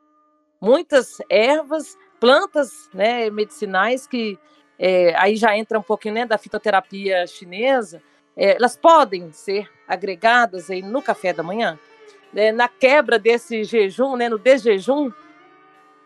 muitas 0.58 1.18
ervas, 1.28 1.98
plantas, 2.18 2.88
né, 2.94 3.28
medicinais 3.28 4.06
que 4.06 4.38
é, 4.78 5.14
aí 5.16 5.36
já 5.36 5.56
entra 5.56 5.78
um 5.78 5.82
pouquinho 5.82 6.14
né, 6.14 6.26
da 6.26 6.38
fitoterapia 6.38 7.26
chinesa, 7.26 8.02
é, 8.36 8.56
elas 8.56 8.76
podem 8.76 9.30
ser 9.32 9.68
agregadas 9.86 10.70
aí 10.70 10.82
no 10.82 11.00
café 11.00 11.32
da 11.32 11.42
manhã, 11.42 11.78
né, 12.32 12.50
na 12.50 12.68
quebra 12.68 13.18
desse 13.18 13.64
jejum, 13.64 14.16
né, 14.16 14.28
no 14.28 14.38
desjejum? 14.38 15.10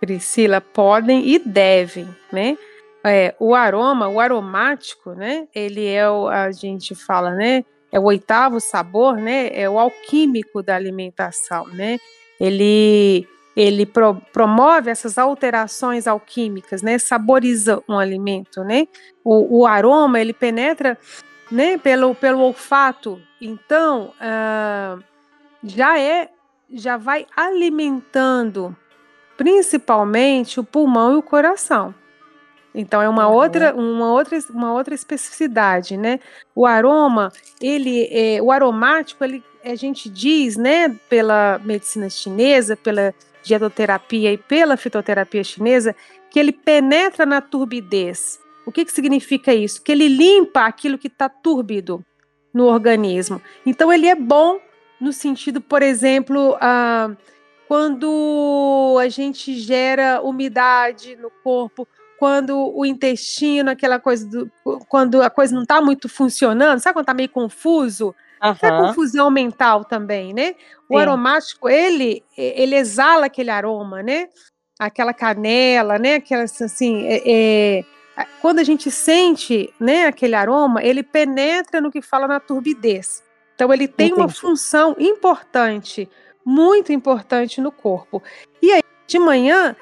Priscila, 0.00 0.60
podem 0.60 1.26
e 1.26 1.38
devem, 1.38 2.08
né? 2.30 2.56
É, 3.04 3.34
o 3.38 3.54
aroma, 3.54 4.08
o 4.08 4.20
aromático, 4.20 5.12
né? 5.12 5.48
Ele 5.54 5.86
é 5.86 6.08
o, 6.08 6.28
a 6.28 6.50
gente 6.52 6.94
fala, 6.94 7.30
né? 7.34 7.64
É 7.90 7.98
o 7.98 8.04
oitavo 8.04 8.60
sabor, 8.60 9.16
né? 9.16 9.48
É 9.52 9.68
o 9.68 9.78
alquímico 9.78 10.62
da 10.62 10.76
alimentação, 10.76 11.66
né? 11.68 11.98
Ele 12.38 13.26
ele 13.58 13.84
pro, 13.84 14.14
promove 14.32 14.88
essas 14.88 15.18
alterações 15.18 16.06
alquímicas, 16.06 16.80
né? 16.80 16.96
Saboriza 16.96 17.82
um 17.88 17.98
alimento, 17.98 18.62
né? 18.62 18.86
O, 19.24 19.62
o 19.62 19.66
aroma 19.66 20.20
ele 20.20 20.32
penetra, 20.32 20.96
né? 21.50 21.76
Pelo, 21.76 22.14
pelo 22.14 22.38
olfato. 22.38 23.20
Então 23.40 24.12
uh, 24.20 25.02
já 25.64 25.98
é, 25.98 26.28
já 26.70 26.96
vai 26.96 27.26
alimentando, 27.36 28.76
principalmente 29.36 30.60
o 30.60 30.64
pulmão 30.64 31.14
e 31.14 31.16
o 31.16 31.22
coração. 31.22 31.92
Então 32.72 33.02
é 33.02 33.08
uma 33.08 33.26
uhum. 33.26 33.34
outra, 33.34 33.74
uma 33.74 34.12
outra, 34.12 34.38
uma 34.50 34.72
outra 34.72 34.94
especificidade, 34.94 35.96
né? 35.96 36.20
O 36.54 36.64
aroma, 36.64 37.32
ele, 37.60 38.06
é, 38.12 38.40
o 38.40 38.52
aromático, 38.52 39.24
ele, 39.24 39.42
a 39.64 39.74
gente 39.74 40.08
diz, 40.08 40.56
né? 40.56 40.94
Pela 41.08 41.60
medicina 41.64 42.08
chinesa, 42.08 42.76
pela 42.76 43.12
dietoterapia 43.42 44.32
e 44.32 44.38
pela 44.38 44.76
fitoterapia 44.76 45.42
chinesa, 45.44 45.94
que 46.30 46.38
ele 46.38 46.52
penetra 46.52 47.24
na 47.24 47.40
turbidez. 47.40 48.38
O 48.66 48.72
que, 48.72 48.84
que 48.84 48.92
significa 48.92 49.54
isso? 49.54 49.82
Que 49.82 49.92
ele 49.92 50.08
limpa 50.08 50.66
aquilo 50.66 50.98
que 50.98 51.08
está 51.08 51.28
túrbido 51.28 52.04
no 52.52 52.66
organismo. 52.66 53.40
Então, 53.64 53.92
ele 53.92 54.06
é 54.06 54.14
bom 54.14 54.60
no 55.00 55.12
sentido, 55.12 55.60
por 55.60 55.82
exemplo, 55.82 56.56
ah, 56.60 57.10
quando 57.68 58.96
a 59.00 59.08
gente 59.08 59.54
gera 59.58 60.20
umidade 60.22 61.16
no 61.16 61.30
corpo, 61.30 61.86
quando 62.18 62.72
o 62.74 62.84
intestino, 62.84 63.70
aquela 63.70 64.00
coisa 64.00 64.26
do, 64.26 64.50
quando 64.88 65.22
a 65.22 65.30
coisa 65.30 65.54
não 65.54 65.62
está 65.62 65.80
muito 65.80 66.08
funcionando, 66.08 66.80
sabe 66.80 66.94
quando 66.94 67.04
está 67.04 67.14
meio 67.14 67.28
confuso? 67.28 68.14
Uhum. 68.42 68.56
É 68.62 68.86
confusão 68.86 69.30
mental 69.30 69.84
também, 69.84 70.32
né? 70.32 70.54
O 70.88 70.94
Sim. 70.94 71.02
aromático, 71.02 71.68
ele, 71.68 72.22
ele 72.36 72.76
exala 72.76 73.26
aquele 73.26 73.50
aroma, 73.50 74.02
né? 74.02 74.28
Aquela 74.78 75.12
canela, 75.12 75.98
né? 75.98 76.14
Aquela, 76.16 76.44
assim, 76.44 77.06
é, 77.06 77.22
é, 77.26 77.84
quando 78.40 78.58
a 78.58 78.64
gente 78.64 78.90
sente, 78.90 79.72
né, 79.78 80.06
aquele 80.06 80.34
aroma, 80.34 80.82
ele 80.82 81.02
penetra 81.02 81.80
no 81.80 81.90
que 81.90 82.00
fala 82.00 82.26
na 82.26 82.40
turbidez. 82.40 83.22
Então, 83.54 83.72
ele 83.72 83.88
tem 83.88 84.08
Entendi. 84.08 84.22
uma 84.22 84.28
função 84.28 84.94
importante, 84.98 86.08
muito 86.44 86.92
importante 86.92 87.60
no 87.60 87.72
corpo. 87.72 88.22
E 88.62 88.72
aí, 88.72 88.82
de 89.06 89.18
manhã, 89.18 89.74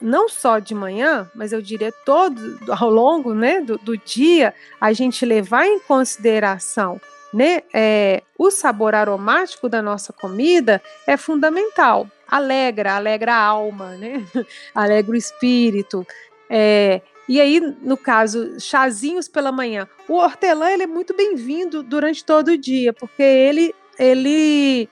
não 0.00 0.28
só 0.28 0.58
de 0.58 0.74
manhã, 0.74 1.30
mas 1.34 1.52
eu 1.52 1.62
diria 1.62 1.92
todo 2.04 2.58
ao 2.68 2.90
longo 2.90 3.34
né, 3.34 3.60
do, 3.60 3.78
do 3.78 3.96
dia, 3.96 4.54
a 4.80 4.92
gente 4.92 5.24
levar 5.24 5.66
em 5.66 5.78
consideração 5.80 7.00
né, 7.32 7.62
é, 7.72 8.22
o 8.38 8.50
sabor 8.50 8.94
aromático 8.94 9.68
da 9.68 9.80
nossa 9.80 10.12
comida 10.12 10.82
é 11.06 11.16
fundamental. 11.16 12.08
Alegra, 12.28 12.94
alegra 12.94 13.34
a 13.34 13.44
alma, 13.44 13.96
né? 13.96 14.24
alegra 14.74 15.12
o 15.12 15.16
espírito. 15.16 16.06
É, 16.48 17.00
e 17.28 17.40
aí, 17.40 17.60
no 17.60 17.96
caso, 17.96 18.58
chazinhos 18.60 19.28
pela 19.28 19.52
manhã. 19.52 19.88
O 20.08 20.14
hortelã 20.14 20.70
ele 20.70 20.82
é 20.82 20.86
muito 20.86 21.14
bem-vindo 21.16 21.82
durante 21.82 22.24
todo 22.24 22.48
o 22.48 22.58
dia, 22.58 22.92
porque 22.92 23.22
ele 23.22 23.74
ele 23.98 24.88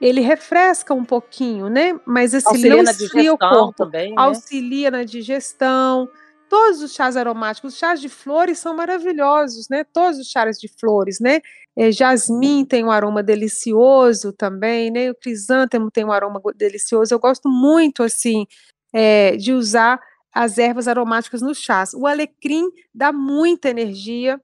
ele 0.00 0.20
refresca 0.20 0.94
um 0.94 1.04
pouquinho, 1.04 1.68
né? 1.68 1.98
Mas 2.06 2.34
assim, 2.34 2.48
auxilia 2.48 2.76
não 2.76 2.82
na 2.84 2.92
digestão 2.92 3.34
o 3.34 3.38
corpo, 3.38 3.84
também, 3.84 4.10
né? 4.10 4.14
auxilia 4.16 4.90
na 4.90 5.04
digestão. 5.04 6.08
Todos 6.48 6.80
os 6.80 6.94
chás 6.94 7.16
aromáticos, 7.16 7.74
os 7.74 7.78
chás 7.78 8.00
de 8.00 8.08
flores 8.08 8.58
são 8.58 8.74
maravilhosos, 8.74 9.68
né? 9.68 9.84
Todos 9.84 10.18
os 10.18 10.28
chás 10.28 10.58
de 10.58 10.68
flores, 10.68 11.20
né? 11.20 11.42
É, 11.78 11.92
jasmim 11.92 12.64
tem 12.64 12.84
um 12.84 12.90
aroma 12.90 13.22
delicioso 13.22 14.32
também, 14.32 14.90
né? 14.90 15.12
O 15.12 15.14
crisântemo 15.14 15.90
tem 15.92 16.04
um 16.04 16.10
aroma 16.10 16.40
delicioso. 16.56 17.14
Eu 17.14 17.20
gosto 17.20 17.48
muito, 17.48 18.02
assim, 18.02 18.46
é, 18.92 19.36
de 19.36 19.52
usar 19.52 20.00
as 20.34 20.58
ervas 20.58 20.88
aromáticas 20.88 21.40
nos 21.40 21.58
chás. 21.58 21.94
O 21.94 22.04
alecrim 22.06 22.64
dá 22.92 23.12
muita 23.12 23.70
energia, 23.70 24.40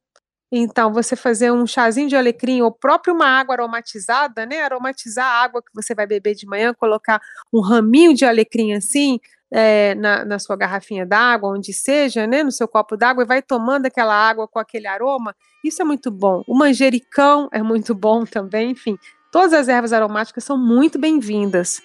então, 0.52 0.92
você 0.92 1.16
fazer 1.16 1.50
um 1.50 1.66
chazinho 1.66 2.08
de 2.08 2.14
alecrim 2.16 2.62
ou 2.62 2.70
próprio 2.70 3.12
uma 3.12 3.26
água 3.26 3.56
aromatizada, 3.56 4.46
né? 4.46 4.62
Aromatizar 4.62 5.26
a 5.26 5.42
água 5.42 5.60
que 5.60 5.70
você 5.74 5.94
vai 5.96 6.06
beber 6.06 6.36
de 6.36 6.46
manhã, 6.46 6.72
colocar 6.72 7.20
um 7.52 7.60
raminho 7.60 8.14
de 8.14 8.24
alecrim 8.24 8.72
assim 8.72 9.18
é, 9.52 9.94
na, 9.94 10.24
na 10.24 10.38
sua 10.38 10.56
garrafinha 10.56 11.06
d'água, 11.06 11.50
onde 11.50 11.72
seja, 11.72 12.26
né? 12.26 12.42
No 12.42 12.52
seu 12.52 12.66
copo 12.66 12.96
d'água 12.96 13.24
e 13.24 13.26
vai 13.26 13.42
tomando 13.42 13.86
aquela 13.86 14.14
água 14.14 14.48
com 14.48 14.58
aquele 14.58 14.86
aroma. 14.86 15.34
Isso 15.62 15.80
é 15.80 15.84
muito 15.84 16.10
bom. 16.10 16.42
O 16.46 16.56
manjericão 16.56 17.48
é 17.52 17.62
muito 17.62 17.94
bom 17.96 18.24
também. 18.24 18.70
Enfim, 18.70 18.98
todas 19.30 19.52
as 19.52 19.68
ervas 19.68 19.92
aromáticas 19.92 20.44
são 20.44 20.58
muito 20.58 20.98
bem-vindas. 20.98 21.80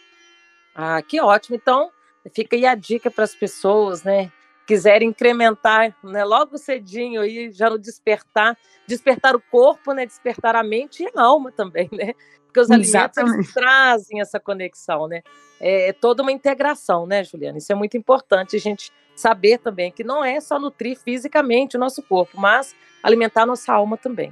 Ah, 0.75 1.01
que 1.01 1.21
ótimo. 1.21 1.55
Então, 1.55 1.91
fica 2.33 2.55
aí 2.55 2.65
a 2.65 2.75
dica 2.75 3.11
para 3.11 3.23
as 3.23 3.35
pessoas, 3.35 4.03
né? 4.03 4.31
Quiserem 4.69 5.09
incrementar, 5.09 5.95
né, 6.03 6.23
logo 6.23 6.55
cedinho 6.55 7.21
aí, 7.21 7.51
já 7.51 7.71
no 7.71 7.79
despertar, 7.79 8.55
despertar 8.87 9.35
o 9.35 9.41
corpo, 9.41 9.93
né, 9.93 10.05
despertar 10.05 10.55
a 10.55 10.61
mente 10.61 11.01
e 11.01 11.07
a 11.15 11.23
alma 11.23 11.51
também, 11.51 11.89
né? 11.91 12.13
Porque 12.45 12.59
os 12.59 12.69
alimentos 12.69 13.51
trazem 13.51 14.21
essa 14.21 14.39
conexão, 14.39 15.07
né? 15.07 15.23
É, 15.59 15.89
é, 15.89 15.93
toda 15.93 16.21
uma 16.21 16.31
integração, 16.31 17.07
né, 17.07 17.23
Juliana? 17.23 17.57
Isso 17.57 17.71
é 17.71 17.75
muito 17.75 17.97
importante 17.97 18.55
a 18.55 18.59
gente 18.59 18.91
saber 19.15 19.57
também 19.57 19.91
que 19.91 20.03
não 20.03 20.23
é 20.23 20.39
só 20.39 20.59
nutrir 20.59 20.95
fisicamente 20.99 21.75
o 21.75 21.79
nosso 21.79 22.03
corpo, 22.03 22.39
mas 22.39 22.75
alimentar 23.01 23.43
a 23.43 23.47
nossa 23.47 23.73
alma 23.73 23.97
também. 23.97 24.31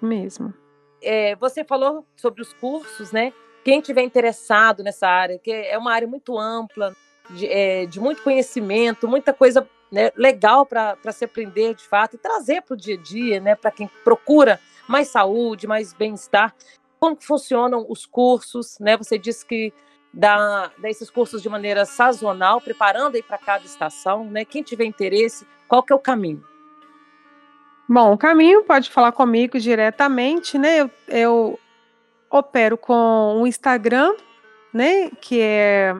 Mesmo. 0.00 0.54
É, 1.02 1.36
você 1.36 1.62
falou 1.62 2.06
sobre 2.16 2.40
os 2.40 2.54
cursos, 2.54 3.12
né? 3.12 3.34
Quem 3.62 3.82
tiver 3.82 4.02
interessado 4.02 4.82
nessa 4.82 5.06
área, 5.06 5.38
que 5.38 5.52
é 5.52 5.76
uma 5.76 5.92
área 5.92 6.08
muito 6.08 6.38
ampla, 6.38 6.96
de, 7.30 7.46
é, 7.46 7.86
de 7.86 8.00
muito 8.00 8.22
conhecimento, 8.22 9.08
muita 9.08 9.32
coisa 9.32 9.68
né, 9.90 10.10
legal 10.16 10.66
para 10.66 11.12
se 11.12 11.24
aprender 11.24 11.74
de 11.74 11.84
fato 11.84 12.14
e 12.14 12.18
trazer 12.18 12.62
para 12.62 12.74
o 12.74 12.76
dia 12.76 12.94
a 12.94 13.02
dia, 13.02 13.40
né, 13.40 13.54
para 13.54 13.70
quem 13.70 13.88
procura 14.04 14.60
mais 14.86 15.08
saúde, 15.08 15.66
mais 15.66 15.92
bem-estar. 15.92 16.54
Como 16.98 17.16
funcionam 17.20 17.86
os 17.88 18.06
cursos? 18.06 18.78
Né? 18.80 18.96
Você 18.96 19.18
disse 19.18 19.44
que 19.44 19.72
dá, 20.12 20.70
dá 20.78 20.90
esses 20.90 21.10
cursos 21.10 21.42
de 21.42 21.48
maneira 21.48 21.84
sazonal, 21.84 22.60
preparando 22.60 23.14
aí 23.14 23.22
para 23.22 23.38
cada 23.38 23.64
estação. 23.64 24.24
Né? 24.24 24.44
Quem 24.44 24.62
tiver 24.62 24.84
interesse, 24.84 25.46
qual 25.68 25.82
que 25.82 25.92
é 25.92 25.96
o 25.96 26.00
caminho? 26.00 26.42
Bom, 27.88 28.12
o 28.12 28.18
caminho 28.18 28.64
pode 28.64 28.90
falar 28.90 29.12
comigo 29.12 29.58
diretamente, 29.58 30.58
né? 30.58 30.80
Eu, 30.80 30.90
eu 31.08 31.60
opero 32.30 32.76
com 32.76 33.40
o 33.40 33.46
Instagram, 33.46 34.14
né? 34.74 35.08
Que 35.22 35.40
é 35.40 35.96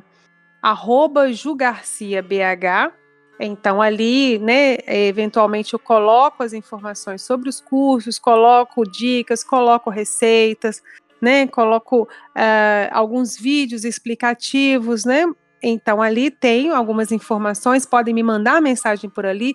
arroba 0.63 1.33
jugarciabh. 1.33 2.93
Então, 3.41 3.81
ali, 3.81 4.39
né, 4.39 4.79
eventualmente 4.87 5.73
eu 5.73 5.79
coloco 5.79 6.43
as 6.43 6.53
informações 6.53 7.23
sobre 7.23 7.49
os 7.49 7.61
cursos, 7.61 8.19
coloco 8.19 8.83
dicas, 8.83 9.45
coloco 9.45 9.91
receitas, 9.91 10.83
né, 11.21 11.47
coloco 11.47 12.03
uh, 12.03 12.89
alguns 12.91 13.37
vídeos 13.37 13.85
explicativos, 13.85 15.05
né, 15.05 15.25
então 15.63 16.03
ali 16.03 16.31
tem 16.31 16.71
algumas 16.71 17.13
informações, 17.13 17.87
podem 17.87 18.13
me 18.13 18.23
mandar 18.23 18.61
mensagem 18.61 19.09
por 19.09 19.27
ali. 19.27 19.55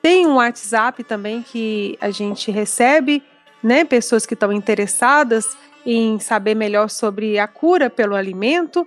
Tem 0.00 0.26
um 0.26 0.36
WhatsApp 0.36 1.02
também 1.02 1.42
que 1.42 1.96
a 2.00 2.10
gente 2.10 2.50
recebe, 2.50 3.22
né, 3.62 3.84
pessoas 3.84 4.26
que 4.26 4.34
estão 4.34 4.52
interessadas 4.52 5.56
em 5.86 6.18
saber 6.18 6.54
melhor 6.54 6.88
sobre 6.88 7.38
a 7.38 7.46
cura 7.48 7.90
pelo 7.90 8.14
alimento, 8.14 8.86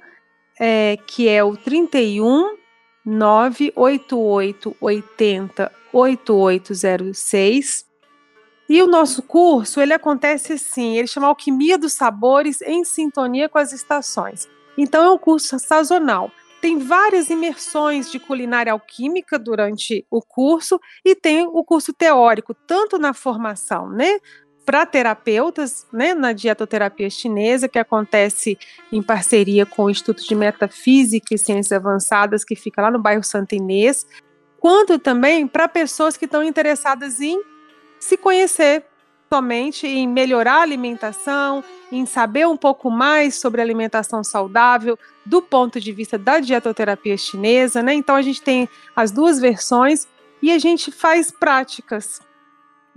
é, 0.59 0.97
que 1.07 1.27
é 1.29 1.43
o 1.43 1.55
31 1.55 2.57
988 3.05 4.75
80 4.79 5.71
8806. 5.93 7.85
E 8.69 8.81
o 8.81 8.87
nosso 8.87 9.23
curso, 9.23 9.79
ele 9.79 9.93
acontece 9.93 10.53
assim, 10.53 10.97
ele 10.97 11.07
chama 11.07 11.27
Alquimia 11.27 11.77
dos 11.77 11.93
Sabores 11.93 12.61
em 12.61 12.83
Sintonia 12.83 13.47
com 13.47 13.57
as 13.57 13.71
Estações. 13.71 14.49
Então 14.77 15.05
é 15.05 15.09
um 15.09 15.17
curso 15.17 15.57
sazonal. 15.57 16.29
Tem 16.59 16.77
várias 16.77 17.29
imersões 17.29 18.11
de 18.11 18.19
culinária 18.19 18.73
alquímica 18.73 19.39
durante 19.39 20.05
o 20.11 20.21
curso 20.21 20.79
e 21.05 21.15
tem 21.15 21.45
o 21.47 21.63
curso 21.63 21.93
teórico, 21.93 22.53
tanto 22.53 22.97
na 22.97 23.13
formação, 23.13 23.89
né, 23.89 24.19
para 24.68 24.86
terapeutas, 24.86 25.88
né, 25.93 26.13
na 26.13 26.34
dietoterapia 26.34 27.09
chinesa, 27.09 27.70
que 27.70 27.80
acontece 27.80 28.59
em 28.91 29.01
parceria 29.01 29.65
com 29.65 29.86
o 29.86 29.89
Instituto 29.89 30.22
de 30.28 30.36
Metafísica 30.36 31.34
e 31.34 31.38
Ciências 31.38 31.72
Avançadas, 31.72 32.43
que 32.43 32.53
fica 32.53 32.82
lá 32.82 32.91
no 32.91 32.99
bairro 32.99 33.24
Santa 33.24 33.55
Inês, 33.55 34.05
quanto 34.59 34.99
também 34.99 35.47
para 35.47 35.70
pessoas 35.70 36.18
que 36.18 36.26
estão 36.26 36.43
interessadas 36.43 37.22
em 37.22 37.41
se 37.97 38.18
conhecer 38.18 38.84
somente 39.32 39.88
em 39.88 40.05
melhorar 40.05 40.55
a 40.55 40.63
alimentação, 40.63 41.63
em 41.89 42.05
saber 42.05 42.45
um 42.45 42.57
pouco 42.57 42.91
mais 42.91 43.36
sobre 43.36 43.61
alimentação 43.61 44.22
saudável 44.22 44.99
do 45.26 45.41
ponto 45.41 45.80
de 45.80 45.93
vista 45.93 46.18
da 46.18 46.41
dietoterapia 46.41 47.18
chinesa, 47.18 47.82
né? 47.82 47.93
Então 47.93 48.18
a 48.18 48.22
gente 48.22 48.41
tem 48.41 48.68
as 48.93 49.11
duas 49.11 49.39
versões 49.39 50.05
e 50.41 50.51
a 50.51 50.59
gente 50.59 50.91
faz 50.91 51.32
práticas 51.32 52.20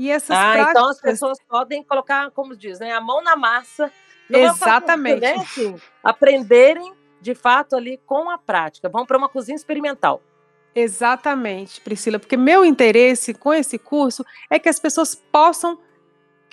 e 0.01 0.11
essas 0.11 0.31
ah, 0.31 0.53
práticas... 0.53 0.71
então 0.71 0.89
as 0.89 0.99
pessoas 0.99 1.39
podem 1.47 1.85
colocar, 1.85 2.31
como 2.31 2.57
diz, 2.57 2.81
né, 2.81 2.91
a 2.91 3.03
mão 3.03 3.23
na 3.23 3.37
massa. 3.37 3.93
Exatamente. 4.31 5.21
Né, 5.21 5.35
assim, 5.35 5.77
aprenderem 6.03 6.95
de 7.21 7.35
fato 7.35 7.77
ali 7.77 8.01
com 8.07 8.31
a 8.31 8.39
prática. 8.39 8.89
Vão 8.89 9.05
para 9.05 9.19
uma 9.19 9.29
cozinha 9.29 9.57
experimental. 9.57 10.23
Exatamente, 10.75 11.83
Priscila, 11.83 12.19
porque 12.19 12.35
meu 12.35 12.65
interesse 12.65 13.35
com 13.35 13.53
esse 13.53 13.79
curso 13.79 14.25
é 14.49 14.59
que 14.59 14.71
as 14.71 14.81
pessoas 14.81 15.15
possam 15.15 15.79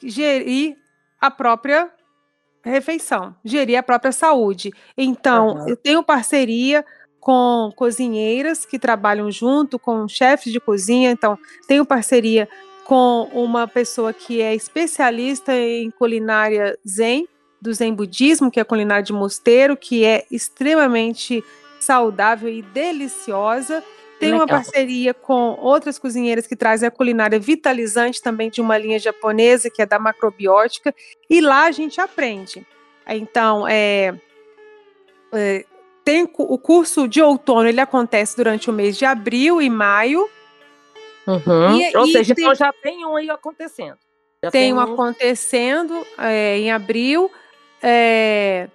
gerir 0.04 0.76
a 1.22 1.32
própria 1.32 1.90
refeição, 2.62 3.34
gerir 3.46 3.78
a 3.80 3.84
própria 3.84 4.12
saúde. 4.12 4.74
Então, 4.98 5.56
uhum. 5.56 5.70
eu 5.70 5.78
tenho 5.78 6.04
parceria 6.04 6.86
com 7.18 7.72
cozinheiras 7.78 8.66
que 8.66 8.78
trabalham 8.78 9.32
junto 9.32 9.80
com 9.80 10.06
chefes 10.06 10.52
de 10.52 10.60
cozinha, 10.60 11.12
então 11.12 11.40
tenho 11.66 11.86
parceria 11.86 12.50
com 12.88 13.30
uma 13.34 13.68
pessoa 13.68 14.14
que 14.14 14.42
é 14.42 14.56
especialista 14.56 15.54
em 15.54 15.92
culinária 15.92 16.80
zen, 16.88 17.28
do 17.62 17.74
zen 17.74 17.94
budismo, 17.94 18.50
que 18.50 18.60
é 18.60 18.62
a 18.62 18.66
culinária 18.66 19.04
de 19.04 19.12
mosteiro, 19.12 19.76
que 19.76 20.06
é 20.06 20.26
extremamente 20.32 21.44
saudável 21.82 22.50
e 22.50 22.62
deliciosa. 22.62 23.84
Tem 24.22 24.32
Legal. 24.32 24.46
uma 24.46 24.48
parceria 24.48 25.14
com 25.14 25.58
outras 25.60 26.00
cozinheiras 26.00 26.48
que 26.48 26.56
trazem 26.56 26.88
a 26.88 26.92
culinária 26.92 27.38
vitalizante 27.38 28.22
também 28.22 28.50
de 28.50 28.62
uma 28.62 28.78
linha 28.78 28.98
japonesa, 28.98 29.70
que 29.70 29.82
é 29.82 29.86
da 29.86 30.00
macrobiótica, 30.00 30.96
e 31.30 31.42
lá 31.42 31.66
a 31.66 31.72
gente 31.72 32.00
aprende. 32.00 32.66
Então, 33.06 33.68
é, 33.68 34.16
é 35.34 35.66
tem 36.06 36.24
o 36.38 36.58
curso 36.58 37.06
de 37.06 37.22
outono, 37.22 37.68
ele 37.68 37.82
acontece 37.82 38.38
durante 38.38 38.70
o 38.70 38.74
mês 38.74 38.98
de 38.98 39.04
abril 39.04 39.62
e 39.62 39.70
maio, 39.70 40.30
Uhum. 41.28 41.80
E, 41.80 41.98
Ou 41.98 42.06
e 42.06 42.12
seja, 42.14 42.34
tem, 42.34 42.46
então 42.46 42.56
já 42.56 42.72
tem 42.72 43.06
um 43.06 43.18
aí 43.18 43.30
acontecendo. 43.30 43.98
Já 44.44 44.50
tem, 44.50 44.62
tem 44.62 44.74
um 44.74 44.80
acontecendo 44.80 46.08
é, 46.18 46.58
em 46.58 46.72
abril. 46.72 47.30
É, 47.84 48.70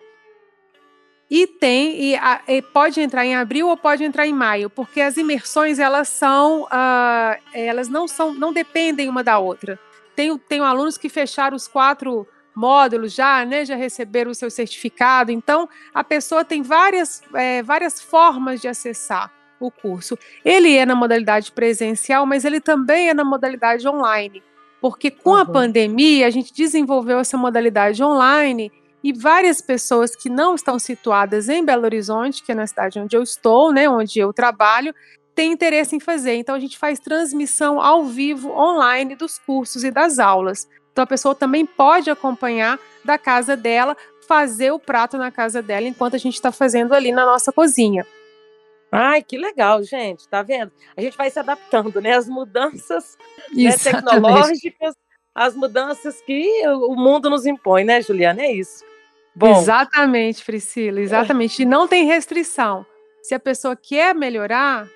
e 1.31 1.47
tem 1.47 1.99
e, 1.99 2.15
a, 2.15 2.43
e, 2.47 2.61
pode 2.61 3.01
entrar 3.01 3.25
em 3.25 3.35
abril 3.35 3.69
ou 3.69 3.77
pode 3.77 4.05
entrar 4.05 4.27
em 4.27 4.35
maio, 4.35 4.69
porque 4.69 5.01
as 5.01 5.17
imersões 5.17 5.79
elas 5.79 6.09
são 6.09 6.65
uh, 6.65 7.43
elas 7.55 7.89
não 7.89 8.07
são 8.07 8.35
não 8.35 8.53
dependem 8.53 9.09
uma 9.09 9.25
da 9.25 9.39
outra. 9.39 9.79
Tenho, 10.15 10.37
tenho 10.37 10.63
alunos 10.63 10.99
que 10.99 11.09
fecharam 11.09 11.57
os 11.57 11.67
quatro 11.67 12.29
módulos 12.55 13.15
já, 13.15 13.47
né, 13.47 13.65
já 13.65 13.75
receberam 13.75 14.31
o 14.31 14.35
seu 14.35 14.51
certificado. 14.51 15.33
Então 15.33 15.67
a 15.95 16.05
pessoa 16.05 16.45
tem 16.45 16.63
várias 16.63 17.23
é, 17.35 17.63
várias 17.63 17.99
formas 17.99 18.61
de 18.61 18.69
acessar 18.69 19.33
o 19.67 19.71
curso. 19.71 20.19
Ele 20.45 20.77
é 20.77 20.85
na 20.87 20.95
modalidade 20.95 21.53
presencial, 21.53 22.27
mas 22.27 22.45
ele 22.45 22.61
também 22.61 23.09
é 23.09 23.15
na 23.15 23.25
modalidade 23.25 23.87
online, 23.89 24.43
porque 24.81 25.11
com 25.11 25.31
uhum. 25.31 25.37
a 25.37 25.45
pandemia 25.45 26.27
a 26.27 26.31
gente 26.31 26.53
desenvolveu 26.53 27.19
essa 27.19 27.37
modalidade 27.37 28.03
online 28.03 28.71
e 29.03 29.13
várias 29.13 29.61
pessoas 29.61 30.15
que 30.15 30.29
não 30.29 30.55
estão 30.55 30.79
situadas 30.79 31.49
em 31.49 31.65
Belo 31.65 31.85
Horizonte, 31.85 32.43
que 32.43 32.53
é 32.53 32.55
na 32.55 32.67
cidade 32.67 33.01
onde 33.01 33.17
eu 33.17 33.23
estou, 33.23 33.73
né, 33.73 33.89
onde 33.89 34.19
eu 34.19 34.33
trabalho, 34.33 34.95
têm 35.35 35.53
interesse 35.53 35.97
em 35.97 36.01
fazer. 36.01 36.35
Então 36.35 36.55
a 36.55 36.61
gente 36.61 36.79
faz 36.79 36.99
transmissão 36.99 37.81
ao 37.81 38.05
vivo 38.05 38.51
online 38.51 39.17
dos 39.17 39.39
cursos 39.39 39.83
e 39.83 39.91
das 39.91 40.19
aulas. 40.19 40.69
Então 40.93 41.03
a 41.03 41.07
pessoa 41.07 41.35
também 41.35 41.67
pode 41.67 42.11
acompanhar 42.11 42.79
da 43.05 43.19
casa 43.19 43.57
dela, 43.57 43.97
fazer 44.29 44.71
o 44.71 44.79
prato 44.79 45.19
na 45.19 45.31
casa 45.31 45.61
dela 45.61 45.87
enquanto 45.87 46.15
a 46.15 46.19
gente 46.19 46.35
está 46.35 46.53
fazendo 46.53 46.95
ali 46.95 47.11
na 47.11 47.25
nossa 47.25 47.51
cozinha. 47.53 48.07
Ai, 48.95 49.23
que 49.23 49.39
legal, 49.39 49.83
gente, 49.83 50.29
tá 50.29 50.43
vendo? 50.43 50.71
A 50.95 51.01
gente 51.01 51.17
vai 51.17 51.31
se 51.31 51.39
adaptando, 51.39 51.99
né? 51.99 52.13
As 52.13 52.29
mudanças 52.29 53.17
né, 53.51 53.75
tecnológicas, 53.79 54.95
as 55.35 55.55
mudanças 55.57 56.21
que 56.21 56.63
o 56.69 56.95
mundo 56.95 57.31
nos 57.31 57.47
impõe, 57.47 57.85
né, 57.85 58.03
Juliana? 58.03 58.43
É 58.43 58.53
isso. 58.53 58.85
Bom, 59.35 59.59
exatamente, 59.59 60.45
Priscila, 60.45 61.01
exatamente. 61.01 61.63
E 61.63 61.65
não 61.65 61.89
tem 61.89 62.05
restrição. 62.05 62.85
Se 63.23 63.35
a 63.35 63.41
pessoa 63.41 63.75
quer 63.75 64.15
melhorar 64.15 64.87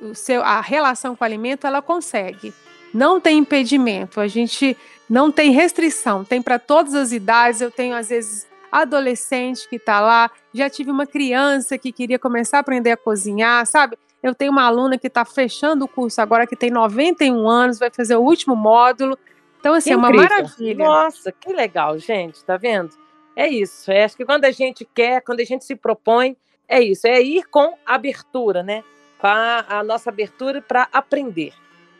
o 0.00 0.14
seu, 0.14 0.42
a 0.42 0.60
relação 0.60 1.16
com 1.16 1.24
o 1.24 1.26
alimento, 1.26 1.66
ela 1.66 1.82
consegue. 1.82 2.54
Não 2.94 3.20
tem 3.20 3.38
impedimento. 3.38 4.20
A 4.20 4.28
gente 4.28 4.76
não 5.08 5.32
tem 5.32 5.50
restrição. 5.50 6.24
Tem 6.24 6.40
para 6.40 6.58
todas 6.58 6.94
as 6.94 7.10
idades. 7.10 7.60
Eu 7.60 7.70
tenho, 7.70 7.96
às 7.96 8.10
vezes, 8.10 8.46
adolescente 8.70 9.68
que 9.68 9.76
está 9.76 10.00
lá. 10.00 10.30
Já 10.52 10.68
tive 10.68 10.90
uma 10.90 11.06
criança 11.06 11.78
que 11.78 11.92
queria 11.92 12.18
começar 12.18 12.58
a 12.58 12.60
aprender 12.60 12.92
a 12.92 12.96
cozinhar, 12.96 13.66
sabe? 13.66 13.96
Eu 14.22 14.34
tenho 14.34 14.52
uma 14.52 14.64
aluna 14.64 14.98
que 14.98 15.06
está 15.06 15.24
fechando 15.24 15.84
o 15.84 15.88
curso 15.88 16.20
agora, 16.20 16.46
que 16.46 16.56
tem 16.56 16.70
91 16.70 17.48
anos, 17.48 17.78
vai 17.78 17.90
fazer 17.90 18.16
o 18.16 18.20
último 18.20 18.54
módulo. 18.54 19.18
Então, 19.58 19.74
assim, 19.74 19.90
que 19.90 19.94
é 19.94 19.96
uma 19.96 20.10
maravilha. 20.10 20.84
Nossa, 20.84 21.32
que 21.32 21.52
legal, 21.52 21.98
gente, 21.98 22.44
tá 22.44 22.56
vendo? 22.56 22.90
É 23.34 23.48
isso. 23.48 23.90
É, 23.90 24.04
acho 24.04 24.16
que 24.16 24.24
quando 24.24 24.44
a 24.44 24.50
gente 24.50 24.84
quer, 24.84 25.22
quando 25.22 25.40
a 25.40 25.44
gente 25.44 25.64
se 25.64 25.74
propõe, 25.74 26.36
é 26.68 26.82
isso. 26.82 27.06
É 27.06 27.20
ir 27.20 27.44
com 27.44 27.74
abertura, 27.86 28.62
né? 28.62 28.84
Com 29.18 29.26
a, 29.26 29.64
a 29.68 29.84
nossa 29.84 30.10
abertura 30.10 30.60
para 30.60 30.88
aprender. 30.92 31.52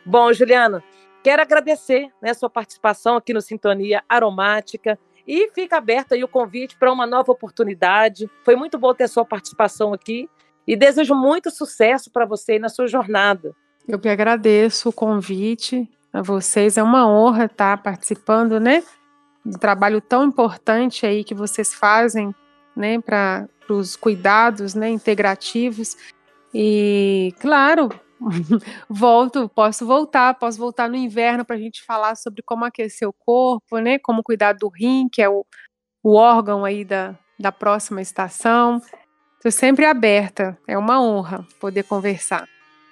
Bom, 0.05 0.31
Juliana, 0.33 0.83
quero 1.23 1.41
agradecer 1.41 2.11
né, 2.21 2.31
a 2.31 2.33
sua 2.33 2.49
participação 2.49 3.15
aqui 3.15 3.33
no 3.33 3.41
Sintonia 3.41 4.03
Aromática. 4.07 4.99
E 5.31 5.49
fica 5.51 5.77
aberto 5.77 6.13
aí 6.13 6.23
o 6.23 6.27
convite 6.27 6.75
para 6.75 6.91
uma 6.91 7.07
nova 7.07 7.31
oportunidade. 7.31 8.29
Foi 8.43 8.57
muito 8.57 8.77
bom 8.77 8.93
ter 8.93 9.07
sua 9.07 9.23
participação 9.23 9.93
aqui 9.93 10.29
e 10.67 10.75
desejo 10.75 11.15
muito 11.15 11.49
sucesso 11.49 12.11
para 12.11 12.25
você 12.25 12.59
na 12.59 12.67
sua 12.67 12.85
jornada. 12.85 13.55
Eu 13.87 13.97
que 13.97 14.09
agradeço 14.09 14.89
o 14.89 14.93
convite 14.93 15.89
a 16.11 16.21
vocês. 16.21 16.77
É 16.77 16.83
uma 16.83 17.07
honra 17.07 17.45
estar 17.45 17.81
participando, 17.81 18.59
né? 18.59 18.83
do 19.43 19.57
trabalho 19.57 19.99
tão 19.99 20.23
importante 20.23 21.05
aí 21.05 21.23
que 21.23 21.33
vocês 21.33 21.73
fazem, 21.73 22.33
né, 22.75 22.99
para 22.99 23.47
os 23.69 23.95
cuidados, 23.95 24.75
né, 24.75 24.89
integrativos. 24.89 25.97
E, 26.53 27.33
claro, 27.39 27.89
volto, 28.89 29.49
posso 29.49 29.85
voltar, 29.85 30.35
posso 30.35 30.57
voltar 30.57 30.89
no 30.89 30.95
inverno 30.95 31.43
para 31.43 31.55
a 31.55 31.59
gente 31.59 31.83
falar 31.83 32.15
sobre 32.15 32.41
como 32.41 32.65
aquecer 32.65 33.07
o 33.07 33.13
corpo, 33.13 33.79
né, 33.79 33.97
como 33.99 34.23
cuidar 34.23 34.53
do 34.53 34.69
rim, 34.69 35.09
que 35.11 35.21
é 35.21 35.29
o, 35.29 35.45
o 36.03 36.15
órgão 36.15 36.63
aí 36.63 36.85
da, 36.85 37.17
da 37.39 37.51
próxima 37.51 38.01
estação. 38.01 38.81
Estou 39.37 39.51
sempre 39.51 39.85
aberta, 39.85 40.57
é 40.67 40.77
uma 40.77 41.01
honra 41.01 41.45
poder 41.59 41.83
conversar. 41.83 42.47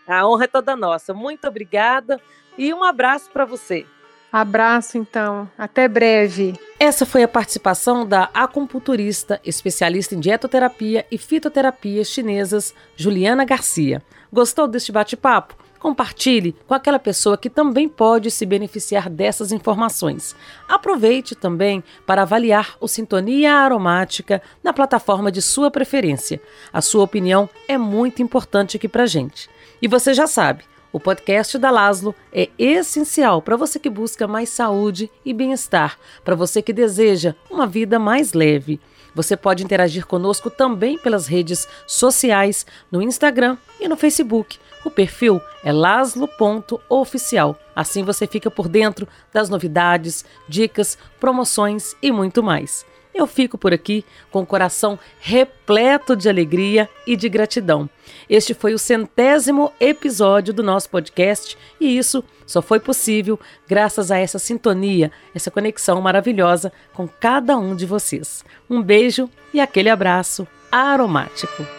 A 0.07 0.27
honra 0.27 0.45
é 0.45 0.47
toda 0.47 0.75
nossa. 0.75 1.13
Muito 1.13 1.47
obrigada 1.47 2.19
e 2.57 2.73
um 2.73 2.83
abraço 2.83 3.29
para 3.29 3.45
você. 3.45 3.85
Abraço 4.31 4.97
então, 4.97 5.49
até 5.57 5.87
breve. 5.87 6.53
Essa 6.79 7.05
foi 7.05 7.23
a 7.23 7.27
participação 7.27 8.07
da 8.07 8.29
acupunturista, 8.33 9.39
especialista 9.43 10.15
em 10.15 10.19
dietoterapia 10.19 11.05
e 11.11 11.17
fitoterapia 11.17 12.03
chinesas, 12.03 12.73
Juliana 12.95 13.43
Garcia. 13.43 14.03
Gostou 14.31 14.67
deste 14.67 14.91
bate-papo? 14.91 15.55
Compartilhe 15.79 16.55
com 16.67 16.73
aquela 16.73 16.99
pessoa 16.99 17.37
que 17.37 17.49
também 17.49 17.87
pode 17.87 18.29
se 18.29 18.45
beneficiar 18.45 19.09
dessas 19.09 19.51
informações. 19.51 20.35
Aproveite 20.67 21.35
também 21.35 21.83
para 22.05 22.23
avaliar 22.23 22.75
o 22.81 22.87
Sintonia 22.87 23.53
Aromática 23.53 24.41
na 24.63 24.73
plataforma 24.73 25.31
de 25.31 25.41
sua 25.41 25.71
preferência. 25.71 26.41
A 26.71 26.81
sua 26.81 27.03
opinião 27.03 27.49
é 27.67 27.77
muito 27.77 28.21
importante 28.21 28.77
aqui 28.77 28.89
para 28.89 29.05
gente. 29.05 29.49
E 29.81 29.87
você 29.87 30.13
já 30.13 30.27
sabe, 30.27 30.63
o 30.91 30.99
podcast 30.99 31.57
da 31.57 31.71
Laszlo 31.71 32.13
é 32.33 32.49
essencial 32.57 33.41
para 33.41 33.55
você 33.55 33.79
que 33.79 33.89
busca 33.89 34.27
mais 34.27 34.49
saúde 34.49 35.09
e 35.23 35.33
bem-estar, 35.33 35.97
para 36.25 36.35
você 36.35 36.61
que 36.61 36.73
deseja 36.73 37.35
uma 37.49 37.65
vida 37.65 37.97
mais 37.97 38.33
leve. 38.33 38.81
Você 39.13 39.35
pode 39.35 39.63
interagir 39.63 40.05
conosco 40.05 40.49
também 40.49 40.97
pelas 40.97 41.27
redes 41.27 41.67
sociais, 41.87 42.65
no 42.91 43.01
Instagram 43.01 43.57
e 43.79 43.87
no 43.87 43.97
Facebook. 43.97 44.59
O 44.85 44.89
perfil 44.89 45.41
é 45.63 45.71
laslo.oficial. 45.71 47.59
Assim 47.75 48.03
você 48.03 48.25
fica 48.25 48.49
por 48.49 48.67
dentro 48.67 49.07
das 49.33 49.49
novidades, 49.49 50.23
dicas, 50.47 50.97
promoções 51.19 51.95
e 52.01 52.11
muito 52.11 52.41
mais 52.41 52.85
eu 53.13 53.25
fico 53.27 53.57
por 53.57 53.73
aqui 53.73 54.05
com 54.31 54.41
o 54.41 54.45
coração 54.45 54.97
repleto 55.19 56.15
de 56.15 56.29
alegria 56.29 56.89
e 57.05 57.15
de 57.15 57.27
gratidão. 57.27 57.89
Este 58.29 58.53
foi 58.53 58.73
o 58.73 58.79
centésimo 58.79 59.71
episódio 59.79 60.53
do 60.53 60.63
nosso 60.63 60.89
podcast 60.89 61.57
e 61.79 61.97
isso 61.97 62.23
só 62.45 62.61
foi 62.61 62.79
possível 62.79 63.39
graças 63.67 64.11
a 64.11 64.17
essa 64.17 64.39
sintonia, 64.39 65.11
essa 65.33 65.51
conexão 65.51 65.99
maravilhosa 66.01 66.71
com 66.93 67.07
cada 67.07 67.57
um 67.57 67.75
de 67.75 67.85
vocês. 67.85 68.43
Um 68.69 68.81
beijo 68.81 69.29
e 69.53 69.59
aquele 69.59 69.89
abraço 69.89 70.47
aromático. 70.71 71.78